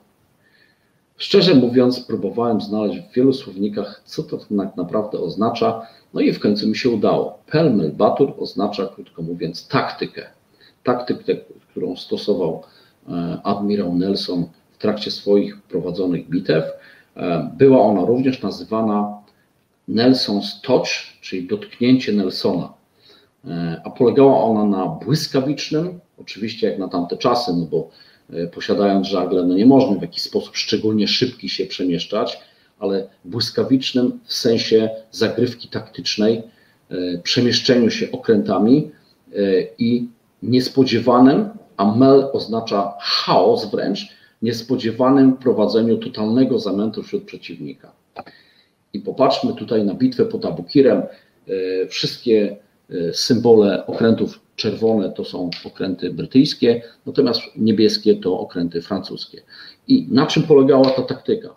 Szczerze 1.17 1.55
mówiąc, 1.55 1.99
próbowałem 1.99 2.61
znaleźć 2.61 2.99
w 2.99 3.13
wielu 3.13 3.34
słownikach, 3.34 4.01
co 4.05 4.23
to 4.23 4.38
tak 4.38 4.76
naprawdę 4.78 5.19
oznacza, 5.19 5.88
no 6.13 6.21
i 6.21 6.34
w 6.34 6.39
końcu 6.39 6.67
mi 6.67 6.78
się 6.78 6.89
udało. 6.89 7.39
Pell 7.47 7.76
Mell 7.76 7.91
Battle 7.91 8.38
oznacza, 8.38 8.88
krótko 8.95 9.21
mówiąc, 9.21 9.67
taktykę. 9.67 10.21
Taktykę, 10.84 11.36
którą 11.71 11.95
stosował 11.95 12.63
e, 13.09 13.38
admirał 13.43 13.95
Nelson 13.95 14.45
w 14.71 14.78
trakcie 14.78 15.11
swoich 15.11 15.61
prowadzonych 15.61 16.30
bitew. 16.30 16.63
E, 17.15 17.51
była 17.57 17.82
ona 17.82 18.05
również 18.05 18.41
nazywana 18.41 19.24
Nelson's 19.89 20.61
Touch, 20.61 20.88
czyli 21.21 21.47
dotknięcie 21.47 22.13
Nelsona. 22.13 22.73
E, 23.47 23.81
a 23.83 23.89
polegała 23.89 24.43
ona 24.43 24.65
na 24.65 24.88
błyskawicznym, 24.88 25.99
oczywiście 26.17 26.69
jak 26.69 26.79
na 26.79 26.88
tamte 26.88 27.17
czasy, 27.17 27.51
no 27.53 27.65
bo 27.65 27.89
e, 28.29 28.47
posiadając 28.47 29.07
żagle, 29.07 29.43
no 29.43 29.55
nie 29.55 29.65
można 29.65 29.99
w 29.99 30.01
jakiś 30.01 30.23
sposób 30.23 30.57
szczególnie 30.57 31.07
szybki 31.07 31.49
się 31.49 31.65
przemieszczać, 31.65 32.39
ale 32.79 33.07
błyskawicznym 33.25 34.19
w 34.23 34.33
sensie 34.33 34.89
zagrywki 35.11 35.67
taktycznej, 35.67 36.43
przemieszczeniu 37.23 37.89
się 37.89 38.11
okrętami 38.11 38.91
i 39.77 40.07
niespodziewanym, 40.43 41.49
a 41.77 41.95
mel 41.95 42.29
oznacza 42.33 42.93
chaos 42.99 43.71
wręcz, 43.71 44.07
niespodziewanym 44.41 45.38
prowadzeniu 45.38 45.97
totalnego 45.97 46.59
zamętu 46.59 47.03
wśród 47.03 47.23
przeciwnika. 47.23 47.91
I 48.95 48.99
popatrzmy 48.99 49.53
tutaj 49.53 49.83
na 49.83 49.93
bitwę 49.93 50.25
pod 50.25 50.45
Abukirem. 50.45 50.97
E, 51.01 51.87
wszystkie 51.87 52.57
e, 52.89 53.13
symbole 53.13 53.85
okrętów 53.85 54.39
czerwone 54.55 55.11
to 55.11 55.25
są 55.25 55.49
okręty 55.65 56.13
brytyjskie, 56.13 56.81
natomiast 57.05 57.41
niebieskie 57.55 58.15
to 58.15 58.39
okręty 58.39 58.81
francuskie. 58.81 59.41
I 59.87 60.07
na 60.11 60.25
czym 60.25 60.43
polegała 60.43 60.89
ta 60.89 61.01
taktyka? 61.01 61.55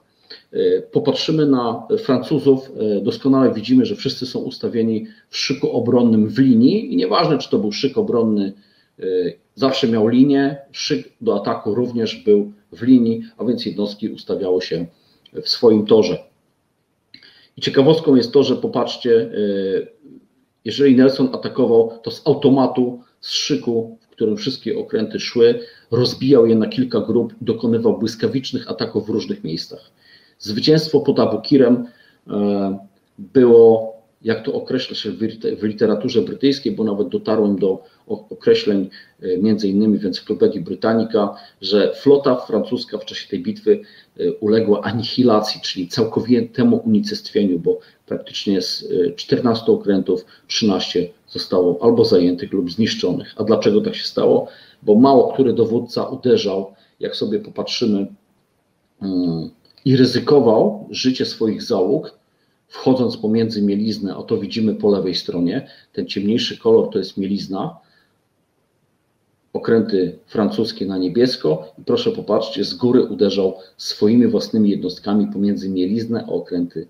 E, 0.52 0.80
popatrzymy 0.82 1.46
na 1.46 1.86
Francuzów, 1.98 2.72
doskonale 3.02 3.54
widzimy, 3.54 3.86
że 3.86 3.96
wszyscy 3.96 4.26
są 4.26 4.38
ustawieni 4.38 5.06
w 5.28 5.36
szyku 5.36 5.72
obronnym 5.72 6.28
w 6.28 6.38
linii 6.38 6.92
i 6.92 6.96
nieważne, 6.96 7.38
czy 7.38 7.50
to 7.50 7.58
był 7.58 7.72
szyk 7.72 7.98
obronny, 7.98 8.52
zawsze 9.54 9.88
miał 9.88 10.08
linię, 10.08 10.56
szyk 10.72 11.08
do 11.20 11.40
ataku 11.40 11.74
również 11.74 12.16
był 12.24 12.52
w 12.72 12.82
linii, 12.82 13.22
a 13.38 13.44
więc 13.44 13.66
jednostki 13.66 14.08
ustawiały 14.08 14.62
się 14.62 14.86
w 15.42 15.48
swoim 15.48 15.86
torze. 15.86 16.27
I 17.58 17.60
ciekawostką 17.60 18.14
jest 18.14 18.32
to, 18.32 18.42
że 18.42 18.56
popatrzcie, 18.56 19.20
e, 19.20 19.28
jeżeli 20.64 20.96
Nelson 20.96 21.28
atakował, 21.32 21.98
to 22.02 22.10
z 22.10 22.26
automatu, 22.26 23.00
z 23.20 23.30
szyku, 23.30 23.98
w 24.00 24.08
którym 24.08 24.36
wszystkie 24.36 24.78
okręty 24.78 25.20
szły, 25.20 25.60
rozbijał 25.90 26.46
je 26.46 26.56
na 26.56 26.66
kilka 26.66 27.00
grup 27.00 27.32
i 27.42 27.44
dokonywał 27.44 27.98
błyskawicznych 27.98 28.70
ataków 28.70 29.06
w 29.06 29.10
różnych 29.10 29.44
miejscach. 29.44 29.90
Zwycięstwo 30.38 31.00
pod 31.00 31.20
Abukirem 31.20 31.86
e, 32.30 32.78
było 33.18 33.87
jak 34.22 34.44
to 34.44 34.52
określa 34.52 34.96
się 34.96 35.10
w 35.58 35.62
literaturze 35.62 36.22
brytyjskiej, 36.22 36.72
bo 36.72 36.84
nawet 36.84 37.08
dotarłem 37.08 37.58
do 37.58 37.84
określeń 38.06 38.90
e, 39.22 39.38
między 39.38 39.68
innymi 39.68 39.98
w 39.98 40.06
Encyklopedii 40.06 40.60
Britannica, 40.60 41.36
że 41.60 41.92
flota 41.94 42.36
francuska 42.36 42.98
w 42.98 43.04
czasie 43.04 43.28
tej 43.28 43.42
bitwy 43.42 43.80
e, 44.20 44.32
uległa 44.32 44.80
anihilacji, 44.80 45.60
czyli 45.60 45.88
całkowitemu 45.88 46.76
unicestwieniu, 46.76 47.58
bo 47.58 47.78
praktycznie 48.06 48.62
z 48.62 48.88
14 49.16 49.64
e, 49.68 49.74
okrętów 49.74 50.24
13 50.46 51.08
zostało 51.28 51.78
albo 51.82 52.04
zajętych 52.04 52.52
lub 52.52 52.70
zniszczonych. 52.70 53.34
A 53.36 53.44
dlaczego 53.44 53.80
tak 53.80 53.94
się 53.94 54.04
stało? 54.04 54.48
Bo 54.82 54.94
mało 54.94 55.32
który 55.32 55.52
dowódca 55.52 56.04
uderzał, 56.04 56.72
jak 57.00 57.16
sobie 57.16 57.38
popatrzymy, 57.38 58.06
i 59.84 59.96
ryzykował 59.96 60.88
życie 60.90 61.26
swoich 61.26 61.62
załóg, 61.62 62.17
wchodząc 62.68 63.16
pomiędzy 63.16 63.62
mieliznę, 63.62 64.14
a 64.16 64.22
to 64.22 64.38
widzimy 64.38 64.74
po 64.74 64.90
lewej 64.90 65.14
stronie, 65.14 65.68
ten 65.92 66.06
ciemniejszy 66.06 66.58
kolor 66.58 66.90
to 66.90 66.98
jest 66.98 67.16
mielizna, 67.16 67.76
okręty 69.52 70.18
francuskie 70.26 70.86
na 70.86 70.98
niebiesko 70.98 71.72
i 71.78 71.84
proszę 71.84 72.10
popatrzcie, 72.10 72.64
z 72.64 72.74
góry 72.74 73.02
uderzał 73.02 73.56
swoimi 73.76 74.26
własnymi 74.26 74.70
jednostkami 74.70 75.26
pomiędzy 75.32 75.70
mieliznę 75.70 76.24
a 76.28 76.30
okręty 76.30 76.86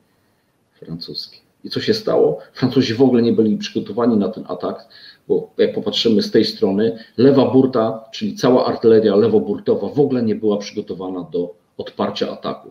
francuskie. 0.81 1.39
I 1.65 1.71
co 1.71 1.81
się 1.81 1.95
stało? 1.95 2.39
Francuzi 2.53 2.95
w 2.95 3.03
ogóle 3.03 3.23
nie 3.23 3.33
byli 3.33 3.57
przygotowani 3.57 4.17
na 4.17 4.29
ten 4.29 4.45
atak, 4.49 4.89
bo 5.29 5.51
jak 5.59 5.75
popatrzymy 5.75 6.23
z 6.23 6.31
tej 6.31 6.45
strony, 6.45 6.99
lewa 7.17 7.51
burta, 7.51 8.05
czyli 8.13 8.35
cała 8.35 8.67
artyleria 8.67 9.17
lewoburtowa 9.17 9.89
w 9.89 10.01
ogóle 10.01 10.23
nie 10.23 10.35
była 10.35 10.57
przygotowana 10.57 11.23
do 11.33 11.55
odparcia 11.79 12.31
ataku. 12.31 12.71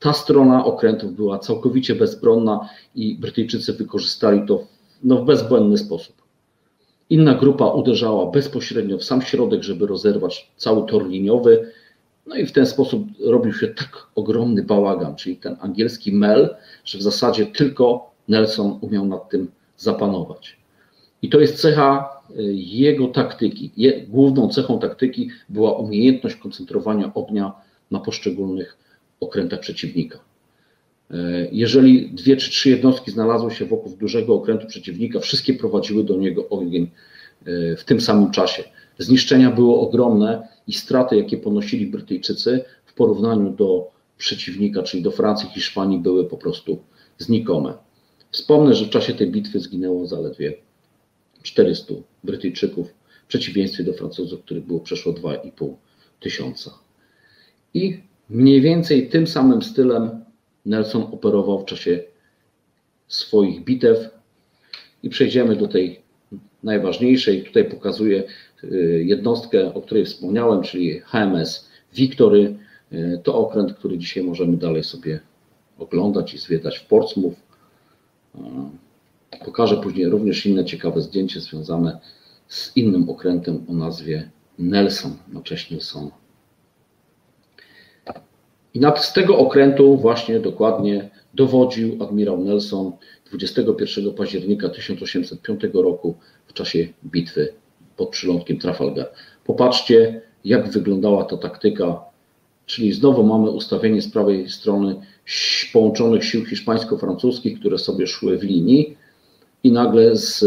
Ta 0.00 0.12
strona 0.12 0.64
okrętów 0.64 1.16
była 1.16 1.38
całkowicie 1.38 1.94
bezbronna 1.94 2.68
i 2.94 3.14
Brytyjczycy 3.14 3.72
wykorzystali 3.72 4.46
to 4.48 4.64
no, 5.04 5.16
w 5.16 5.24
bezbłędny 5.24 5.78
sposób. 5.78 6.16
Inna 7.10 7.34
grupa 7.34 7.66
uderzała 7.66 8.30
bezpośrednio 8.30 8.98
w 8.98 9.04
sam 9.04 9.22
środek, 9.22 9.62
żeby 9.62 9.86
rozerwać 9.86 10.52
cały 10.56 10.86
tor 10.86 11.08
liniowy, 11.08 11.72
no 12.26 12.36
i 12.36 12.46
w 12.46 12.52
ten 12.52 12.66
sposób 12.66 13.06
robił 13.24 13.52
się 13.52 13.68
tak 13.68 14.06
ogromny 14.14 14.62
bałagan, 14.62 15.16
czyli 15.16 15.36
ten 15.36 15.56
angielski 15.60 16.12
mel, 16.12 16.56
że 16.84 16.98
w 16.98 17.02
zasadzie 17.02 17.46
tylko 17.46 18.10
Nelson 18.28 18.78
umiał 18.80 19.06
nad 19.06 19.28
tym 19.28 19.50
zapanować. 19.76 20.56
I 21.22 21.28
to 21.28 21.40
jest 21.40 21.60
cecha 21.60 22.08
y, 22.30 22.42
jego 22.54 23.08
taktyki. 23.08 23.70
Główną 24.08 24.48
cechą 24.48 24.78
taktyki 24.78 25.30
była 25.48 25.72
umiejętność 25.72 26.36
koncentrowania 26.36 27.14
ognia 27.14 27.52
na 27.90 28.00
poszczególnych 28.00 28.78
okrętach 29.20 29.60
przeciwnika. 29.60 30.18
E, 31.10 31.48
jeżeli 31.52 32.10
dwie 32.10 32.36
czy 32.36 32.50
trzy 32.50 32.70
jednostki 32.70 33.10
znalazły 33.10 33.50
się 33.50 33.66
wokół 33.66 33.96
dużego 33.96 34.34
okrętu 34.34 34.66
przeciwnika, 34.66 35.20
wszystkie 35.20 35.54
prowadziły 35.54 36.04
do 36.04 36.16
niego 36.16 36.48
ogień 36.48 36.90
e, 37.46 37.76
w 37.76 37.84
tym 37.84 38.00
samym 38.00 38.30
czasie. 38.30 38.64
Zniszczenia 38.98 39.50
były 39.50 39.74
ogromne 39.74 40.48
i 40.66 40.72
straty, 40.72 41.16
jakie 41.16 41.36
ponosili 41.36 41.86
Brytyjczycy 41.86 42.64
w 42.86 42.94
porównaniu 42.94 43.50
do 43.50 43.90
przeciwnika, 44.18 44.82
czyli 44.82 45.02
do 45.02 45.10
Francji, 45.10 45.48
Hiszpanii, 45.48 45.98
były 45.98 46.24
po 46.24 46.36
prostu 46.36 46.78
znikome. 47.18 47.74
Wspomnę, 48.30 48.74
że 48.74 48.84
w 48.84 48.90
czasie 48.90 49.14
tej 49.14 49.30
bitwy 49.30 49.60
zginęło 49.60 50.06
zaledwie 50.06 50.54
400 51.42 51.94
Brytyjczyków, 52.24 52.94
w 53.24 53.28
przeciwieństwie 53.28 53.84
do 53.84 53.92
Francuzów, 53.92 54.42
których 54.42 54.66
było 54.66 54.80
przeszło 54.80 55.12
2,5 55.12 55.74
tysiąca. 56.20 56.70
I 57.74 58.00
Mniej 58.30 58.60
więcej 58.60 59.08
tym 59.08 59.26
samym 59.26 59.62
stylem 59.62 60.24
Nelson 60.66 61.02
operował 61.02 61.62
w 61.62 61.64
czasie 61.64 62.02
swoich 63.08 63.64
bitew. 63.64 64.10
I 65.02 65.10
przejdziemy 65.10 65.56
do 65.56 65.68
tej 65.68 66.02
najważniejszej. 66.62 67.44
Tutaj 67.44 67.64
pokazuję 67.64 68.24
y, 68.64 69.02
jednostkę, 69.06 69.74
o 69.74 69.82
której 69.82 70.04
wspomniałem, 70.04 70.62
czyli 70.62 71.00
HMS 71.00 71.68
Victory. 71.94 72.56
Y, 72.92 73.20
to 73.24 73.34
okręt, 73.34 73.72
który 73.72 73.98
dzisiaj 73.98 74.24
możemy 74.24 74.56
dalej 74.56 74.84
sobie 74.84 75.20
oglądać 75.78 76.34
i 76.34 76.38
zwiedzać 76.38 76.78
w 76.78 76.86
Portsmouth. 76.86 77.36
Y, 78.34 78.38
pokażę 79.44 79.76
później 79.76 80.08
również 80.08 80.46
inne 80.46 80.64
ciekawe 80.64 81.00
zdjęcie 81.00 81.40
związane 81.40 81.98
z 82.48 82.76
innym 82.76 83.10
okrętem 83.10 83.64
o 83.68 83.72
nazwie 83.72 84.30
Nelson, 84.58 85.16
na 85.32 85.42
cześć 85.42 85.70
Nelsona. 85.70 86.17
I 88.74 88.80
nad, 88.80 89.04
z 89.04 89.12
tego 89.12 89.38
okrętu 89.38 89.96
właśnie 89.96 90.40
dokładnie 90.40 91.10
dowodził 91.34 92.02
admirał 92.02 92.44
Nelson 92.44 92.92
21 93.30 94.12
października 94.12 94.68
1805 94.68 95.60
roku 95.74 96.14
w 96.46 96.52
czasie 96.52 96.88
bitwy 97.04 97.52
pod 97.96 98.08
przylądkiem 98.08 98.58
Trafalgar. 98.58 99.10
Popatrzcie, 99.44 100.22
jak 100.44 100.70
wyglądała 100.70 101.24
ta 101.24 101.36
taktyka, 101.36 102.00
czyli 102.66 102.92
znowu 102.92 103.22
mamy 103.24 103.50
ustawienie 103.50 104.02
z 104.02 104.10
prawej 104.10 104.50
strony 104.50 104.96
połączonych 105.72 106.24
sił 106.24 106.44
hiszpańsko-francuskich, 106.46 107.60
które 107.60 107.78
sobie 107.78 108.06
szły 108.06 108.38
w 108.38 108.42
linii 108.42 108.96
i 109.64 109.72
nagle 109.72 110.16
z, 110.16 110.44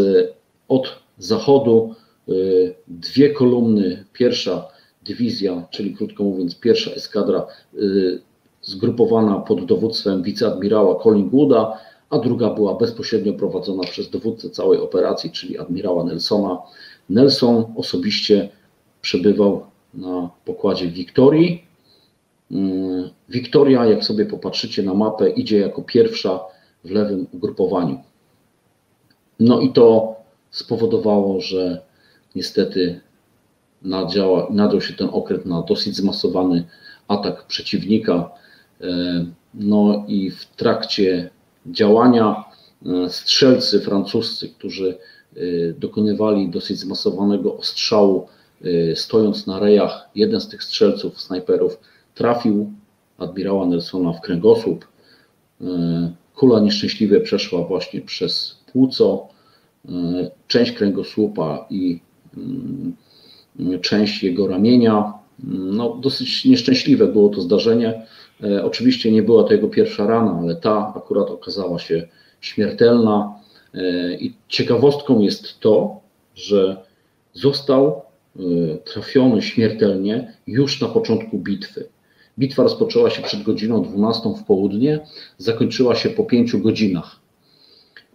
od 0.68 1.00
zachodu 1.18 1.96
y, 2.30 2.74
dwie 2.88 3.30
kolumny, 3.30 4.06
pierwsza 4.14 4.71
dywizja, 5.06 5.68
czyli 5.70 5.96
krótko 5.96 6.24
mówiąc 6.24 6.60
pierwsza 6.60 6.92
eskadra 6.92 7.46
y, 7.74 8.22
zgrupowana 8.62 9.40
pod 9.40 9.66
dowództwem 9.66 10.24
wiceadmirała 10.24 11.04
Collingwooda, 11.04 11.78
a 12.10 12.20
druga 12.20 12.50
była 12.50 12.76
bezpośrednio 12.76 13.34
prowadzona 13.34 13.84
przez 13.84 14.10
dowódcę 14.10 14.50
całej 14.50 14.80
operacji, 14.80 15.32
czyli 15.32 15.58
admirała 15.58 16.04
Nelsona. 16.04 16.58
Nelson 17.10 17.66
osobiście 17.76 18.50
przebywał 19.02 19.66
na 19.94 20.30
pokładzie 20.46 20.88
Wiktorii. 20.88 21.64
Wiktoria, 23.30 23.86
jak 23.86 24.04
sobie 24.04 24.26
popatrzycie 24.26 24.84
na 24.84 24.94
mapę, 24.94 25.30
idzie 25.30 25.60
jako 25.60 25.82
pierwsza 25.82 26.40
w 26.84 26.92
lewym 26.92 27.28
ugrupowaniu. 27.32 28.00
No 29.40 29.60
i 29.60 29.74
to 29.74 30.16
spowodowało, 30.52 31.42
że 31.42 31.82
niestety 32.36 33.02
nadziała, 33.82 34.48
nadział 34.50 34.82
się 34.82 34.94
ten 34.94 35.08
okręt 35.12 35.46
na 35.46 35.62
dosyć 35.62 35.96
zmasowany 35.96 36.66
atak 37.08 37.46
przeciwnika. 37.48 38.30
E, 38.82 39.26
no 39.54 40.06
i 40.08 40.32
w 40.32 40.46
trakcie 40.46 41.30
działania 41.66 42.44
e, 42.86 43.10
strzelcy 43.10 43.82
francuscy, 43.82 44.50
którzy 44.50 44.98
e, 45.36 45.40
dokonywali 45.80 46.50
dosyć 46.50 46.80
zmasowanego 46.80 47.58
ostrzału, 47.58 48.28
stojąc 48.96 49.48
na 49.48 49.60
rejach, 49.60 50.10
jeden 50.16 50.42
z 50.42 50.50
tych 50.50 50.64
strzelców, 50.64 51.22
snajperów, 51.22 51.80
trafił 52.16 52.72
admirała 53.18 53.66
Nelsona 53.66 54.14
w 54.14 54.22
kręgosłup. 54.22 54.88
Kula 56.36 56.60
nieszczęśliwie 56.60 57.20
przeszła 57.20 57.64
właśnie 57.64 58.02
przez 58.02 58.58
płuco, 58.72 59.28
część 60.48 60.72
kręgosłupa 60.72 61.66
i 61.70 62.00
mm, 62.38 62.96
część 63.82 64.24
jego 64.24 64.48
ramienia. 64.48 65.14
No, 65.50 65.98
dosyć 66.02 66.46
nieszczęśliwe 66.46 67.08
było 67.08 67.30
to 67.30 67.42
zdarzenie. 67.42 68.06
E, 68.44 68.66
oczywiście 68.66 69.12
nie 69.12 69.24
była 69.24 69.44
to 69.44 69.54
jego 69.54 69.68
pierwsza 69.68 70.08
rana, 70.08 70.40
ale 70.42 70.56
ta 70.56 70.94
akurat 70.96 71.30
okazała 71.30 71.80
się 71.80 72.08
śmiertelna. 72.42 73.34
E, 73.74 74.14
I 74.14 74.34
ciekawostką 74.48 75.20
jest 75.20 75.60
to, 75.60 76.00
że 76.36 76.84
został 77.34 78.02
e, 78.36 78.42
trafiony 78.78 79.42
śmiertelnie 79.42 80.34
już 80.48 80.82
na 80.82 80.88
początku 80.88 81.38
bitwy. 81.38 81.86
Bitwa 82.40 82.64
rozpoczęła 82.64 83.10
się 83.10 83.22
przed 83.22 83.44
godziną 83.44 83.84
12 83.84 84.30
w 84.30 84.44
południe, 84.44 85.00
zakończyła 85.38 85.96
się 85.96 86.10
po 86.10 86.24
5 86.24 86.56
godzinach. 86.56 87.20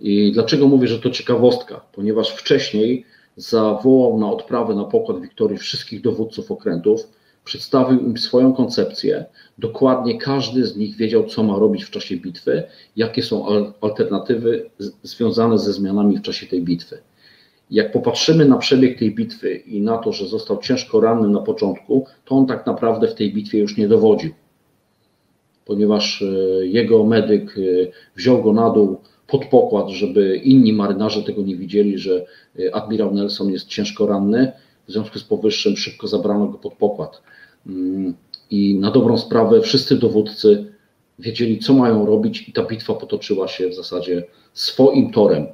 I 0.00 0.32
dlaczego 0.32 0.68
mówię, 0.68 0.88
że 0.88 0.98
to 0.98 1.10
ciekawostka? 1.10 1.80
Ponieważ 1.92 2.30
wcześniej 2.30 3.04
zawołał 3.36 4.18
na 4.18 4.30
odprawę 4.30 4.74
na 4.74 4.84
pokład 4.84 5.20
Wiktorii 5.20 5.58
wszystkich 5.58 6.00
dowódców 6.00 6.50
okrętów, 6.50 7.08
przedstawił 7.44 8.00
im 8.00 8.18
swoją 8.18 8.52
koncepcję. 8.52 9.24
Dokładnie 9.58 10.18
każdy 10.18 10.66
z 10.66 10.76
nich 10.76 10.96
wiedział, 10.96 11.24
co 11.24 11.42
ma 11.42 11.58
robić 11.58 11.84
w 11.84 11.90
czasie 11.90 12.16
bitwy, 12.16 12.62
jakie 12.96 13.22
są 13.22 13.46
alternatywy 13.80 14.70
związane 15.02 15.58
ze 15.58 15.72
zmianami 15.72 16.16
w 16.16 16.22
czasie 16.22 16.46
tej 16.46 16.62
bitwy. 16.62 16.98
Jak 17.70 17.92
popatrzymy 17.92 18.44
na 18.44 18.56
przebieg 18.56 18.98
tej 18.98 19.14
bitwy 19.14 19.54
i 19.54 19.80
na 19.80 19.98
to, 19.98 20.12
że 20.12 20.26
został 20.26 20.58
ciężko 20.58 21.00
ranny 21.00 21.28
na 21.28 21.40
początku, 21.40 22.06
to 22.24 22.34
on 22.34 22.46
tak 22.46 22.66
naprawdę 22.66 23.08
w 23.08 23.14
tej 23.14 23.32
bitwie 23.32 23.58
już 23.58 23.76
nie 23.76 23.88
dowodził, 23.88 24.30
ponieważ 25.64 26.22
e, 26.22 26.26
jego 26.66 27.04
medyk 27.04 27.50
e, 27.58 27.62
wziął 28.16 28.42
go 28.42 28.52
na 28.52 28.70
dół 28.70 28.96
pod 29.26 29.44
pokład, 29.44 29.88
żeby 29.88 30.36
inni 30.36 30.72
marynarze 30.72 31.22
tego 31.22 31.42
nie 31.42 31.56
widzieli, 31.56 31.98
że 31.98 32.24
y, 32.58 32.74
admirał 32.74 33.14
Nelson 33.14 33.52
jest 33.52 33.66
ciężko 33.66 34.06
ranny. 34.06 34.52
W 34.88 34.92
związku 34.92 35.18
z 35.18 35.24
powyższym 35.24 35.76
szybko 35.76 36.08
zabrano 36.08 36.46
go 36.46 36.58
pod 36.58 36.74
pokład. 36.74 37.22
Mm, 37.66 38.14
I 38.50 38.74
na 38.74 38.90
dobrą 38.90 39.18
sprawę 39.18 39.60
wszyscy 39.60 39.98
dowódcy 39.98 40.72
wiedzieli, 41.18 41.58
co 41.58 41.74
mają 41.74 42.06
robić, 42.06 42.48
i 42.48 42.52
ta 42.52 42.62
bitwa 42.62 42.94
potoczyła 42.94 43.48
się 43.48 43.68
w 43.68 43.74
zasadzie 43.74 44.24
swoim 44.54 45.10
torem. 45.10 45.46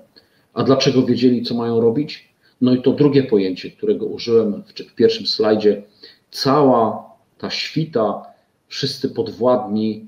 A 0.55 0.63
dlaczego 0.63 1.03
wiedzieli, 1.03 1.43
co 1.43 1.55
mają 1.55 1.81
robić? 1.81 2.33
No 2.61 2.75
i 2.75 2.83
to 2.83 2.93
drugie 2.93 3.23
pojęcie, 3.23 3.71
którego 3.71 4.07
użyłem 4.07 4.63
w 4.91 4.95
pierwszym 4.95 5.27
slajdzie. 5.27 5.83
Cała 6.31 7.11
ta 7.39 7.51
świta, 7.51 8.23
wszyscy 8.69 9.11
podwładni 9.11 10.07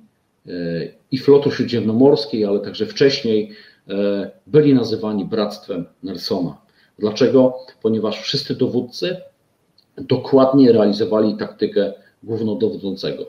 i 1.15 1.19
floty 1.19 1.51
śródziemnomorskiej, 1.51 2.45
ale 2.45 2.61
także 2.61 2.87
wcześniej 2.87 3.51
e, 3.89 4.31
byli 4.47 4.75
nazywani 4.75 5.25
bractwem 5.25 5.87
Nelsona. 6.03 6.59
Dlaczego? 6.99 7.59
Ponieważ 7.83 8.21
wszyscy 8.21 8.55
dowódcy 8.55 9.17
dokładnie 9.97 10.73
realizowali 10.73 11.37
taktykę 11.37 11.93
głównodowodzącego. 12.23 13.27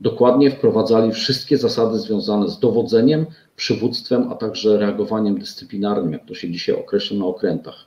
Dokładnie 0.00 0.50
wprowadzali 0.50 1.12
wszystkie 1.12 1.58
zasady 1.58 1.98
związane 1.98 2.48
z 2.48 2.58
dowodzeniem, 2.58 3.26
przywództwem, 3.56 4.32
a 4.32 4.34
także 4.34 4.78
reagowaniem 4.78 5.38
dyscyplinarnym, 5.38 6.12
jak 6.12 6.26
to 6.26 6.34
się 6.34 6.50
dzisiaj 6.50 6.76
określa 6.76 7.18
na 7.18 7.26
okrętach. 7.26 7.84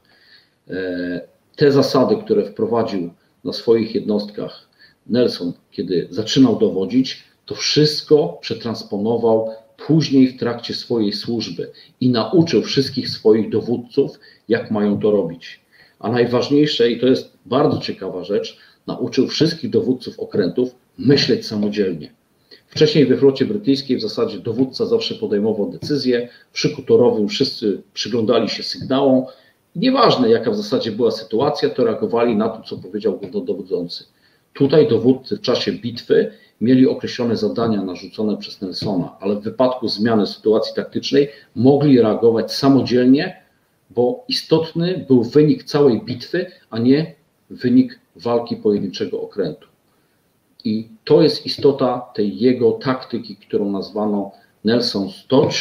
E, 0.70 1.22
te 1.56 1.72
zasady, 1.72 2.16
które 2.16 2.46
wprowadził 2.46 3.10
na 3.44 3.54
swoich 3.54 3.96
jednostkach 3.96 4.70
Nelson, 5.08 5.54
kiedy 5.72 6.08
zaczynał 6.12 6.60
dowodzić, 6.60 7.29
to 7.50 7.56
wszystko 7.56 8.38
przetransponował 8.42 9.50
później 9.88 10.28
w 10.28 10.40
trakcie 10.40 10.74
swojej 10.74 11.14
służby 11.14 11.72
i 12.02 12.10
nauczył 12.10 12.64
wszystkich 12.64 13.10
swoich 13.10 13.50
dowódców, 13.50 14.20
jak 14.50 14.72
mają 14.72 15.00
to 15.00 15.12
robić. 15.12 15.60
A 16.00 16.12
najważniejsze, 16.12 16.92
i 16.92 17.00
to 17.00 17.08
jest 17.08 17.38
bardzo 17.46 17.78
ciekawa 17.78 18.24
rzecz, 18.24 18.58
nauczył 18.88 19.28
wszystkich 19.28 19.70
dowódców 19.70 20.20
okrętów 20.20 20.76
myśleć 20.98 21.48
samodzielnie. 21.48 22.14
Wcześniej 22.68 23.06
we 23.06 23.18
flocie 23.18 23.46
brytyjskiej 23.46 23.98
w 23.98 24.02
zasadzie 24.02 24.40
dowódca 24.40 24.86
zawsze 24.86 25.16
podejmował 25.16 25.72
decyzję, 25.72 26.30
przy 26.54 26.70
kutorowym 26.70 27.28
wszyscy 27.28 27.82
przyglądali 27.94 28.50
się 28.50 28.64
sygnałom. 28.64 29.26
Nieważne 29.76 30.30
jaka 30.30 30.52
w 30.52 30.58
zasadzie 30.58 30.92
była 30.92 31.12
sytuacja, 31.12 31.70
to 31.70 31.84
reagowali 31.84 32.36
na 32.36 32.50
to, 32.50 32.64
co 32.64 32.78
powiedział 32.78 33.18
głównodowodzący. 33.18 34.04
Tutaj 34.54 34.88
dowódcy 34.88 35.38
w 35.38 35.42
czasie 35.42 35.72
bitwy 35.72 36.32
mieli 36.62 36.88
określone 36.88 37.38
zadania 37.38 37.84
narzucone 37.84 38.38
przez 38.38 38.62
Nelsona, 38.62 39.16
ale 39.20 39.36
w 39.36 39.44
wypadku 39.44 39.88
zmiany 39.88 40.28
sytuacji 40.28 40.76
taktycznej 40.76 41.30
mogli 41.56 42.02
reagować 42.02 42.54
samodzielnie, 42.54 43.42
bo 43.90 44.24
istotny 44.28 45.06
był 45.08 45.24
wynik 45.24 45.64
całej 45.64 46.02
bitwy, 46.02 46.46
a 46.70 46.80
nie 46.80 47.16
wynik 47.50 48.00
walki 48.16 48.56
pojedynczego 48.56 49.22
okrętu. 49.22 49.68
I 50.66 50.88
to 51.04 51.22
jest 51.22 51.46
istota 51.46 52.12
tej 52.14 52.40
jego 52.40 52.72
taktyki, 52.72 53.36
którą 53.36 53.72
nazwano 53.72 54.32
Nelson's 54.66 55.28
Touch, 55.28 55.54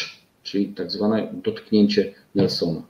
czyli 0.43 0.69
tak 0.69 0.91
zwane 0.91 1.29
dotknięcie 1.45 2.15
Nelsona. 2.35 2.83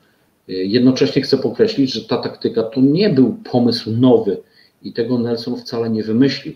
Jednocześnie 0.48 1.22
chcę 1.22 1.38
podkreślić, 1.38 1.92
że 1.92 2.04
ta 2.04 2.16
taktyka 2.16 2.62
to 2.62 2.80
nie 2.80 3.10
był 3.10 3.36
pomysł 3.52 3.90
nowy 3.90 4.42
i 4.82 4.92
tego 4.92 5.18
Nelson 5.18 5.56
wcale 5.56 5.90
nie 5.90 6.02
wymyślił, 6.02 6.54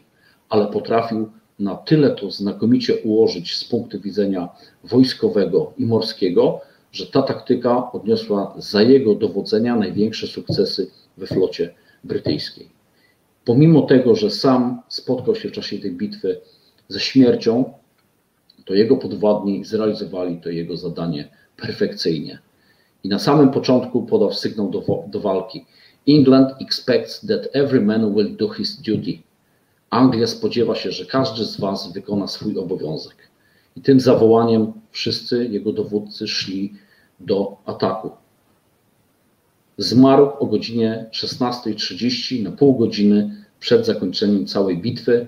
ale 0.48 0.66
potrafił 0.66 1.30
na 1.62 1.74
tyle 1.74 2.10
to 2.10 2.30
znakomicie 2.30 2.96
ułożyć 2.96 3.56
z 3.56 3.64
punktu 3.64 4.00
widzenia 4.00 4.48
wojskowego 4.84 5.72
i 5.78 5.86
morskiego, 5.86 6.60
że 6.92 7.06
ta 7.06 7.22
taktyka 7.22 7.92
odniosła 7.92 8.54
za 8.58 8.82
jego 8.82 9.14
dowodzenia 9.14 9.76
największe 9.76 10.26
sukcesy 10.26 10.90
we 11.16 11.26
flocie 11.26 11.74
brytyjskiej. 12.04 12.68
Pomimo 13.44 13.82
tego, 13.82 14.16
że 14.16 14.30
sam 14.30 14.82
spotkał 14.88 15.34
się 15.34 15.48
w 15.48 15.52
czasie 15.52 15.78
tej 15.78 15.90
bitwy 15.90 16.40
ze 16.88 17.00
śmiercią, 17.00 17.72
to 18.64 18.74
jego 18.74 18.96
podwładni 18.96 19.64
zrealizowali 19.64 20.40
to 20.40 20.50
jego 20.50 20.76
zadanie 20.76 21.28
perfekcyjnie. 21.56 22.38
I 23.04 23.08
na 23.08 23.18
samym 23.18 23.50
początku 23.50 24.02
podał 24.02 24.32
sygnał 24.32 24.70
do, 24.70 25.04
do 25.06 25.20
walki. 25.20 25.66
England 26.08 26.50
expects 26.60 27.26
that 27.26 27.48
every 27.52 27.80
man 27.80 28.14
will 28.14 28.36
do 28.36 28.48
his 28.48 28.76
duty. 28.76 29.22
Anglia 29.92 30.26
spodziewa 30.26 30.74
się, 30.74 30.92
że 30.92 31.06
każdy 31.06 31.44
z 31.44 31.60
Was 31.60 31.92
wykona 31.92 32.26
swój 32.26 32.58
obowiązek. 32.58 33.16
I 33.76 33.80
tym 33.80 34.00
zawołaniem 34.00 34.72
wszyscy 34.90 35.46
jego 35.46 35.72
dowódcy 35.72 36.28
szli 36.28 36.74
do 37.20 37.56
ataku. 37.66 38.10
Zmarł 39.78 40.30
o 40.38 40.46
godzinie 40.46 41.06
16.30 41.12 42.42
na 42.42 42.50
pół 42.50 42.78
godziny 42.78 43.44
przed 43.60 43.86
zakończeniem 43.86 44.46
całej 44.46 44.78
bitwy, 44.78 45.26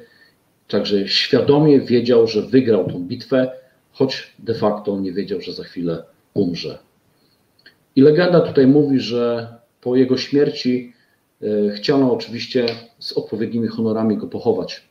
także 0.69 1.09
świadomie 1.09 1.81
wiedział, 1.81 2.27
że 2.27 2.43
wygrał 2.43 2.87
tę 2.87 3.01
bitwę, 3.01 3.53
choć 3.93 4.35
de 4.39 4.55
facto 4.55 5.01
nie 5.01 5.13
wiedział, 5.13 5.41
że 5.41 5.53
za 5.53 5.65
chwilę 5.65 6.05
umrze. 6.35 6.79
I 7.97 8.01
legenda 8.01 8.41
tutaj 8.41 8.67
mówi, 8.67 9.01
że 9.01 9.55
po 9.81 9.97
jego 9.97 10.17
śmierci 10.17 10.93
chciano 11.77 12.13
oczywiście 12.13 12.67
z 12.99 13.13
odpowiednimi 13.13 13.69
honorami 13.69 14.17
go 14.17 14.27
pochować. 14.27 14.83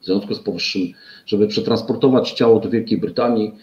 W 0.00 0.04
związku 0.04 0.34
z 0.34 0.40
powyższym, 0.40 0.82
żeby 1.26 1.46
przetransportować 1.46 2.32
ciało 2.32 2.60
do 2.60 2.70
Wielkiej 2.70 2.98
Brytanii, 2.98 3.54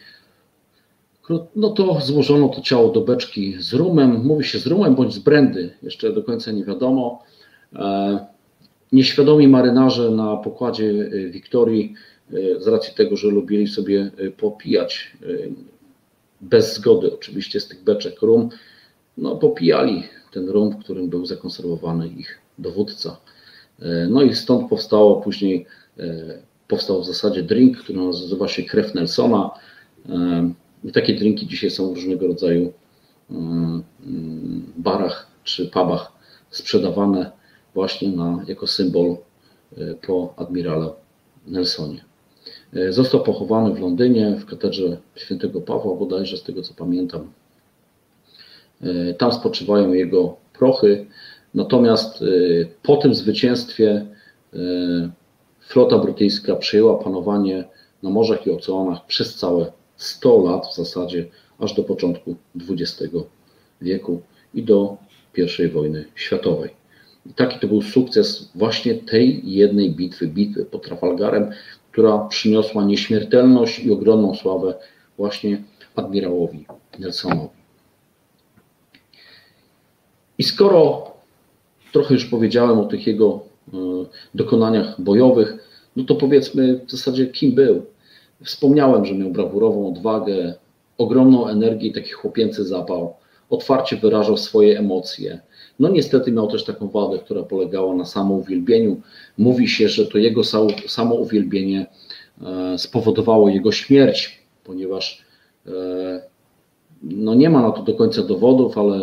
no 1.55 1.69
to 1.69 1.99
złożono 2.01 2.49
to 2.49 2.61
ciało 2.61 2.91
do 2.91 3.01
beczki 3.01 3.55
z 3.59 3.73
rumem, 3.73 4.25
mówi 4.25 4.43
się 4.43 4.59
z 4.59 4.67
rumem 4.67 4.95
bądź 4.95 5.13
z 5.13 5.19
brandy, 5.19 5.69
jeszcze 5.83 6.13
do 6.13 6.23
końca 6.23 6.51
nie 6.51 6.65
wiadomo. 6.65 7.23
E, 7.75 8.19
nieświadomi 8.91 9.47
marynarze 9.47 10.11
na 10.11 10.37
pokładzie 10.37 10.89
e, 10.89 11.29
Wiktorii 11.29 11.93
z 12.59 12.67
racji 12.67 12.93
tego, 12.95 13.17
że 13.17 13.27
lubili 13.27 13.67
sobie 13.67 14.11
popijać 14.37 15.17
bez 16.41 16.75
zgody 16.75 17.13
oczywiście 17.13 17.59
z 17.59 17.67
tych 17.67 17.83
beczek 17.83 18.21
rum, 18.21 18.49
no 19.17 19.35
popijali 19.35 20.03
ten 20.31 20.49
rum, 20.49 20.71
w 20.71 20.77
którym 20.77 21.09
był 21.09 21.25
zakonserwowany 21.25 22.07
ich 22.07 22.37
dowódca. 22.57 23.17
No 24.09 24.21
i 24.21 24.35
stąd 24.35 24.69
powstało 24.69 25.21
później, 25.21 25.65
powstał 26.67 27.01
w 27.01 27.05
zasadzie 27.05 27.43
drink, 27.43 27.77
który 27.77 27.99
nazywa 27.99 28.47
się 28.47 28.63
krew 28.63 28.95
Nelsona. 28.95 29.51
I 30.83 30.91
takie 30.91 31.13
drinki 31.13 31.47
dzisiaj 31.47 31.71
są 31.71 31.91
w 31.91 31.95
różnego 31.95 32.27
rodzaju 32.27 32.73
barach 34.77 35.27
czy 35.43 35.67
pubach 35.67 36.11
sprzedawane 36.49 37.31
właśnie 37.73 38.09
na, 38.09 38.43
jako 38.47 38.67
symbol 38.67 39.17
e, 39.77 39.93
po 40.07 40.33
admirale 40.37 40.89
Nelsonie. 41.47 42.03
E, 42.73 42.93
został 42.93 43.23
pochowany 43.23 43.73
w 43.73 43.79
Londynie 43.79 44.35
w 44.35 44.45
katedrze 44.45 44.97
świętego 45.15 45.61
Pawła, 45.61 45.95
bodajże 45.95 46.37
z 46.37 46.43
tego 46.43 46.61
co 46.61 46.73
pamiętam. 46.73 47.31
E, 48.81 49.13
tam 49.13 49.31
spoczywają 49.31 49.93
jego 49.93 50.37
prochy. 50.53 51.05
Natomiast 51.53 52.23
po 52.83 52.97
tym 52.97 53.15
zwycięstwie 53.15 54.05
flota 55.59 55.97
brytyjska 55.97 56.55
przejęła 56.55 57.03
panowanie 57.03 57.63
na 58.03 58.09
morzach 58.09 58.47
i 58.47 58.51
oceanach 58.51 59.05
przez 59.05 59.35
całe 59.35 59.71
100 59.97 60.43
lat 60.43 60.67
w 60.67 60.75
zasadzie, 60.75 61.25
aż 61.59 61.73
do 61.73 61.83
początku 61.83 62.35
XX 62.69 63.13
wieku 63.81 64.21
i 64.53 64.63
do 64.63 64.97
I 65.37 65.67
wojny 65.67 66.05
światowej. 66.15 66.69
I 67.25 67.33
taki 67.33 67.59
to 67.59 67.67
był 67.67 67.81
sukces 67.81 68.51
właśnie 68.55 68.95
tej 68.95 69.51
jednej 69.51 69.95
bitwy, 69.95 70.27
bitwy 70.27 70.65
pod 70.65 70.85
Trafalgarem, 70.85 71.51
która 71.91 72.17
przyniosła 72.17 72.85
nieśmiertelność 72.85 73.79
i 73.79 73.91
ogromną 73.91 74.35
sławę 74.35 74.73
właśnie 75.17 75.63
admirałowi 75.95 76.65
Nelsonowi. 76.99 77.58
I 80.39 80.43
skoro 80.43 81.11
trochę 81.93 82.13
już 82.13 82.25
powiedziałem 82.25 82.79
o 82.79 82.85
tych 82.85 83.07
jego 83.07 83.39
e, 83.73 83.77
dokonaniach 84.35 85.01
bojowych, 85.01 85.57
no 85.95 86.03
to 86.03 86.15
powiedzmy 86.15 86.79
w 86.87 86.91
zasadzie 86.91 87.27
kim 87.27 87.51
był. 87.51 87.85
Wspomniałem, 88.43 89.05
że 89.05 89.13
miał 89.13 89.29
brawurową 89.29 89.87
odwagę, 89.87 90.53
ogromną 90.97 91.47
energię 91.47 91.87
i 91.87 91.93
taki 91.93 92.11
chłopięcy 92.11 92.65
zapał. 92.65 93.13
Otwarcie 93.49 93.97
wyrażał 93.97 94.37
swoje 94.37 94.79
emocje. 94.79 95.39
No 95.79 95.89
niestety 95.89 96.31
miał 96.31 96.47
też 96.47 96.63
taką 96.63 96.87
wadę, 96.87 97.19
która 97.19 97.43
polegała 97.43 97.95
na 97.95 98.05
samouwielbieniu. 98.05 99.01
Mówi 99.37 99.67
się, 99.67 99.89
że 99.89 100.05
to 100.05 100.17
jego 100.17 100.41
samouwielbienie 100.87 101.85
e, 102.41 102.77
spowodowało 102.77 103.49
jego 103.49 103.71
śmierć, 103.71 104.39
ponieważ 104.63 105.25
e, 105.67 105.71
no 107.03 107.35
nie 107.35 107.49
ma 107.49 107.61
na 107.61 107.71
to 107.71 107.83
do 107.83 107.93
końca 107.93 108.23
dowodów, 108.23 108.77
ale 108.77 108.99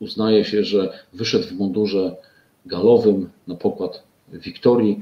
uznaje 0.00 0.44
się, 0.44 0.64
że 0.64 0.98
wyszedł 1.12 1.48
w 1.48 1.52
mundurze 1.52 2.16
galowym 2.66 3.30
na 3.46 3.54
pokład 3.54 4.02
Wiktorii, 4.32 5.00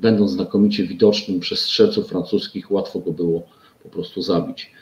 będąc 0.00 0.30
znakomicie 0.30 0.86
widocznym 0.86 1.40
przez 1.40 1.60
strzelców 1.60 2.08
francuskich, 2.08 2.70
łatwo 2.70 3.00
go 3.00 3.12
było 3.12 3.42
po 3.82 3.88
prostu 3.88 4.22
zabić. 4.22 4.72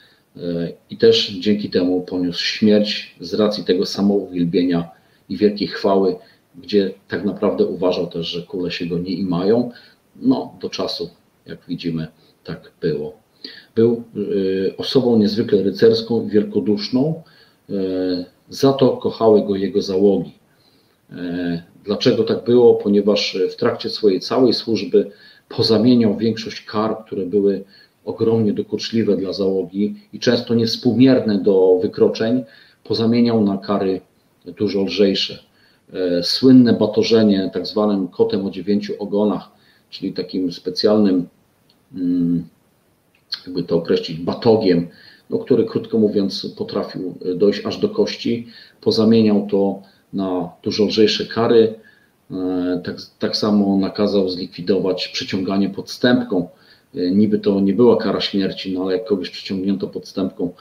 I 0.90 0.96
też 0.96 1.30
dzięki 1.30 1.70
temu 1.70 2.00
poniósł 2.00 2.44
śmierć 2.44 3.16
z 3.20 3.34
racji 3.34 3.64
tego 3.64 3.86
samouwielbienia 3.86 4.90
i 5.28 5.36
wielkiej 5.36 5.68
chwały, 5.68 6.16
gdzie 6.54 6.94
tak 7.08 7.24
naprawdę 7.24 7.66
uważał 7.66 8.06
też, 8.06 8.26
że 8.26 8.42
kule 8.42 8.70
się 8.70 8.86
go 8.86 8.98
nie 8.98 9.12
imają. 9.12 9.70
No, 10.16 10.54
do 10.60 10.70
czasu, 10.70 11.10
jak 11.46 11.58
widzimy, 11.68 12.06
tak 12.44 12.72
było. 12.80 13.16
Był 13.74 14.04
y, 14.16 14.74
osobą 14.76 15.18
niezwykle 15.18 15.62
rycerską 15.62 16.26
i 16.26 16.30
wielkoduszną, 16.30 17.22
y, 17.70 18.24
za 18.54 18.72
to 18.72 18.96
kochały 18.96 19.42
go 19.42 19.56
jego 19.56 19.82
załogi. 19.82 20.32
Y, 21.10 21.62
dlaczego 21.84 22.24
tak 22.24 22.44
było? 22.44 22.74
Ponieważ 22.74 23.38
w 23.50 23.56
trakcie 23.56 23.90
swojej 23.90 24.20
całej 24.20 24.52
służby 24.52 25.10
pozamieniał 25.48 26.16
większość 26.16 26.60
kar, 26.64 27.04
które 27.04 27.26
były 27.26 27.64
ogromnie 28.04 28.52
dokuczliwe 28.52 29.16
dla 29.16 29.32
załogi 29.32 29.94
i 30.12 30.18
często 30.18 30.54
niewspółmierne 30.54 31.38
do 31.38 31.78
wykroczeń, 31.82 32.44
pozamieniał 32.84 33.44
na 33.44 33.58
kary 33.58 34.00
dużo 34.44 34.82
lżejsze. 34.82 35.38
E, 35.92 36.22
słynne 36.22 36.72
batorzenie 36.72 37.50
tak 37.54 37.66
zwanym 37.66 38.08
kotem 38.08 38.46
o 38.46 38.50
dziewięciu 38.50 38.94
ogonach, 38.98 39.48
czyli 39.90 40.12
takim 40.12 40.52
specjalnym, 40.52 41.28
mm, 41.94 42.44
jakby 43.46 43.62
to 43.62 43.76
określić, 43.76 44.18
batogiem, 44.18 44.88
no, 45.30 45.38
który 45.38 45.64
krótko 45.64 45.98
mówiąc 45.98 46.54
potrafił 46.56 47.14
dojść 47.36 47.66
aż 47.66 47.78
do 47.78 47.88
kości, 47.88 48.46
pozamieniał 48.80 49.46
to 49.50 49.82
na 50.12 50.50
dużo 50.62 50.84
lżejsze 50.84 51.26
kary. 51.26 51.74
E, 52.30 52.80
tak, 52.84 52.96
tak 53.18 53.36
samo 53.36 53.76
nakazał 53.78 54.28
zlikwidować 54.28 55.08
przyciąganie 55.08 55.70
podstępką, 55.70 56.48
E, 56.96 57.10
niby 57.10 57.38
to 57.38 57.60
nie 57.60 57.74
była 57.74 57.96
kara 57.96 58.20
śmierci, 58.20 58.72
no 58.72 58.82
ale 58.82 58.92
jak 58.92 59.04
kogoś 59.04 59.30
przyciągnięto 59.30 59.88
podstępką, 59.88 60.52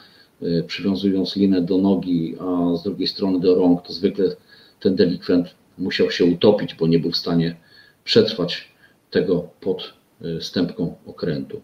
przywiązując 0.67 1.35
linę 1.35 1.61
do 1.61 1.77
nogi, 1.77 2.35
a 2.39 2.75
z 2.75 2.83
drugiej 2.83 3.07
strony 3.07 3.39
do 3.39 3.55
rąk, 3.55 3.81
to 3.81 3.93
zwykle 3.93 4.35
ten 4.79 4.95
delikwent 4.95 5.47
musiał 5.77 6.11
się 6.11 6.25
utopić, 6.25 6.75
bo 6.75 6.87
nie 6.87 6.99
był 6.99 7.11
w 7.11 7.17
stanie 7.17 7.55
przetrwać 8.03 8.71
tego 9.11 9.49
pod 9.61 9.93
stępką 10.39 10.95
okrętu. 11.05 11.61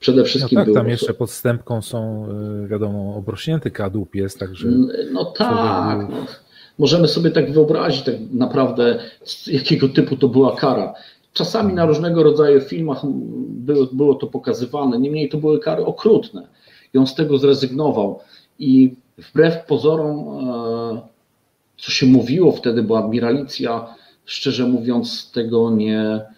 Przede 0.00 0.24
wszystkim 0.24 0.58
no 0.58 0.64
tak, 0.64 0.74
tam 0.74 0.88
jeszcze 0.88 1.14
pod 1.14 1.30
stępką 1.30 1.82
są, 1.82 2.28
wiadomo, 2.66 3.16
obrośnięty 3.16 3.70
kadłub 3.70 4.14
jest, 4.14 4.38
także... 4.38 4.68
No 5.12 5.24
tak, 5.24 5.98
no, 6.10 6.26
możemy 6.78 7.08
sobie 7.08 7.30
tak 7.30 7.52
wyobrazić 7.52 8.02
tak 8.02 8.14
naprawdę, 8.32 8.98
jakiego 9.46 9.88
typu 9.88 10.16
to 10.16 10.28
była 10.28 10.56
kara. 10.56 10.94
Czasami 11.32 11.74
na 11.74 11.86
różnego 11.86 12.22
rodzaju 12.22 12.60
filmach 12.60 13.00
było, 13.48 13.86
było 13.92 14.14
to 14.14 14.26
pokazywane, 14.26 14.98
niemniej 14.98 15.28
to 15.28 15.38
były 15.38 15.60
kary 15.60 15.84
okrutne. 15.84 16.46
I 16.94 16.98
on 16.98 17.06
z 17.06 17.14
tego 17.14 17.38
zrezygnował. 17.38 18.20
I 18.58 18.94
wbrew 19.18 19.66
pozorom, 19.66 20.18
e, 20.18 21.00
co 21.78 21.90
się 21.90 22.06
mówiło 22.06 22.52
wtedy, 22.52 22.82
bo 22.82 22.98
admiralicja, 22.98 23.94
szczerze 24.24 24.66
mówiąc, 24.66 25.30
tego 25.30 25.70
nie 25.70 26.00
e, 26.00 26.33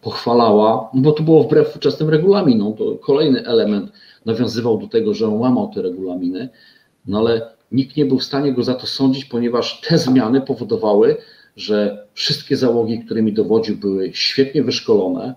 pochwalała, 0.00 0.90
bo 0.94 1.12
to 1.12 1.22
było 1.22 1.44
wbrew 1.44 1.76
ówczesnym 1.76 2.10
regulaminom. 2.10 2.74
To 2.74 2.98
kolejny 2.98 3.46
element 3.46 3.92
nawiązywał 4.24 4.78
do 4.78 4.86
tego, 4.86 5.14
że 5.14 5.26
on 5.26 5.34
łamał 5.34 5.70
te 5.74 5.82
regulaminy, 5.82 6.48
no 7.06 7.18
ale 7.18 7.50
nikt 7.72 7.96
nie 7.96 8.04
był 8.04 8.18
w 8.18 8.24
stanie 8.24 8.52
go 8.52 8.62
za 8.62 8.74
to 8.74 8.86
sądzić, 8.86 9.24
ponieważ 9.24 9.80
te 9.80 9.98
zmiany 9.98 10.40
powodowały, 10.40 11.16
że 11.56 12.06
wszystkie 12.14 12.56
załogi, 12.56 13.04
którymi 13.04 13.32
dowodził, 13.32 13.76
były 13.76 14.10
świetnie 14.12 14.62
wyszkolone, 14.62 15.34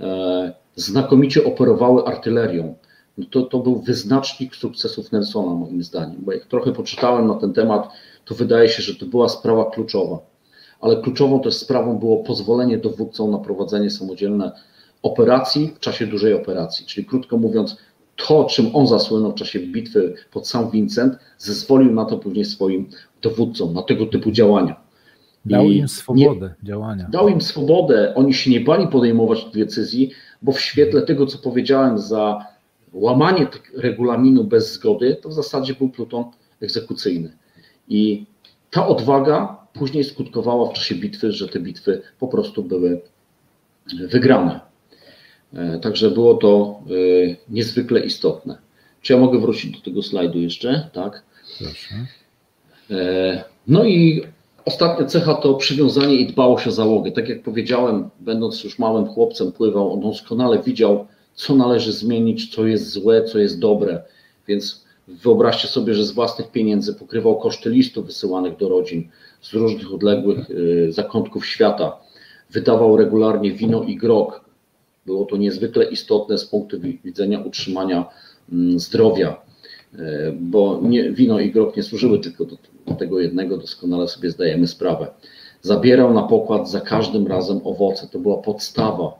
e, 0.00 0.52
znakomicie 0.76 1.44
operowały 1.44 2.04
artylerią. 2.04 2.74
No 3.18 3.26
to, 3.30 3.42
to 3.42 3.58
był 3.58 3.80
wyznacznik 3.80 4.56
sukcesów 4.56 5.12
Nelsona, 5.12 5.54
moim 5.54 5.82
zdaniem, 5.82 6.16
bo 6.18 6.32
jak 6.32 6.46
trochę 6.46 6.72
poczytałem 6.72 7.26
na 7.26 7.34
ten 7.34 7.52
temat, 7.52 7.88
to 8.24 8.34
wydaje 8.34 8.68
się, 8.68 8.82
że 8.82 8.94
to 8.94 9.06
była 9.06 9.28
sprawa 9.28 9.70
kluczowa. 9.70 10.18
Ale 10.82 10.96
kluczową 11.02 11.40
też 11.40 11.54
sprawą 11.54 11.98
było 11.98 12.16
pozwolenie 12.16 12.78
dowódcom 12.78 13.30
na 13.30 13.38
prowadzenie 13.38 13.90
samodzielne 13.90 14.52
operacji 15.02 15.72
w 15.76 15.80
czasie 15.80 16.06
dużej 16.06 16.34
operacji. 16.34 16.86
Czyli 16.86 17.06
krótko 17.06 17.36
mówiąc, 17.36 17.76
to, 18.16 18.44
czym 18.44 18.76
on 18.76 18.86
zasłynął 18.86 19.32
w 19.32 19.34
czasie 19.34 19.60
bitwy 19.60 20.14
pod 20.30 20.48
Sam 20.48 20.70
Vincent, 20.70 21.18
zezwolił 21.38 21.92
na 21.92 22.04
to 22.04 22.18
później 22.18 22.44
swoim 22.44 22.88
dowódcom, 23.22 23.74
na 23.74 23.82
tego 23.82 24.06
typu 24.06 24.30
działania. 24.30 24.76
Dał 25.44 25.64
im 25.64 25.88
swobodę 25.88 26.54
nie, 26.62 26.68
działania. 26.68 27.08
Dał 27.10 27.28
im 27.28 27.40
swobodę, 27.40 28.14
oni 28.14 28.34
się 28.34 28.50
nie 28.50 28.60
bali 28.60 28.88
podejmować 28.88 29.44
decyzji, 29.44 30.10
bo 30.42 30.52
w 30.52 30.60
świetle 30.60 31.02
tego, 31.02 31.26
co 31.26 31.38
powiedziałem, 31.38 31.98
za 31.98 32.46
łamanie 32.92 33.46
regulaminu 33.74 34.44
bez 34.44 34.72
zgody, 34.72 35.16
to 35.22 35.28
w 35.28 35.32
zasadzie 35.32 35.74
był 35.74 35.88
pluton 35.88 36.24
egzekucyjny. 36.60 37.32
I 37.88 38.26
ta 38.70 38.86
odwaga 38.86 39.61
później 39.72 40.04
skutkowała 40.04 40.70
w 40.70 40.72
czasie 40.72 40.94
bitwy, 40.94 41.32
że 41.32 41.48
te 41.48 41.60
bitwy 41.60 42.02
po 42.18 42.28
prostu 42.28 42.62
były 42.62 43.00
wygrane. 44.08 44.60
E, 45.54 45.78
także 45.78 46.10
było 46.10 46.34
to 46.34 46.80
e, 46.86 47.36
niezwykle 47.48 48.00
istotne. 48.00 48.58
Czy 49.02 49.12
ja 49.12 49.18
mogę 49.18 49.38
wrócić 49.38 49.76
do 49.76 49.84
tego 49.84 50.02
slajdu 50.02 50.38
jeszcze? 50.38 50.88
Tak. 50.92 51.22
Proszę. 51.58 51.94
E, 52.90 53.44
no 53.66 53.84
i 53.84 54.22
Ostatnia 54.64 55.06
cecha 55.06 55.34
to 55.34 55.54
przywiązanie 55.54 56.14
i 56.14 56.26
dbałość 56.26 56.66
o 56.66 56.72
załogę. 56.72 57.12
Tak 57.12 57.28
jak 57.28 57.42
powiedziałem, 57.42 58.10
będąc 58.20 58.64
już 58.64 58.78
małym 58.78 59.06
chłopcem, 59.06 59.52
pływał, 59.52 59.92
on 59.92 60.00
doskonale 60.00 60.62
widział, 60.62 61.06
co 61.34 61.54
należy 61.54 61.92
zmienić, 61.92 62.54
co 62.54 62.66
jest 62.66 62.90
złe, 62.90 63.24
co 63.24 63.38
jest 63.38 63.58
dobre. 63.58 64.02
Więc 64.48 64.84
wyobraźcie 65.08 65.68
sobie, 65.68 65.94
że 65.94 66.04
z 66.04 66.10
własnych 66.10 66.50
pieniędzy 66.50 66.94
pokrywał 66.94 67.38
koszty 67.38 67.70
listów 67.70 68.06
wysyłanych 68.06 68.56
do 68.56 68.68
rodzin 68.68 69.08
z 69.42 69.54
różnych 69.54 69.94
odległych 69.94 70.50
y, 70.50 70.92
zakątków 70.92 71.46
świata. 71.46 71.96
Wydawał 72.50 72.96
regularnie 72.96 73.52
wino 73.52 73.82
i 73.82 73.96
grog 73.96 74.42
Było 75.06 75.24
to 75.24 75.36
niezwykle 75.36 75.84
istotne 75.84 76.38
z 76.38 76.44
punktu 76.44 76.76
widzenia 77.04 77.40
utrzymania 77.40 78.04
mm, 78.52 78.80
zdrowia, 78.80 79.40
e, 79.94 80.32
bo 80.32 80.80
nie, 80.82 81.10
wino 81.10 81.40
i 81.40 81.50
grog 81.50 81.76
nie 81.76 81.82
służyły 81.82 82.18
tylko 82.18 82.44
do, 82.44 82.56
tego 82.94 83.20
jednego, 83.20 83.56
doskonale 83.56 84.08
sobie 84.08 84.30
zdajemy 84.30 84.66
sprawę. 84.66 85.06
Zabierał 85.62 86.14
na 86.14 86.22
pokład 86.22 86.70
za 86.70 86.80
każdym 86.80 87.26
razem 87.26 87.60
owoce. 87.64 88.08
To 88.12 88.18
była 88.18 88.38
podstawa, 88.38 89.18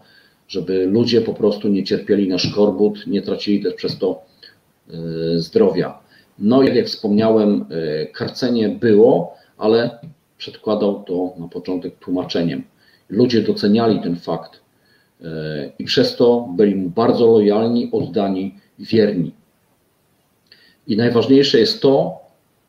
żeby 0.49 0.87
ludzie 0.87 1.21
po 1.21 1.35
prostu 1.35 1.69
nie 1.69 1.85
cierpieli 1.85 2.29
na 2.29 2.39
szkorbut, 2.39 3.07
nie 3.07 3.23
tracili 3.23 3.63
też 3.63 3.75
przez 3.75 3.99
to 3.99 4.23
e, 4.91 4.93
zdrowia. 5.39 5.99
No 6.39 6.63
jak 6.63 6.87
wspomniałem, 6.87 7.65
karcenie 8.13 8.69
było, 8.69 9.37
ale 9.63 9.99
przedkładał 10.39 11.05
to 11.05 11.35
na 11.39 11.49
początek 11.49 11.99
tłumaczeniem. 11.99 12.63
Ludzie 13.09 13.43
doceniali 13.43 14.01
ten 14.01 14.17
fakt 14.17 14.61
e, 15.25 15.73
i 15.79 15.85
przez 15.85 16.17
to 16.17 16.49
byli 16.57 16.75
mu 16.75 16.89
bardzo 16.91 17.27
lojalni, 17.27 17.91
oddani, 17.93 18.55
wierni. 18.79 19.33
I 20.87 20.97
najważniejsze 20.97 21.59
jest 21.59 21.83
to, 21.83 22.21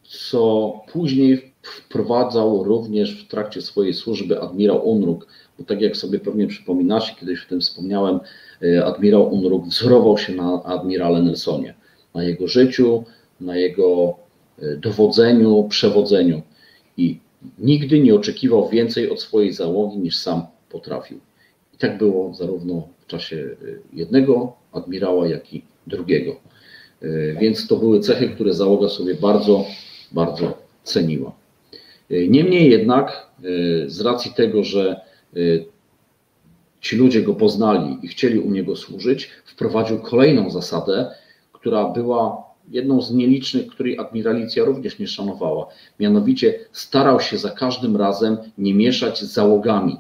co 0.03 0.73
później 0.91 1.53
wprowadzał 1.61 2.63
również 2.63 3.23
w 3.23 3.27
trakcie 3.27 3.61
swojej 3.61 3.93
służby 3.93 4.41
admirał 4.41 4.89
Unruk, 4.89 5.27
bo 5.59 5.65
tak 5.65 5.81
jak 5.81 5.97
sobie 5.97 6.19
pewnie 6.19 6.47
przypominacie, 6.47 7.13
kiedyś 7.19 7.45
o 7.45 7.49
tym 7.49 7.61
wspomniałem, 7.61 8.19
e, 8.63 8.85
admirał 8.85 9.33
Unruk 9.33 9.65
wzorował 9.65 10.17
się 10.17 10.33
na 10.33 10.63
admirale 10.63 11.21
Nelsonie, 11.21 11.73
na 12.15 12.23
jego 12.23 12.47
życiu, 12.47 13.03
na 13.41 13.55
jego 13.55 14.15
e, 14.61 14.77
dowodzeniu, 14.77 15.63
przewodzeniu 15.69 16.41
i 16.97 17.19
nigdy 17.59 17.99
nie 17.99 18.15
oczekiwał 18.15 18.69
więcej 18.69 19.09
od 19.09 19.21
swojej 19.21 19.53
załogi 19.53 19.97
niż 19.97 20.17
sam 20.17 20.45
potrafił. 20.69 21.19
I 21.73 21.77
tak 21.77 21.97
było 21.97 22.33
zarówno 22.33 22.87
w 22.99 23.07
czasie 23.07 23.37
e, 23.37 23.55
jednego 23.93 24.53
admirała, 24.71 25.27
jak 25.27 25.53
i 25.53 25.61
drugiego. 25.87 26.35
Więc 27.41 27.67
to 27.67 27.75
były 27.75 27.99
cechy, 27.99 28.29
które 28.29 28.53
załoga 28.53 28.89
sobie 28.89 29.15
bardzo, 29.15 29.65
bardzo 30.11 30.57
ceniła. 30.83 31.31
Niemniej 32.09 32.69
jednak, 32.69 33.27
z 33.87 34.01
racji 34.01 34.31
tego, 34.35 34.63
że 34.63 35.01
Y, 35.37 35.65
ci 36.81 36.95
ludzie 36.95 37.21
go 37.21 37.33
poznali 37.33 37.97
i 38.01 38.07
chcieli 38.07 38.39
u 38.39 38.51
niego 38.51 38.75
służyć, 38.75 39.29
wprowadził 39.45 39.99
kolejną 39.99 40.49
zasadę, 40.49 41.11
która 41.53 41.89
była 41.89 42.43
jedną 42.69 43.01
z 43.01 43.11
nielicznych, 43.11 43.67
której 43.67 43.99
admiralicja 43.99 44.63
również 44.63 44.99
nie 44.99 45.07
szanowała. 45.07 45.67
Mianowicie 45.99 46.59
starał 46.71 47.19
się 47.19 47.37
za 47.37 47.49
każdym 47.49 47.97
razem 47.97 48.37
nie 48.57 48.73
mieszać 48.73 49.19
z 49.19 49.33
załogami. 49.33 49.99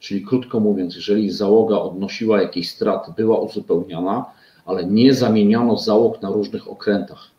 Czyli 0.00 0.22
krótko 0.22 0.60
mówiąc, 0.60 0.96
jeżeli 0.96 1.30
załoga 1.30 1.76
odnosiła 1.76 2.42
jakieś 2.42 2.70
straty, 2.70 3.12
była 3.16 3.40
uzupełniana, 3.40 4.24
ale 4.66 4.84
nie 4.84 5.14
zamieniano 5.14 5.76
załóg 5.76 6.22
na 6.22 6.30
różnych 6.30 6.68
okrętach, 6.68 7.30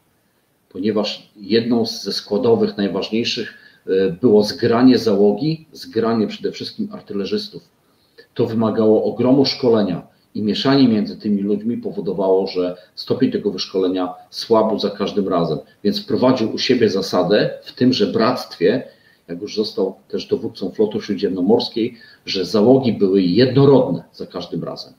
ponieważ 0.70 1.32
jedną 1.36 1.86
ze 1.86 2.14
składowych 2.14 2.78
najważniejszych 2.78 3.60
E, 3.90 4.12
było 4.12 4.44
zgranie 4.44 4.98
załogi, 4.98 5.66
zgranie 5.72 6.28
przede 6.28 6.52
wszystkim 6.52 6.90
artylerzystów. 6.92 7.64
To 8.34 8.46
wymagało 8.46 9.04
ogromu 9.04 9.46
szkolenia 9.46 10.08
i 10.36 10.42
mieszanie 10.42 10.88
między 10.88 11.18
tymi 11.18 11.42
ludźmi 11.42 11.78
powodowało, 11.78 12.48
że 12.48 12.78
stopień 12.96 13.32
tego 13.32 13.52
wyszkolenia 13.52 14.14
słabł 14.30 14.80
za 14.80 14.90
każdym 14.90 15.28
razem. 15.28 15.58
Więc 15.84 16.04
wprowadził 16.04 16.54
u 16.54 16.58
siebie 16.58 16.90
zasadę 16.90 17.50
w 17.64 17.74
tymże 17.74 18.08
bractwie, 18.08 18.84
jak 19.28 19.42
już 19.42 19.56
został 19.56 19.96
też 20.08 20.26
dowódcą 20.26 20.72
floty 20.72 21.02
śródziemnomorskiej, 21.02 21.98
że 22.26 22.46
załogi 22.46 22.94
były 22.94 23.22
jednorodne 23.22 24.04
za 24.14 24.26
każdym 24.26 24.64
razem. 24.64 24.94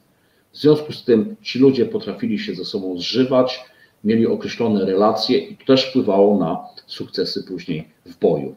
W 0.53 0.59
związku 0.59 0.93
z 0.93 1.05
tym 1.05 1.37
ci 1.43 1.59
ludzie 1.59 1.87
potrafili 1.87 2.39
się 2.39 2.55
ze 2.55 2.65
sobą 2.65 2.99
zżywać, 2.99 3.65
mieli 4.05 4.27
określone 4.27 4.85
relacje 4.85 5.39
i 5.39 5.57
to 5.57 5.65
też 5.65 5.91
wpływało 5.91 6.39
na 6.39 6.65
sukcesy 6.87 7.43
później 7.43 7.89
w 8.07 8.19
boju. 8.19 8.55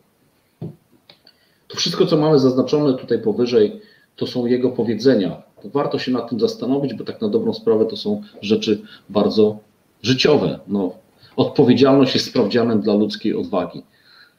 To 1.68 1.78
wszystko, 1.78 2.06
co 2.06 2.18
mamy 2.18 2.40
zaznaczone 2.40 2.94
tutaj 2.94 3.20
powyżej, 3.20 3.82
to 4.16 4.28
są 4.28 4.46
jego 4.46 4.70
powiedzenia. 4.70 5.42
To 5.64 5.70
warto 5.70 6.00
się 6.00 6.12
nad 6.12 6.30
tym 6.30 6.40
zastanowić, 6.40 6.94
bo 6.94 7.04
tak 7.04 7.22
na 7.22 7.30
dobrą 7.30 7.54
sprawę 7.54 7.86
to 7.86 7.98
są 7.98 8.22
rzeczy 8.42 8.82
bardzo 9.10 9.60
życiowe. 10.02 10.60
No, 10.68 10.94
odpowiedzialność 11.36 12.14
jest 12.14 12.28
sprawdzianem 12.28 12.82
dla 12.82 12.94
ludzkiej 12.94 13.36
odwagi. 13.36 13.84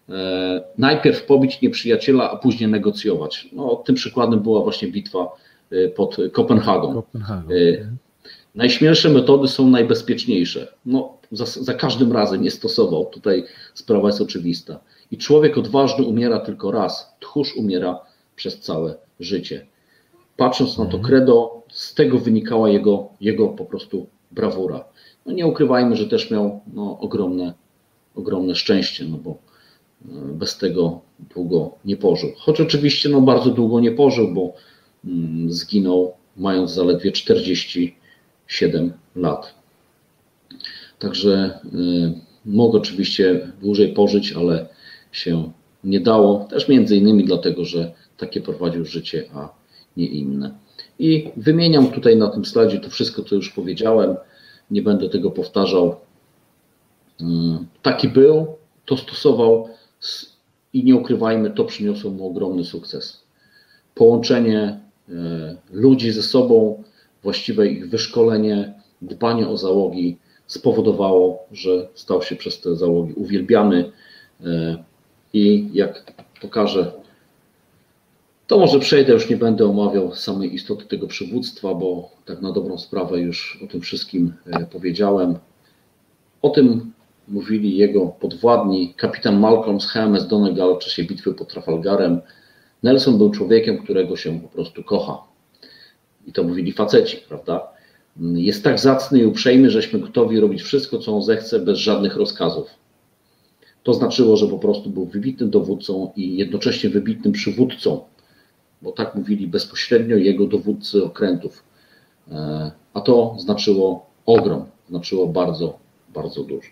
E, 0.09 0.63
najpierw 0.79 1.27
pobić 1.27 1.63
nieprzyjaciela, 1.63 2.31
a 2.31 2.37
później 2.37 2.71
negocjować. 2.71 3.49
No, 3.53 3.83
tym 3.87 3.95
przykładem 3.95 4.41
była 4.41 4.61
właśnie 4.63 4.89
bitwa 4.89 5.37
e, 5.71 5.89
pod 5.89 6.17
Kopenhagą. 6.33 6.95
Kopenhagą. 6.95 7.55
E, 7.55 7.89
najśmielsze 8.55 9.11
metody 9.11 9.49
są 9.49 9.71
najbezpieczniejsze. 9.71 10.75
No, 10.87 11.17
za, 11.33 11.45
za 11.47 11.75
każdym 11.75 12.13
razem 12.13 12.45
je 12.45 12.51
stosował. 12.51 13.05
Tutaj 13.05 13.45
sprawa 13.75 14.09
jest 14.09 14.21
oczywista. 14.21 14.81
I 15.11 15.19
człowiek 15.19 15.59
odważny 15.59 16.05
umiera 16.05 16.39
tylko 16.39 16.71
raz, 16.71 17.17
tchórz 17.21 17.57
umiera 17.57 18.01
przez 18.37 18.61
całe 18.61 18.95
życie. 19.21 19.67
Patrząc 20.37 20.79
na 20.79 20.85
to 20.85 20.97
mhm. 20.97 21.05
credo, 21.05 21.63
z 21.69 21.95
tego 21.95 22.19
wynikała 22.19 22.69
jego, 22.69 23.09
jego 23.21 23.49
po 23.49 23.65
prostu 23.65 24.07
brawura. 24.31 24.85
No 25.27 25.33
nie 25.33 25.47
ukrywajmy, 25.47 25.97
że 25.97 26.07
też 26.07 26.31
miał 26.31 26.61
no, 26.75 26.99
ogromne, 27.01 27.55
ogromne 28.15 28.55
szczęście, 28.55 29.05
no 29.05 29.17
bo 29.17 29.31
e, 29.31 29.37
bez 30.33 30.59
tego 30.59 31.01
długo 31.35 31.75
nie 31.85 31.97
pożył. 31.97 32.31
Choć 32.37 32.61
oczywiście 32.61 33.09
no, 33.09 33.21
bardzo 33.21 33.51
długo 33.51 33.81
nie 33.81 33.93
pożył, 33.93 34.35
bo 34.35 34.53
mm, 35.05 35.53
zginął 35.53 36.13
mając 36.37 36.71
zaledwie 36.71 37.13
47 37.13 38.93
lat. 39.17 39.55
Także 40.99 41.59
y, 41.65 42.21
mógł 42.45 42.77
oczywiście 42.77 43.53
dłużej 43.63 43.93
pożyć, 43.93 44.33
ale 44.33 44.69
się 45.13 45.53
nie 45.85 46.01
dało, 46.01 46.45
też 46.51 46.69
między 46.69 46.97
innymi 46.97 47.25
dlatego, 47.25 47.65
że 47.65 47.93
takie 48.17 48.41
prowadził 48.41 48.85
życie, 48.85 49.25
a 49.35 49.49
nie 49.97 50.07
inne. 50.07 50.55
I 50.99 51.31
wymieniam 51.37 51.91
tutaj 51.91 52.17
na 52.17 52.29
tym 52.29 52.45
slajdzie 52.45 52.81
to 52.81 52.91
wszystko, 52.91 53.23
co 53.23 53.35
już 53.35 53.51
powiedziałem, 53.51 54.17
nie 54.71 54.83
będę 54.83 55.09
tego 55.09 55.31
powtarzał. 55.31 55.97
Mm, 57.21 57.67
taki 57.83 58.09
był, 58.09 58.47
to 58.85 58.97
stosował 58.97 59.69
i 60.73 60.85
nie 60.85 60.97
ukrywajmy, 60.97 61.51
to 61.51 61.65
przyniosło 61.65 62.11
mu 62.11 62.27
ogromny 62.27 62.65
sukces. 62.65 63.25
Połączenie 63.95 64.81
e, 65.09 65.57
ludzi 65.73 66.13
ze 66.13 66.23
sobą, 66.23 66.83
właściwe 67.23 67.67
ich 67.67 67.91
wyszkolenie, 67.91 68.75
dbanie 69.03 69.49
o 69.49 69.57
załogi 69.57 70.19
spowodowało, 70.47 71.47
że 71.53 71.89
stał 71.95 72.23
się 72.23 72.37
przez 72.37 72.61
te 72.61 72.77
załogi 72.77 73.13
uwielbiany 73.13 73.93
e, 74.45 74.85
i 75.33 75.69
jak 75.73 76.13
pokażę, 76.41 76.93
to 78.47 78.59
może 78.59 78.79
przejdę, 78.79 79.13
już 79.13 79.31
nie 79.31 79.37
będę 79.37 79.67
omawiał 79.67 80.15
samej 80.15 80.55
istoty 80.55 80.85
tego 80.85 81.07
przywództwa, 81.07 81.75
bo 81.75 82.11
tak 82.25 82.43
na 82.43 82.53
dobrą 82.53 82.79
sprawę 82.79 83.21
już 83.21 83.63
o 83.65 83.67
tym 83.67 83.81
wszystkim 83.81 84.33
e, 84.47 84.67
powiedziałem. 84.67 85.39
O 86.43 86.51
tym 86.51 86.93
mówili 87.29 87.77
jego 87.77 88.07
podwładni, 88.07 88.95
kapitan 88.97 89.41
Malcolm 89.41 89.81
z 89.81 89.87
HMS 89.87 90.29
Donegal 90.29 90.77
w 90.77 90.79
czasie 90.79 91.05
bitwy 91.05 91.35
pod 91.35 91.49
Trafalgarem. 91.49 92.21
Nelson 92.83 93.19
był 93.19 93.31
człowiekiem, 93.31 93.79
którego 93.79 94.17
się 94.17 94.41
po 94.41 94.49
prostu 94.49 94.85
kocha. 94.85 95.19
I 96.27 96.33
to 96.33 96.45
mówili 96.45 96.73
faceci, 96.73 97.17
prawda? 97.29 97.69
Jest 98.21 98.65
tak 98.65 98.79
zacny 98.79 99.19
i 99.19 99.27
uprzejmy, 99.27 99.71
żeśmy 99.71 99.99
gotowi 99.99 100.41
robić 100.41 100.63
wszystko, 100.63 100.99
co 100.99 101.17
on 101.17 101.23
zechce, 101.23 101.61
bez 101.61 101.79
żadnych 101.79 102.17
rozkazów. 102.17 102.67
To 103.83 103.95
znaczyło, 103.95 104.37
że 104.37 104.47
po 104.47 104.59
prostu 104.59 104.91
był 104.91 105.07
wybitnym 105.07 105.51
dowódcą 105.51 106.13
i 106.17 106.37
jednocześnie 106.37 106.91
wybitnym 106.91 107.33
przywódcą, 107.33 108.01
bo 108.85 108.93
tak 108.93 109.15
mówili 109.15 109.47
bezpośrednio 109.47 110.17
jego 110.17 110.47
dowódcy 110.47 111.05
okrętów. 111.05 111.65
E, 112.33 112.71
a 112.95 113.01
to 113.01 113.37
znaczyło 113.39 114.07
ogrom, 114.27 114.65
znaczyło 114.89 115.27
bardzo, 115.27 115.79
bardzo 116.15 116.45
dużo. 116.45 116.69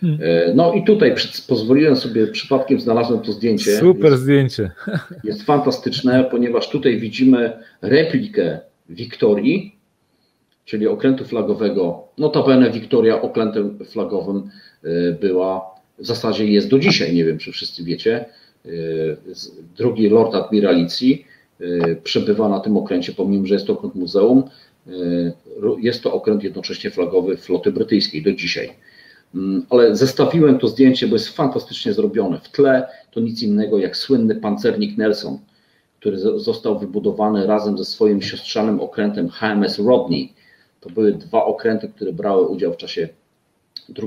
Hmm. 0.00 0.18
E, 0.22 0.54
no 0.54 0.72
i 0.72 0.84
tutaj 0.84 1.14
pozwoliłem 1.48 1.96
sobie, 1.96 2.26
przypadkiem 2.26 2.80
znalazłem 2.80 3.20
to 3.20 3.32
zdjęcie. 3.32 3.76
Super 3.76 4.10
jest, 4.10 4.22
zdjęcie. 4.22 4.70
Jest 5.24 5.42
fantastyczne, 5.42 6.24
ponieważ 6.30 6.70
tutaj 6.70 6.98
widzimy 6.98 7.52
replikę 7.82 8.60
Wiktorii, 8.88 9.76
czyli 10.64 10.86
okrętu 10.86 11.24
flagowego. 11.24 12.08
Notabene 12.18 12.70
Wiktoria 12.70 13.22
okrętem 13.22 13.78
flagowym 13.84 14.50
e, 14.84 15.12
była 15.12 15.80
w 15.98 16.06
zasadzie 16.06 16.46
jest 16.46 16.68
do 16.68 16.78
dzisiaj, 16.78 17.14
nie 17.14 17.24
wiem 17.24 17.38
czy 17.38 17.52
wszyscy 17.52 17.84
wiecie, 17.84 18.24
drugi 19.76 20.08
Lord 20.08 20.34
Admiralicji 20.34 21.24
y, 21.60 22.00
przebywa 22.04 22.48
na 22.48 22.60
tym 22.60 22.76
okręcie, 22.76 23.12
pomimo, 23.12 23.46
że 23.46 23.54
jest 23.54 23.66
to 23.66 23.72
okręt 23.72 23.94
muzeum, 23.94 24.42
y, 24.86 25.32
jest 25.80 26.02
to 26.02 26.12
okręt 26.12 26.44
jednocześnie 26.44 26.90
flagowy 26.90 27.36
floty 27.36 27.72
brytyjskiej 27.72 28.22
do 28.22 28.32
dzisiaj. 28.32 28.72
Mm, 29.34 29.66
ale 29.70 29.96
zestawiłem 29.96 30.58
to 30.58 30.68
zdjęcie, 30.68 31.08
bo 31.08 31.14
jest 31.14 31.28
fantastycznie 31.28 31.92
zrobione. 31.92 32.40
W 32.40 32.48
tle 32.48 32.88
to 33.10 33.20
nic 33.20 33.42
innego 33.42 33.78
jak 33.78 33.96
słynny 33.96 34.34
pancernik 34.34 34.98
Nelson, 34.98 35.38
który 36.00 36.18
został 36.18 36.78
wybudowany 36.78 37.46
razem 37.46 37.78
ze 37.78 37.84
swoim 37.84 38.22
siostrzanym 38.22 38.80
okrętem 38.80 39.28
HMS 39.28 39.78
Rodney. 39.78 40.32
To 40.80 40.90
były 40.90 41.12
dwa 41.12 41.44
okręty, 41.44 41.88
które 41.88 42.12
brały 42.12 42.48
udział 42.48 42.72
w 42.72 42.76
czasie 42.76 43.08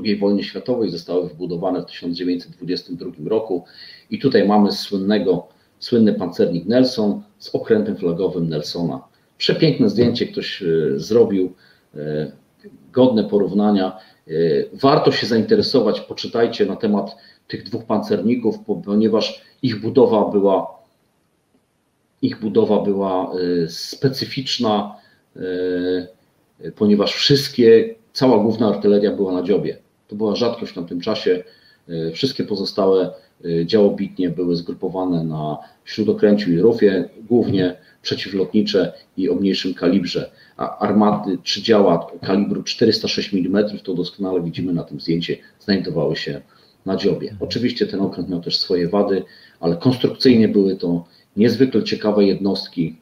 II 0.05 0.17
wojny 0.17 0.43
światowej, 0.43 0.89
zostały 0.89 1.29
wybudowane 1.29 1.81
w 1.81 1.85
1922 1.85 3.29
roku 3.29 3.65
i 4.09 4.19
tutaj 4.19 4.47
mamy 4.47 4.71
słynnego, 4.71 5.47
słynny 5.79 6.13
pancernik 6.13 6.65
Nelson 6.65 7.23
z 7.39 7.55
okrętem 7.55 7.95
flagowym 7.95 8.49
Nelsona. 8.49 9.03
Przepiękne 9.37 9.89
zdjęcie 9.89 10.27
ktoś 10.27 10.61
e, 10.61 10.65
zrobił, 10.95 11.53
e, 11.95 12.31
godne 12.91 13.23
porównania. 13.23 13.97
E, 14.27 14.31
warto 14.73 15.11
się 15.11 15.27
zainteresować, 15.27 16.01
poczytajcie 16.01 16.65
na 16.65 16.75
temat 16.75 17.15
tych 17.47 17.63
dwóch 17.63 17.85
pancerników, 17.85 18.55
ponieważ 18.85 19.41
ich 19.61 19.81
budowa 19.81 20.31
była 20.31 20.83
ich 22.21 22.39
budowa 22.39 22.81
była 22.81 23.31
specyficzna, 23.67 24.95
ponieważ 26.75 27.13
wszystkie, 27.13 27.95
cała 28.13 28.43
główna 28.43 28.67
artyleria 28.67 29.11
była 29.11 29.33
na 29.33 29.43
dziobie. 29.43 29.77
To 30.07 30.15
była 30.15 30.35
rzadkość 30.35 30.71
w 30.71 30.75
tamtym 30.75 31.01
czasie. 31.01 31.43
Wszystkie 32.13 32.43
pozostałe 32.43 33.13
działobitnie 33.65 34.29
były 34.29 34.55
zgrupowane 34.55 35.23
na 35.23 35.57
śródokręciu 35.85 36.51
i 36.51 36.57
rufie, 36.57 37.09
głównie 37.29 37.75
przeciwlotnicze 38.01 38.93
i 39.17 39.29
o 39.29 39.35
mniejszym 39.35 39.73
kalibrze. 39.73 40.31
A 40.57 40.77
armaty 40.77 41.37
czy 41.43 41.61
działa 41.61 42.07
kalibru 42.21 42.63
406 42.63 43.33
mm, 43.33 43.79
to 43.83 43.93
doskonale 43.93 44.41
widzimy 44.41 44.73
na 44.73 44.83
tym 44.83 44.99
zdjęciu, 44.99 45.33
znajdowały 45.59 46.15
się 46.15 46.41
na 46.85 46.95
dziobie. 46.95 47.35
Oczywiście 47.39 47.87
ten 47.87 48.01
okręt 48.01 48.29
miał 48.29 48.41
też 48.41 48.57
swoje 48.57 48.89
wady, 48.89 49.23
ale 49.59 49.77
konstrukcyjnie 49.77 50.47
były 50.47 50.75
to 50.75 51.05
niezwykle 51.37 51.83
ciekawe 51.83 52.23
jednostki. 52.23 52.95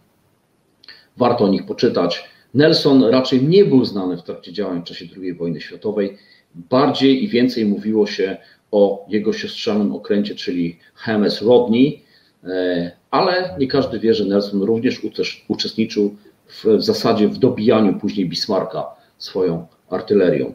Warto 1.18 1.45
o 1.45 1.47
nich 1.47 1.66
poczytać. 1.66 2.31
Nelson 2.54 3.04
raczej 3.04 3.43
nie 3.43 3.66
był 3.66 3.86
znany 3.86 4.18
w 4.18 4.24
trakcie 4.24 4.54
działań 4.54 4.82
w 4.82 4.84
czasie 4.84 5.06
II 5.18 5.34
wojny 5.34 5.62
światowej. 5.62 6.18
Bardziej 6.56 7.24
i 7.24 7.28
więcej 7.28 7.66
mówiło 7.66 8.08
się 8.08 8.38
o 8.72 9.06
jego 9.10 9.34
siostrzanym 9.34 9.95
okręcie, 9.95 10.36
czyli 10.36 10.80
HMS 10.93 11.41
Rodney, 11.41 12.04
e, 12.43 12.91
ale 13.12 13.56
nie 13.60 13.68
każdy 13.68 13.99
wie, 13.99 14.14
że 14.14 14.26
Nelson 14.26 14.62
również 14.62 15.02
uczestniczył 15.47 16.16
w, 16.47 16.66
w 16.66 16.82
zasadzie 16.82 17.28
w 17.28 17.38
dobijaniu 17.38 17.99
później 17.99 18.30
Bismarcka 18.30 18.86
swoją 19.18 19.68
artylerią. 19.89 20.54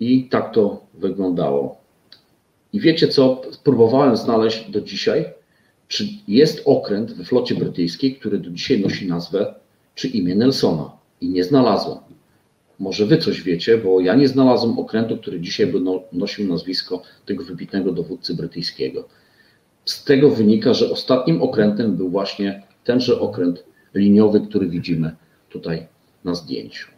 I 0.00 0.28
tak 0.28 0.54
to 0.54 0.86
wyglądało. 0.94 1.78
I 2.72 2.80
wiecie 2.80 3.08
co? 3.08 3.42
Próbowałem 3.64 4.16
znaleźć 4.16 4.70
do 4.70 4.80
dzisiaj, 4.80 5.24
czy 5.88 6.08
jest 6.28 6.62
okręt 6.64 7.12
we 7.12 7.24
flocie 7.24 7.54
brytyjskiej, 7.54 8.14
który 8.14 8.38
do 8.38 8.50
dzisiaj 8.50 8.80
nosi 8.80 9.06
nazwę 9.06 9.54
czy 9.98 10.08
imię 10.08 10.34
Nelsona. 10.34 10.90
I 11.20 11.28
nie 11.28 11.44
znalazłem. 11.44 11.98
Może 12.78 13.06
wy 13.06 13.18
coś 13.18 13.42
wiecie, 13.42 13.78
bo 13.78 14.00
ja 14.00 14.14
nie 14.14 14.28
znalazłem 14.28 14.78
okrętu, 14.78 15.16
który 15.16 15.40
dzisiaj 15.40 15.66
by 15.66 15.80
no, 15.80 16.02
nosił 16.12 16.48
nazwisko 16.48 17.02
tego 17.26 17.44
wybitnego 17.44 17.92
dowódcy 17.92 18.34
brytyjskiego. 18.34 19.08
Z 19.84 20.04
tego 20.04 20.30
wynika, 20.30 20.74
że 20.74 20.90
ostatnim 20.90 21.42
okrętem 21.42 21.96
był 21.96 22.08
właśnie 22.10 22.62
tenże 22.84 23.20
okręt 23.20 23.64
liniowy, 23.94 24.40
który 24.40 24.68
widzimy 24.68 25.16
tutaj 25.48 25.86
na 26.24 26.34
zdjęciu. 26.34 26.88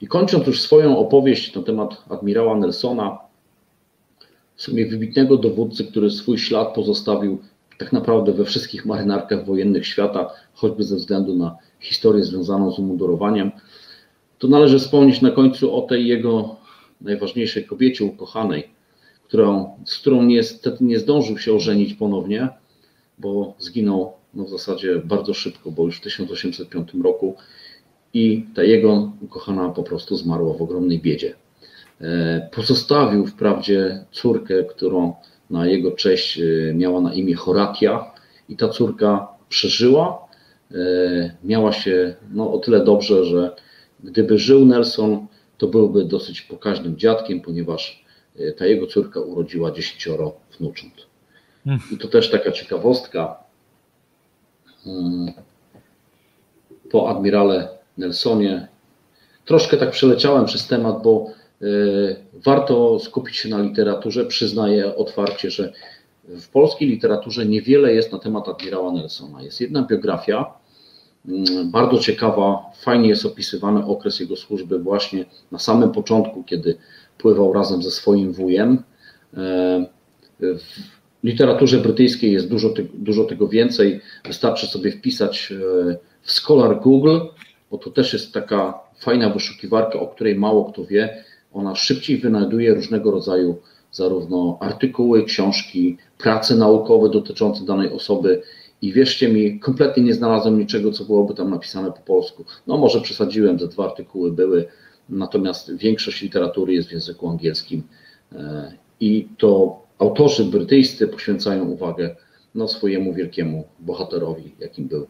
I 0.00 0.06
kończąc 0.06 0.46
już 0.46 0.60
swoją 0.60 0.98
opowieść 0.98 1.54
na 1.54 1.62
temat 1.62 2.04
admirała 2.08 2.58
Nelsona, 2.58 3.18
w 4.56 4.62
sumie 4.62 4.86
wybitnego 4.86 5.36
dowódcy, 5.36 5.84
który 5.84 6.10
swój 6.10 6.38
ślad 6.38 6.74
pozostawił 6.74 7.38
tak 7.80 7.92
naprawdę 7.92 8.32
we 8.32 8.44
wszystkich 8.44 8.86
marynarkach 8.86 9.44
wojennych 9.44 9.86
świata, 9.86 10.30
choćby 10.54 10.84
ze 10.84 10.96
względu 10.96 11.34
na 11.34 11.56
historię 11.80 12.24
związaną 12.24 12.72
z 12.72 12.78
umundurowaniem, 12.78 13.50
to 14.38 14.48
należy 14.48 14.78
wspomnieć 14.78 15.20
na 15.20 15.30
końcu 15.30 15.76
o 15.76 15.82
tej 15.82 16.06
jego 16.06 16.56
najważniejszej 17.00 17.64
kobiecie 17.64 18.04
ukochanej, 18.04 18.70
którą, 19.24 19.76
z 19.84 19.98
którą 19.98 20.22
niestety 20.22 20.84
nie 20.84 20.98
zdążył 20.98 21.38
się 21.38 21.54
ożenić 21.54 21.94
ponownie, 21.94 22.48
bo 23.18 23.54
zginął 23.58 24.12
no 24.34 24.44
w 24.44 24.50
zasadzie 24.50 24.96
bardzo 25.04 25.34
szybko, 25.34 25.70
bo 25.70 25.84
już 25.84 25.96
w 25.98 26.00
1805 26.00 26.88
roku 27.02 27.34
i 28.14 28.46
ta 28.54 28.62
jego 28.62 29.12
ukochana 29.20 29.68
po 29.68 29.82
prostu 29.82 30.16
zmarła 30.16 30.54
w 30.54 30.62
ogromnej 30.62 30.98
biedzie. 30.98 31.34
E, 32.00 32.48
pozostawił 32.52 33.26
wprawdzie 33.26 34.04
córkę, 34.12 34.64
którą 34.64 35.14
na 35.50 35.66
jego 35.66 35.92
cześć 35.92 36.38
e, 36.38 36.74
miała 36.74 37.00
na 37.00 37.14
imię 37.14 37.34
Horatia 37.34 38.12
i 38.48 38.56
ta 38.56 38.68
córka 38.68 39.28
przeżyła. 39.48 40.28
E, 40.70 40.76
miała 41.44 41.72
się 41.72 42.14
no, 42.32 42.52
o 42.52 42.58
tyle 42.58 42.84
dobrze, 42.84 43.24
że 43.24 43.56
gdyby 44.04 44.38
żył 44.38 44.64
Nelson, 44.64 45.26
to 45.58 45.66
byłby 45.66 46.04
dosyć 46.04 46.42
pokaźnym 46.42 46.96
dziadkiem, 46.96 47.40
ponieważ 47.40 48.04
ta 48.58 48.66
jego 48.66 48.86
córka 48.86 49.20
urodziła 49.20 49.70
dziesięcioro 49.70 50.32
wnucząt. 50.58 50.92
Hmm. 51.64 51.80
I 51.92 51.96
to 51.96 52.08
też 52.08 52.30
taka 52.30 52.52
ciekawostka. 52.52 53.36
Po 56.90 57.10
admirale 57.10 57.68
Nelsonie 57.98 58.68
troszkę 59.44 59.76
tak 59.76 59.90
przeleciałem 59.90 60.44
przez 60.44 60.66
temat, 60.66 61.02
bo 61.02 61.26
warto 62.44 62.98
skupić 62.98 63.36
się 63.36 63.48
na 63.48 63.62
literaturze. 63.62 64.26
Przyznaję 64.26 64.96
otwarcie, 64.96 65.50
że 65.50 65.72
w 66.24 66.48
polskiej 66.48 66.88
literaturze 66.88 67.46
niewiele 67.46 67.94
jest 67.94 68.12
na 68.12 68.18
temat 68.18 68.48
admirała 68.48 68.92
Nelsona. 68.92 69.42
Jest 69.42 69.60
jedna 69.60 69.82
biografia, 69.82 70.54
mm, 71.28 71.70
bardzo 71.70 71.98
ciekawa, 71.98 72.70
fajnie 72.80 73.08
jest 73.08 73.26
opisywany 73.26 73.84
okres 73.84 74.20
jego 74.20 74.36
służby 74.36 74.78
właśnie 74.78 75.24
na 75.52 75.58
samym 75.58 75.92
początku, 75.92 76.44
kiedy 76.44 76.78
pływał 77.18 77.52
razem 77.52 77.82
ze 77.82 77.90
swoim 77.90 78.32
wujem. 78.32 78.72
Y, 78.72 79.38
w 80.40 81.24
literaturze 81.24 81.78
brytyjskiej 81.78 82.32
jest 82.32 82.48
dużo, 82.48 82.74
dużo 82.94 83.24
tego 83.24 83.48
więcej. 83.48 84.00
Wystarczy 84.24 84.66
sobie 84.66 84.92
wpisać 84.92 85.52
y, 85.52 85.98
w 86.22 86.32
Scholar 86.32 86.80
Google, 86.80 87.18
bo 87.70 87.78
to 87.78 87.90
też 87.90 88.12
jest 88.12 88.34
taka 88.34 88.80
fajna 88.98 89.30
wyszukiwarka, 89.30 90.00
o 90.00 90.06
której 90.06 90.34
mało 90.34 90.72
kto 90.72 90.84
wie 90.84 91.24
ona 91.52 91.74
szybciej 91.74 92.18
wynajduje 92.18 92.74
różnego 92.74 93.10
rodzaju 93.10 93.56
zarówno 93.92 94.58
artykuły, 94.60 95.24
książki, 95.24 95.96
prace 96.18 96.56
naukowe 96.56 97.08
dotyczące 97.08 97.64
danej 97.64 97.92
osoby 97.92 98.42
i 98.82 98.92
wierzcie 98.92 99.28
mi, 99.28 99.60
kompletnie 99.60 100.02
nie 100.02 100.14
znalazłem 100.14 100.58
niczego, 100.58 100.92
co 100.92 101.04
byłoby 101.04 101.34
tam 101.34 101.50
napisane 101.50 101.92
po 101.92 102.00
polsku. 102.00 102.44
No 102.66 102.76
może 102.76 103.00
przesadziłem, 103.00 103.58
że 103.58 103.68
dwa 103.68 103.84
artykuły 103.84 104.32
były, 104.32 104.66
natomiast 105.08 105.76
większość 105.76 106.22
literatury 106.22 106.74
jest 106.74 106.88
w 106.88 106.92
języku 106.92 107.28
angielskim 107.28 107.82
e, 108.32 108.72
i 109.00 109.28
to 109.38 109.80
autorzy 109.98 110.44
brytyjscy 110.44 111.08
poświęcają 111.08 111.64
uwagę 111.64 112.16
no, 112.54 112.68
swojemu 112.68 113.14
wielkiemu 113.14 113.64
bohaterowi, 113.78 114.54
jakim 114.60 114.88
był 114.88 115.06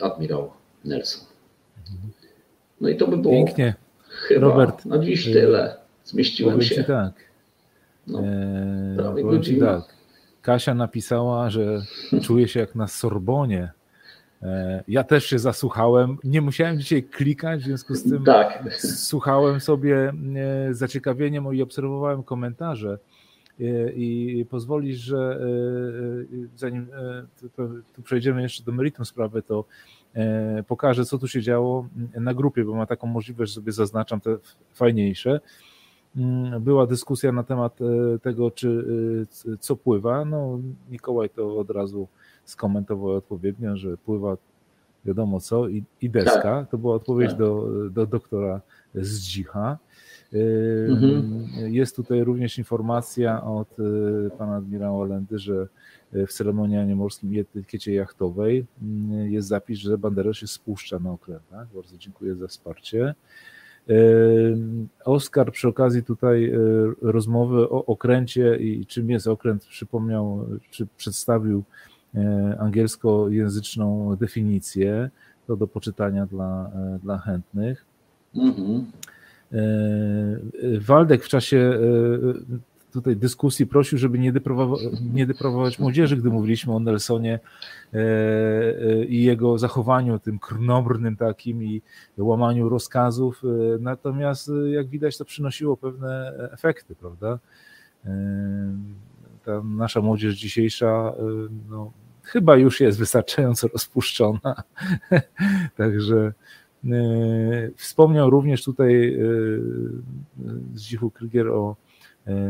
admirał 0.00 0.50
Nelson. 0.84 1.24
No 2.80 2.88
i 2.88 2.96
to 2.96 3.06
by 3.06 3.16
było 3.16 3.34
Pięknie. 3.34 3.74
Chyba 4.24 4.40
Robert, 4.40 4.84
na 4.86 4.98
dziś 4.98 5.24
tyle. 5.24 5.76
Zmieściłem 6.04 6.62
się. 6.62 6.84
tak. 6.84 7.12
No, 8.06 8.20
eee, 8.20 9.60
tak. 9.60 9.82
Kasia 10.42 10.74
napisała, 10.74 11.50
że 11.50 11.82
czuje 12.22 12.48
się 12.48 12.60
jak 12.60 12.74
na 12.74 12.86
Sorbonie. 12.86 13.72
Eee, 14.42 14.80
ja 14.88 15.04
też 15.04 15.24
się 15.26 15.38
zasłuchałem. 15.38 16.16
Nie 16.24 16.40
musiałem 16.40 16.78
dzisiaj 16.78 17.02
klikać, 17.02 17.60
w 17.60 17.64
związku 17.64 17.94
z 17.94 18.02
tym 18.02 18.24
tak. 18.24 18.74
słuchałem 18.78 19.60
sobie 19.60 19.96
e, 20.08 20.74
z 20.74 20.78
zaciekawieniem 20.78 21.54
i 21.54 21.62
obserwowałem 21.62 22.22
komentarze. 22.22 22.98
E, 23.60 23.92
I 23.92 24.46
pozwolisz, 24.50 24.98
że 24.98 25.40
e, 25.40 26.56
zanim 26.56 26.86
tu 27.96 28.02
przejdziemy 28.02 28.42
jeszcze 28.42 28.64
do 28.64 28.72
meritum 28.72 29.04
sprawy, 29.04 29.42
to 29.42 29.64
E, 30.03 30.03
pokażę, 30.66 31.04
co 31.04 31.18
tu 31.18 31.28
się 31.28 31.42
działo 31.42 31.88
na 32.14 32.34
grupie, 32.34 32.64
bo 32.64 32.74
ma 32.74 32.86
taką 32.86 33.06
możliwość, 33.06 33.52
sobie 33.52 33.72
zaznaczam 33.72 34.20
te 34.20 34.36
fajniejsze. 34.74 35.40
Mm, 36.16 36.62
była 36.62 36.86
dyskusja 36.86 37.32
na 37.32 37.42
temat 37.42 37.78
e, 37.80 38.18
tego, 38.18 38.50
czy 38.50 38.84
e, 39.52 39.56
co 39.56 39.76
pływa. 39.76 40.24
No, 40.24 40.58
Mikołaj 40.90 41.30
to 41.30 41.58
od 41.58 41.70
razu 41.70 42.08
skomentował 42.44 43.10
odpowiednio, 43.10 43.76
że 43.76 43.96
pływa 43.96 44.36
wiadomo 45.04 45.40
co 45.40 45.68
i, 45.68 45.84
i 46.00 46.10
deska. 46.10 46.42
Tak. 46.42 46.70
To 46.70 46.78
była 46.78 46.94
odpowiedź 46.94 47.30
tak. 47.30 47.38
do, 47.38 47.68
do 47.90 48.06
doktora 48.06 48.60
Zdzicha. 48.94 49.78
Mhm. 50.88 51.46
Jest 51.56 51.96
tutaj 51.96 52.24
również 52.24 52.58
informacja 52.58 53.44
od 53.44 53.76
pana 54.38 54.56
admirała 54.56 55.06
Lendy, 55.06 55.38
że 55.38 55.68
w 56.14 56.32
ceremonialnie 56.32 56.96
morskim 56.96 57.34
i 57.34 57.38
etykiecie 57.38 57.94
jachtowej 57.94 58.66
mm, 58.82 59.32
jest 59.32 59.48
zapis, 59.48 59.78
że 59.78 59.98
Banderas 59.98 60.36
się 60.36 60.46
spuszcza 60.46 60.98
na 60.98 61.10
okrętach. 61.10 61.68
Bardzo 61.74 61.96
dziękuję 61.98 62.34
za 62.34 62.46
wsparcie. 62.46 63.14
Oskar 65.04 65.52
przy 65.52 65.68
okazji 65.68 66.02
tutaj 66.02 66.44
e, 66.44 66.58
rozmowy 67.02 67.68
o 67.68 67.86
okręcie 67.86 68.56
i 68.56 68.86
czym 68.86 69.10
jest 69.10 69.26
okręt 69.26 69.64
przypomniał, 69.66 70.46
czy 70.70 70.86
przedstawił 70.96 71.62
angielskojęzyczną 72.58 74.16
definicję, 74.16 75.10
to 75.46 75.56
do 75.56 75.66
poczytania 75.66 76.26
dla, 76.26 76.70
dla 77.02 77.18
chętnych. 77.18 77.84
Mhm. 78.34 78.86
Waldek 80.80 81.24
w 81.24 81.28
czasie 81.28 81.78
tutaj 82.94 83.16
dyskusji 83.16 83.66
prosił, 83.66 83.98
żeby 83.98 84.18
nie, 84.18 84.32
deprawować, 84.32 84.80
nie 85.12 85.26
deprawować 85.26 85.78
młodzieży, 85.78 86.16
gdy 86.16 86.30
mówiliśmy 86.30 86.74
o 86.74 86.80
Nelsonie 86.80 87.40
e, 87.94 87.98
e, 87.98 89.04
i 89.04 89.22
jego 89.22 89.58
zachowaniu 89.58 90.18
tym 90.18 90.38
krnobrnym 90.38 91.16
takim 91.16 91.62
i 91.62 91.82
łamaniu 92.18 92.68
rozkazów. 92.68 93.42
E, 93.44 93.78
natomiast 93.80 94.50
jak 94.72 94.88
widać 94.88 95.18
to 95.18 95.24
przynosiło 95.24 95.76
pewne 95.76 96.32
efekty, 96.52 96.94
prawda? 96.94 97.38
Ta 99.44 99.62
nasza 99.62 100.00
młodzież 100.00 100.34
dzisiejsza 100.34 101.12
no, 101.70 101.92
chyba 102.22 102.56
już 102.56 102.80
jest 102.80 102.98
wystarczająco 102.98 103.68
rozpuszczona. 103.68 104.62
Także 105.76 106.32
wspomniał 107.76 108.30
również 108.30 108.64
tutaj 108.64 109.18
Zdzichu 110.74 111.10
Krygier 111.10 111.48
o 111.48 111.76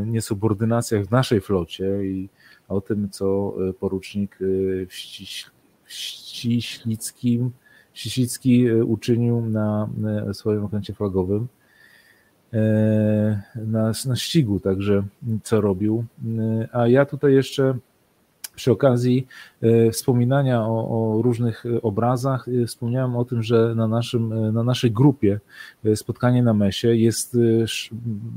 niesubordynacjach 0.06 1.04
w 1.04 1.10
naszej 1.10 1.40
flocie 1.40 2.04
i 2.04 2.28
o 2.68 2.80
tym, 2.80 3.10
co 3.10 3.54
e, 3.68 3.72
porucznik 3.72 4.38
e, 4.40 4.44
Ściślickim, 5.86 7.50
Ściślicki 7.92 8.72
uczynił 8.72 9.46
na 9.46 9.88
swoim 10.32 10.64
okręcie 10.64 10.94
flagowym 10.94 11.48
na, 13.56 13.92
na 14.06 14.16
ścigu, 14.16 14.60
także 14.60 15.02
co 15.42 15.60
robił. 15.60 16.04
A 16.72 16.88
ja 16.88 17.06
tutaj 17.06 17.34
jeszcze 17.34 17.78
przy 18.56 18.72
okazji 18.72 19.26
e, 19.62 19.90
wspominania 19.90 20.62
o, 20.62 21.16
o, 21.18 21.22
różnych 21.22 21.64
obrazach 21.82 22.48
e, 22.48 22.66
wspomniałem 22.66 23.16
o 23.16 23.24
tym, 23.24 23.42
że 23.42 23.74
na, 23.74 23.88
naszym, 23.88 24.32
e, 24.32 24.52
na 24.52 24.62
naszej 24.62 24.90
grupie 24.90 25.40
spotkanie 25.94 26.42
na 26.42 26.54
mesie 26.54 26.88
jest 26.88 27.36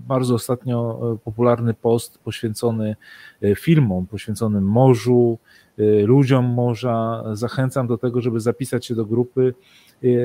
bardzo 0.08 0.36
ostatnio 0.36 1.00
popularny 1.24 1.74
post 1.74 2.18
poświęcony 2.18 2.96
filmom, 3.56 4.06
poświęconym 4.06 4.64
morzu, 4.64 5.38
ludziom 6.06 6.46
morza. 6.46 7.24
Zachęcam 7.34 7.88
do 7.88 7.98
tego, 7.98 8.22
żeby 8.22 8.40
zapisać 8.40 8.86
się 8.86 8.96
do 8.96 9.06
grupy 9.06 9.54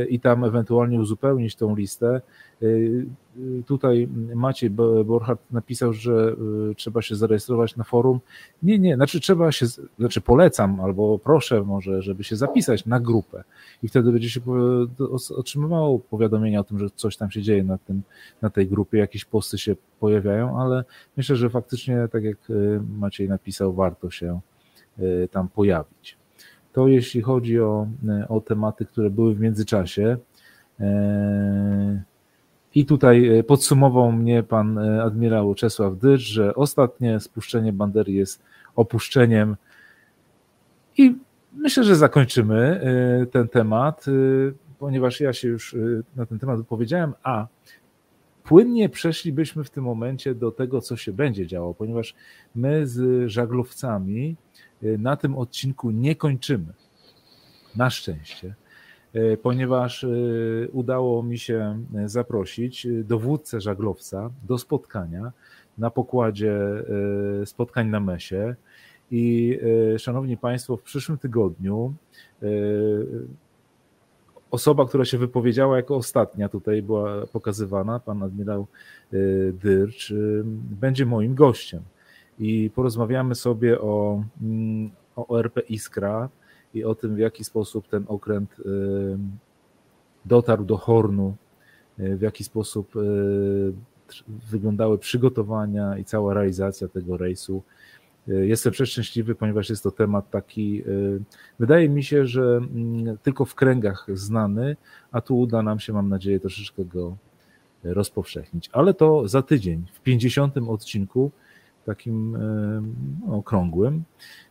i 0.09 0.20
tam 0.20 0.44
ewentualnie 0.44 1.00
uzupełnić 1.00 1.57
tą 1.57 1.76
listę. 1.76 2.20
Y, 2.62 3.07
y, 3.36 3.62
tutaj 3.66 4.09
Maciej 4.34 4.70
Borchardt 5.05 5.42
napisał, 5.50 5.92
że 5.92 6.36
y, 6.70 6.74
trzeba 6.74 7.03
się 7.03 7.16
zarejestrować 7.16 7.76
na 7.76 7.84
forum. 7.84 8.20
Nie, 8.62 8.78
nie, 8.78 8.94
znaczy 8.94 9.20
trzeba 9.20 9.53
się, 9.53 9.66
znaczy 9.98 10.20
polecam 10.20 10.80
albo 10.80 11.18
proszę 11.18 11.62
może, 11.62 12.03
żeby 12.03 12.24
się 12.24 12.36
zapisać 12.36 12.86
na 12.86 13.00
grupę 13.00 13.44
i 13.82 13.88
wtedy 13.88 14.12
będzie 14.12 14.30
się 14.30 14.40
otrzymywało 15.36 15.98
powiadomienia 15.98 16.61
o 16.61 16.64
tym, 16.64 16.78
że 16.78 16.90
coś 16.90 17.16
tam 17.16 17.30
się 17.30 17.42
dzieje 17.42 17.64
na, 17.64 17.78
tym, 17.78 18.03
na 18.42 18.50
tej 18.50 18.66
grupie, 18.66 18.98
jakieś 18.98 19.24
posty 19.24 19.59
się 19.59 19.76
pojawiają, 20.00 20.61
ale 20.61 20.84
myślę, 21.16 21.36
że 21.36 21.50
faktycznie, 21.50 22.09
tak 22.12 22.24
jak 22.24 22.38
Maciej 22.98 23.28
napisał, 23.28 23.72
warto 23.72 24.11
się 24.11 24.40
tam 25.30 25.49
pojawić. 25.49 26.16
To 26.72 26.88
jeśli 26.88 27.22
chodzi 27.22 27.61
o, 27.61 27.86
o 28.28 28.40
tematy, 28.40 28.84
które 28.84 29.11
były 29.11 29.34
w 29.34 29.40
międzyczasie. 29.40 30.16
E, 30.80 32.03
I 32.74 32.86
tutaj 32.86 33.45
podsumował 33.47 34.12
mnie 34.12 34.43
pan 34.43 34.78
admirał 34.78 35.55
Czesław 35.55 35.99
Dycz, 35.99 36.20
że 36.20 36.55
ostatnie 36.55 37.20
spuszczenie 37.20 37.72
bandery 37.72 38.12
jest 38.12 38.43
opuszczeniem. 38.76 39.57
I 40.99 41.16
myślę, 41.53 41.84
że 41.84 41.97
zakończymy 41.97 42.80
ten 43.30 43.49
temat, 43.49 44.05
ponieważ 44.78 45.20
ja 45.20 45.32
się 45.32 45.49
już 45.49 45.76
na 46.16 46.26
ten 46.26 46.38
temat 46.38 46.59
wypowiedziałem, 46.59 47.14
a 47.22 47.47
płynnie 48.45 48.88
przeszlibyśmy 48.88 49.64
w 49.64 49.70
tym 49.70 49.84
momencie 49.84 50.34
do 50.34 50.51
tego, 50.51 50.80
co 50.80 50.97
się 50.97 51.12
będzie 51.12 51.47
działo, 51.47 51.74
ponieważ 51.74 52.14
my 52.55 52.86
z 52.86 53.28
żaglowcami 53.30 54.36
na 54.83 55.16
tym 55.16 55.39
odcinku 55.39 55.91
nie 55.91 56.16
kończymy. 56.16 56.72
Na 57.76 57.91
szczęście, 57.91 58.55
e, 59.12 59.37
ponieważ 59.37 60.05
e, 60.05 60.09
udało 60.72 61.22
mi 61.22 61.39
się 61.39 61.85
zaprosić 62.07 62.87
dowódcę 63.05 63.61
żaglowca 63.61 64.30
do 64.49 64.59
spotkania 64.59 65.33
na 65.78 65.91
pokładzie 65.91 66.59
e, 67.43 67.47
spotkań 67.47 67.89
na 67.89 68.01
Mesie. 68.01 68.55
I 69.14 69.59
szanowni 69.99 70.37
Państwo, 70.37 70.76
w 70.76 70.83
przyszłym 70.83 71.18
tygodniu 71.18 71.95
osoba, 74.51 74.87
która 74.87 75.05
się 75.05 75.18
wypowiedziała 75.18 75.76
jako 75.76 75.97
ostatnia 75.97 76.49
tutaj 76.49 76.83
była 76.83 77.26
pokazywana, 77.26 78.01
pan 78.01 78.22
admirał 78.22 78.66
Dyrcz, 79.53 80.14
będzie 80.80 81.07
moim 81.07 81.35
gościem 81.35 81.83
i 82.39 82.70
porozmawiamy 82.74 83.35
sobie 83.35 83.80
o, 83.80 84.24
mm, 84.43 84.91
o 85.16 85.26
ORP 85.26 85.59
Iskra 85.68 86.28
i 86.74 86.85
o 86.85 86.95
tym, 86.95 87.14
w 87.14 87.18
jaki 87.18 87.45
sposób 87.45 87.89
ten 87.89 88.05
okręt 88.09 88.59
y, 88.59 88.64
dotarł 90.24 90.64
do 90.64 90.76
Hornu, 90.76 91.37
y, 91.99 92.16
w 92.16 92.20
jaki 92.20 92.45
sposób 92.45 92.97
y, 92.97 93.72
wyglądały 94.51 94.99
przygotowania 94.99 95.99
i 95.99 96.05
cała 96.05 96.35
realizacja 96.35 96.89
tego 96.89 97.16
rejsu. 97.16 97.62
Jestem 98.26 98.72
przeszczęśliwy, 98.72 99.35
ponieważ 99.35 99.70
jest 99.70 99.83
to 99.83 99.91
temat 99.91 100.30
taki, 100.30 100.83
wydaje 101.59 101.89
mi 101.89 102.05
się, 102.05 102.26
że 102.26 102.43
mm, 102.43 103.18
tylko 103.22 103.45
w 103.45 103.55
kręgach 103.55 104.07
znany, 104.14 104.76
a 105.12 105.20
tu 105.20 105.39
uda 105.39 105.62
nam 105.62 105.80
się, 105.80 105.93
mam 105.93 106.09
nadzieję, 106.09 106.41
troszeczkę 106.41 106.85
go 106.85 107.16
rozpowszechnić. 107.85 108.70
Ale 108.72 108.95
to 108.95 109.28
za 109.28 109.43
tydzień, 109.43 109.85
w 109.93 110.01
50. 110.01 110.59
odcinku 110.68 111.30
takim 111.85 112.37
okrągłym. 113.30 114.05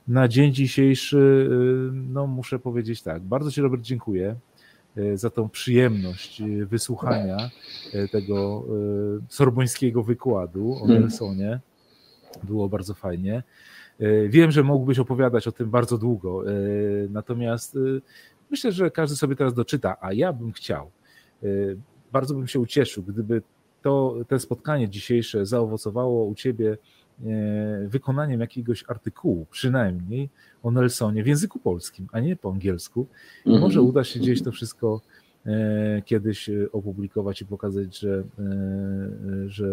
Na 0.07 0.27
dzień 0.27 0.53
dzisiejszy, 0.53 1.49
no 1.93 2.27
muszę 2.27 2.59
powiedzieć 2.59 3.01
tak, 3.01 3.21
bardzo 3.21 3.51
Ci 3.51 3.61
Robert 3.61 3.82
dziękuję 3.82 4.36
e, 4.97 5.17
za 5.17 5.29
tą 5.29 5.49
przyjemność 5.49 6.41
e, 6.41 6.65
wysłuchania 6.65 7.38
tego 8.12 8.66
sorbońskiego 9.29 10.03
wykładu 10.03 10.74
o 10.74 10.79
hmm. 10.79 11.01
Nelsonie. 11.01 11.59
Było 12.43 12.70
bardzo 12.70 12.93
fajnie. 12.93 13.43
Wiem, 14.29 14.51
że 14.51 14.63
mógłbyś 14.63 14.99
opowiadać 14.99 15.47
o 15.47 15.51
tym 15.51 15.70
bardzo 15.70 15.97
długo, 15.97 16.43
natomiast 17.09 17.78
myślę, 18.51 18.71
że 18.71 18.91
każdy 18.91 19.16
sobie 19.16 19.36
teraz 19.36 19.53
doczyta, 19.53 19.97
a 20.01 20.13
ja 20.13 20.33
bym 20.33 20.51
chciał, 20.51 20.91
bardzo 22.12 22.33
bym 22.33 22.47
się 22.47 22.59
ucieszył, 22.59 23.03
gdyby 23.03 23.41
to, 23.82 24.16
to 24.28 24.39
spotkanie 24.39 24.89
dzisiejsze 24.89 25.45
zaowocowało 25.45 26.25
u 26.25 26.36
Ciebie 26.36 26.71
E, 26.71 26.78
wykonaniem 27.87 28.41
jakiegoś 28.41 28.83
artykułu, 28.87 29.45
przynajmniej 29.51 30.29
o 30.63 30.71
Nelsonie 30.71 31.23
w 31.23 31.27
języku 31.27 31.59
polskim, 31.59 32.07
a 32.11 32.19
nie 32.19 32.35
po 32.35 32.51
angielsku. 32.51 33.07
Mhm. 33.45 33.61
Może 33.61 33.81
uda 33.81 34.03
się 34.03 34.19
gdzieś 34.19 34.43
to 34.43 34.51
wszystko 34.51 35.01
e, 35.45 36.01
kiedyś 36.05 36.49
opublikować 36.71 37.41
i 37.41 37.45
pokazać, 37.45 37.99
że, 37.99 38.23
e, 38.39 39.49
że 39.49 39.65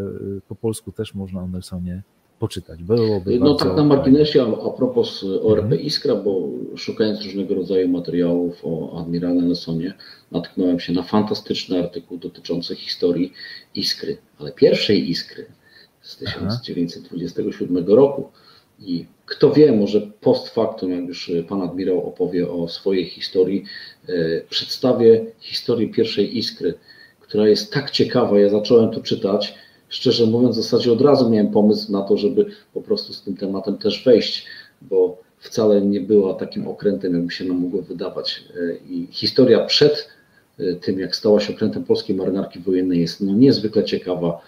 po 0.49 0.55
polsku 0.55 0.93
też 0.93 1.15
można 1.15 1.43
o 1.43 1.49
Nelsonie 1.49 2.03
poczytać. 2.39 2.83
Byłoby 2.83 3.39
no 3.39 3.55
tak 3.55 3.77
na 3.77 3.85
marginesie, 3.85 4.43
a, 4.43 4.67
a 4.67 4.71
propos 4.71 5.25
ORP 5.43 5.65
mhm. 5.65 5.83
Iskra, 5.83 6.15
bo 6.15 6.49
szukając 6.77 7.25
różnego 7.25 7.55
rodzaju 7.55 7.89
materiałów 7.89 8.61
o 8.65 9.01
admirale 9.01 9.43
Nelsonie, 9.43 9.95
natknąłem 10.33 10.81
się 10.81 10.93
na 10.93 11.03
fantastyczny 11.03 11.79
artykuł 11.79 12.19
dotyczący 12.19 12.77
historii 12.77 13.33
Iskry, 13.75 14.19
ale 14.39 14.53
pierwszej 14.53 15.11
Iskry, 15.11 15.47
z 16.09 16.17
1927 16.17 17.87
roku. 17.87 18.29
I 18.81 19.07
kto 19.27 19.53
wie, 19.53 19.73
może 19.73 20.01
post 20.01 20.49
factum, 20.49 20.91
jak 20.91 21.09
już 21.09 21.33
pan 21.49 21.63
admirał 21.63 22.07
opowie 22.07 22.51
o 22.51 22.69
swojej 22.69 23.05
historii, 23.05 23.65
e, 24.09 24.13
przedstawię 24.51 25.27
historię 25.41 25.89
pierwszej 25.89 26.39
iskry, 26.39 26.75
która 27.21 27.49
jest 27.49 27.73
tak 27.73 27.91
ciekawa. 27.91 28.39
Ja 28.39 28.49
zacząłem 28.49 28.91
to 28.91 29.01
czytać. 29.01 29.55
Szczerze 29.89 30.27
mówiąc, 30.27 30.59
w 30.59 30.63
zasadzie 30.63 30.93
od 30.93 31.01
razu 31.01 31.31
miałem 31.31 31.51
pomysł 31.51 31.93
na 31.93 32.03
to, 32.03 32.17
żeby 32.17 32.47
po 32.75 32.83
prostu 32.83 33.13
z 33.13 33.23
tym 33.23 33.37
tematem 33.37 33.79
też 33.79 34.05
wejść, 34.05 34.47
bo 34.83 35.23
wcale 35.39 35.81
nie 35.83 36.01
była 36.01 36.35
takim 36.35 36.69
okrętem, 36.69 37.15
jakby 37.15 37.33
się 37.33 37.45
nam 37.45 37.57
mogło 37.57 37.83
wydawać. 37.83 38.45
E, 38.57 38.77
I 38.77 39.09
historia 39.11 39.65
przed 39.65 40.09
e, 40.59 40.75
tym, 40.75 40.99
jak 40.99 41.17
stała 41.17 41.41
się 41.41 41.53
okrętem 41.55 41.85
polskiej 41.85 42.17
marynarki 42.17 42.59
wojennej, 42.59 43.01
jest 43.01 43.21
no 43.21 43.33
niezwykle 43.33 43.85
ciekawa 43.85 44.41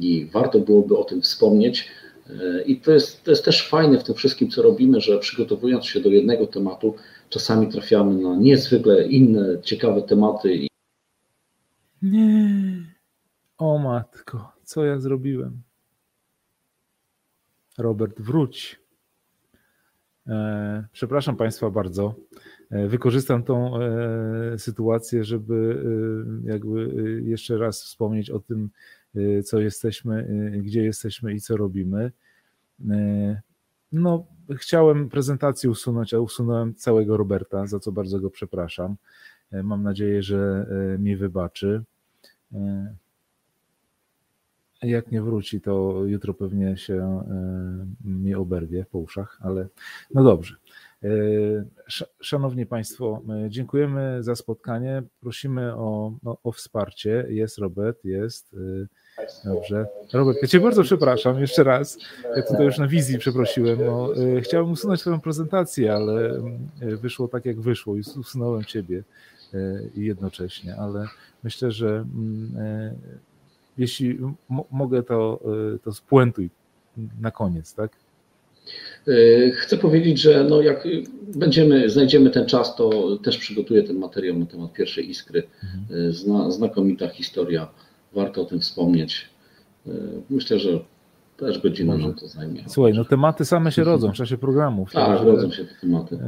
i 0.00 0.30
warto 0.32 0.60
byłoby 0.60 0.98
o 0.98 1.04
tym 1.04 1.22
wspomnieć. 1.22 1.88
I 2.66 2.80
to 2.80 2.92
jest, 2.92 3.24
to 3.24 3.30
jest 3.30 3.44
też 3.44 3.68
fajne 3.68 3.98
w 3.98 4.04
tym 4.04 4.14
wszystkim, 4.14 4.50
co 4.50 4.62
robimy, 4.62 5.00
że 5.00 5.18
przygotowując 5.18 5.86
się 5.86 6.00
do 6.00 6.08
jednego 6.08 6.46
tematu, 6.46 6.94
czasami 7.28 7.68
trafiamy 7.68 8.22
na 8.22 8.36
niezwykle 8.36 9.06
inne, 9.06 9.62
ciekawe 9.62 10.02
tematy. 10.02 10.66
Nie. 12.02 12.58
O 13.58 13.78
matko, 13.78 14.52
co 14.64 14.84
ja 14.84 14.98
zrobiłem? 14.98 15.62
Robert, 17.78 18.20
wróć. 18.20 18.80
Przepraszam 20.92 21.36
Państwa 21.36 21.70
bardzo. 21.70 22.14
Wykorzystam 22.70 23.42
tą 23.42 23.72
sytuację, 24.56 25.24
żeby 25.24 25.84
jakby 26.44 26.90
jeszcze 27.24 27.58
raz 27.58 27.82
wspomnieć 27.82 28.30
o 28.30 28.38
tym, 28.38 28.70
co 29.44 29.60
jesteśmy, 29.60 30.26
gdzie 30.62 30.84
jesteśmy 30.84 31.34
i 31.34 31.40
co 31.40 31.56
robimy. 31.56 32.12
No, 33.92 34.26
chciałem 34.56 35.08
prezentację 35.08 35.70
usunąć, 35.70 36.14
a 36.14 36.20
usunąłem 36.20 36.74
całego 36.74 37.16
Roberta, 37.16 37.66
za 37.66 37.80
co 37.80 37.92
bardzo 37.92 38.20
go 38.20 38.30
przepraszam. 38.30 38.96
Mam 39.52 39.82
nadzieję, 39.82 40.22
że 40.22 40.66
mi 40.98 41.16
wybaczy. 41.16 41.82
Jak 44.82 45.10
nie 45.12 45.22
wróci, 45.22 45.60
to 45.60 46.02
jutro 46.06 46.34
pewnie 46.34 46.76
się 46.76 47.22
mi 48.04 48.34
oberwie 48.34 48.86
po 48.90 48.98
uszach, 48.98 49.38
ale 49.40 49.68
no 50.14 50.24
dobrze. 50.24 50.56
Szanowni 52.20 52.66
Państwo, 52.66 53.22
dziękujemy 53.48 54.22
za 54.22 54.34
spotkanie. 54.34 55.02
Prosimy 55.20 55.74
o, 55.74 56.12
o 56.42 56.52
wsparcie. 56.52 57.26
Jest 57.28 57.58
Robert, 57.58 58.04
jest. 58.04 58.56
Dobrze. 59.44 59.86
Robert, 60.12 60.38
ja 60.42 60.48
Cię 60.48 60.60
bardzo 60.60 60.82
przepraszam 60.82 61.40
jeszcze 61.40 61.64
raz. 61.64 61.98
Ja 62.36 62.42
tutaj 62.42 62.66
już 62.66 62.78
na 62.78 62.88
wizji 62.88 63.18
przeprosiłem. 63.18 63.78
No, 63.86 64.08
chciałem 64.42 64.70
usunąć 64.70 65.00
swoją 65.00 65.20
prezentację, 65.20 65.94
ale 65.94 66.42
wyszło 66.80 67.28
tak, 67.28 67.46
jak 67.46 67.60
wyszło 67.60 67.96
i 67.96 68.02
usunąłem 68.20 68.64
Ciebie 68.64 69.02
jednocześnie, 69.96 70.76
ale 70.76 71.06
myślę, 71.44 71.70
że 71.70 72.04
jeśli 73.78 74.18
mogę, 74.70 75.02
to, 75.02 75.40
to 75.84 75.92
spuentuj 75.92 76.50
na 77.20 77.30
koniec, 77.30 77.74
tak? 77.74 77.92
Chcę 79.54 79.76
powiedzieć, 79.76 80.20
że 80.20 80.44
no 80.44 80.62
jak 80.62 80.88
będziemy, 81.34 81.90
znajdziemy 81.90 82.30
ten 82.30 82.46
czas, 82.46 82.76
to 82.76 83.16
też 83.16 83.38
przygotuję 83.38 83.82
ten 83.82 83.98
materiał 83.98 84.38
na 84.38 84.46
temat 84.46 84.72
pierwszej 84.72 85.10
iskry. 85.10 85.42
Mhm. 85.62 86.12
Zna, 86.12 86.50
znakomita 86.50 87.08
historia 87.08 87.68
warto 88.14 88.42
o 88.42 88.44
tym 88.44 88.60
wspomnieć. 88.60 89.24
E, 89.86 89.90
myślę, 90.30 90.58
że 90.58 90.80
też 91.36 91.62
godzina 91.62 91.96
nam 91.96 92.14
to 92.14 92.28
zajmie. 92.28 92.64
Słuchaj, 92.66 92.92
no 92.94 93.04
tematy 93.04 93.44
same 93.44 93.72
się 93.72 93.84
rodzą 93.84 94.12
w 94.12 94.14
czasie 94.14 94.38
programów. 94.38 94.92
Tak, 94.92 95.22
rodzą 95.22 95.50
się 95.50 95.64
te 95.64 95.74
tematy. 95.80 96.18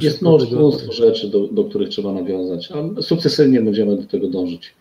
Jest 0.00 0.22
mnóstwo 0.22 0.92
rzeczy, 0.92 1.28
do, 1.28 1.48
do 1.48 1.64
których 1.64 1.88
trzeba 1.88 2.12
nawiązać, 2.12 2.72
a 2.72 3.02
sukcesywnie 3.02 3.60
będziemy 3.60 3.96
do 3.96 4.02
tego 4.02 4.28
dążyć. 4.28 4.74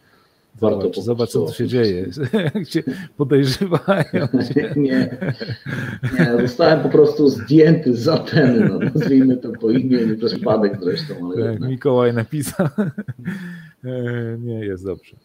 Warto 0.62 0.82
zobacz, 0.82 1.00
zobacz 1.00 1.30
co 1.30 1.46
tu 1.46 1.54
się 1.54 1.68
dzieje. 1.68 2.10
Cię 2.70 2.84
podejrzewają. 3.18 4.28
nie, 4.76 5.18
nie, 6.20 6.38
zostałem 6.42 6.80
po 6.80 6.90
prostu 6.90 7.30
zdjęty 7.30 7.96
z 7.96 8.08
anteny, 8.08 8.70
no, 8.70 8.80
nazwijmy 8.80 9.38
to 9.38 9.52
po 9.52 9.72
imieniu, 9.72 10.18
przez 10.18 10.34
przypadek 10.34 10.78
zresztą. 10.82 11.14
Ale 11.36 11.60
tak, 11.60 11.70
Mikołaj 11.70 12.14
napisał. 12.14 12.68
E, 13.86 14.38
nie, 14.40 14.66
jest 14.66 14.86
dobrze. 14.86 15.18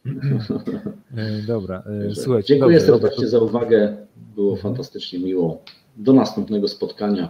E, 1.16 1.42
dobra, 1.46 1.82
e, 2.10 2.14
słuchajcie. 2.14 2.48
Dziękuję 2.48 2.78
dobrze, 2.78 2.92
serdecznie 2.92 3.26
za 3.26 3.38
uwagę. 3.38 3.96
Było 4.34 4.52
mhm. 4.52 4.62
fantastycznie 4.62 5.18
miło. 5.18 5.62
Do 5.96 6.12
następnego 6.12 6.68
spotkania. 6.68 7.28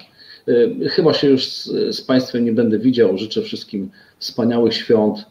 Chyba 0.91 1.15
się 1.15 1.29
już 1.29 1.49
z, 1.49 1.67
z 1.97 2.03
Państwem 2.03 2.45
nie 2.45 2.53
będę 2.53 2.79
widział. 2.79 3.19
Życzę 3.19 3.43
wszystkim 3.43 3.91
wspaniałych 4.19 4.75
świąt. 4.75 5.27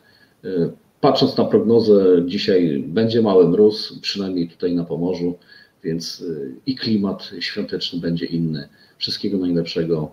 Patrząc 1.02 1.38
na 1.38 1.45
prognozę, 1.45 2.24
dzisiaj 2.26 2.84
będzie 2.88 3.22
mały 3.22 3.49
mróz, 3.49 3.99
przynajmniej 4.02 4.49
tutaj 4.49 4.76
na 4.76 4.84
Pomorzu, 4.84 5.38
więc 5.84 6.24
i 6.65 6.76
klimat 6.76 7.32
świąteczny 7.40 7.99
będzie 7.99 8.26
inny. 8.26 8.69
Wszystkiego 8.98 9.38
najlepszego. 9.38 10.11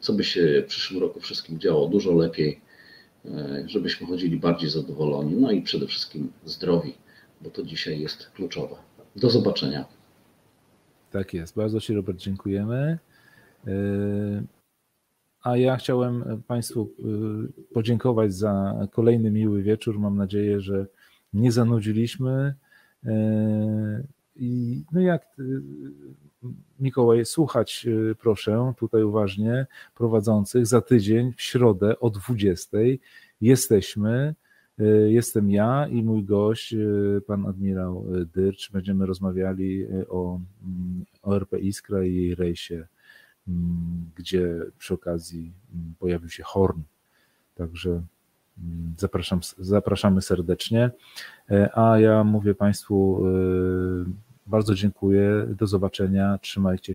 Co 0.00 0.12
by 0.12 0.24
się 0.24 0.62
w 0.66 0.68
przyszłym 0.68 1.00
roku 1.00 1.20
wszystkim 1.20 1.58
działo 1.58 1.88
dużo 1.88 2.12
lepiej 2.12 2.60
E, 3.24 3.64
żebyśmy 3.66 4.06
chodzili 4.06 4.36
bardziej 4.36 4.70
zadowoleni, 4.70 5.36
no 5.36 5.50
i 5.50 5.62
przede 5.62 5.86
wszystkim 5.86 6.32
zdrowi, 6.44 6.94
bo 7.40 7.50
to 7.50 7.62
dzisiaj 7.62 8.00
jest 8.00 8.30
kluczowe. 8.30 8.76
Do 9.16 9.30
zobaczenia. 9.30 9.84
Tak 11.10 11.34
jest. 11.34 11.56
Bardzo 11.56 11.80
Ci, 11.80 11.94
Robert, 11.94 12.18
dziękujemy. 12.18 12.98
E, 15.44 15.48
a 15.48 15.56
ja 15.56 15.76
chciałem 15.76 16.42
Państwu 16.46 16.90
e, 16.98 17.72
podziękować 17.74 18.34
za 18.34 18.74
kolejny 18.90 19.30
miły 19.30 19.62
wieczór. 19.62 19.98
Mam 19.98 20.16
nadzieję, 20.16 20.60
że 20.60 20.86
nie 21.32 21.52
zanudziliśmy. 21.52 22.54
I 24.36 24.82
no 24.92 25.00
jak 25.00 25.26
Mikołaj, 26.80 27.24
słuchać 27.24 27.86
proszę 28.20 28.72
tutaj 28.78 29.02
uważnie 29.02 29.66
prowadzących 29.94 30.66
za 30.66 30.80
tydzień 30.80 31.32
w 31.32 31.42
środę 31.42 32.00
o 32.00 32.10
20 32.10 32.78
jesteśmy. 33.40 34.34
Jestem 35.08 35.50
ja 35.50 35.88
i 35.88 36.02
mój 36.02 36.24
gość, 36.24 36.74
pan 37.26 37.46
admirał 37.46 38.06
Dyrcz. 38.34 38.72
Będziemy 38.72 39.06
rozmawiali 39.06 39.86
o, 40.08 40.40
mm, 40.64 41.04
o 41.22 41.36
RP 41.36 41.58
Iskra 41.58 42.04
i 42.04 42.14
jej 42.14 42.34
rejsie, 42.34 42.86
gdzie 44.16 44.58
przy 44.78 44.94
okazji 44.94 45.52
mm, 45.74 45.94
pojawił 45.98 46.28
się 46.28 46.42
Horn. 46.42 46.80
Także 47.54 48.02
zapraszam, 48.98 49.40
zapraszamy 49.58 50.22
serdecznie. 50.22 50.90
A 51.74 51.98
ja 51.98 52.24
mówię 52.24 52.54
Państwu 52.54 53.24
bardzo 54.46 54.74
dziękuję. 54.74 55.46
Do 55.58 55.66
zobaczenia. 55.66 56.38
Trzymajcie 56.38 56.90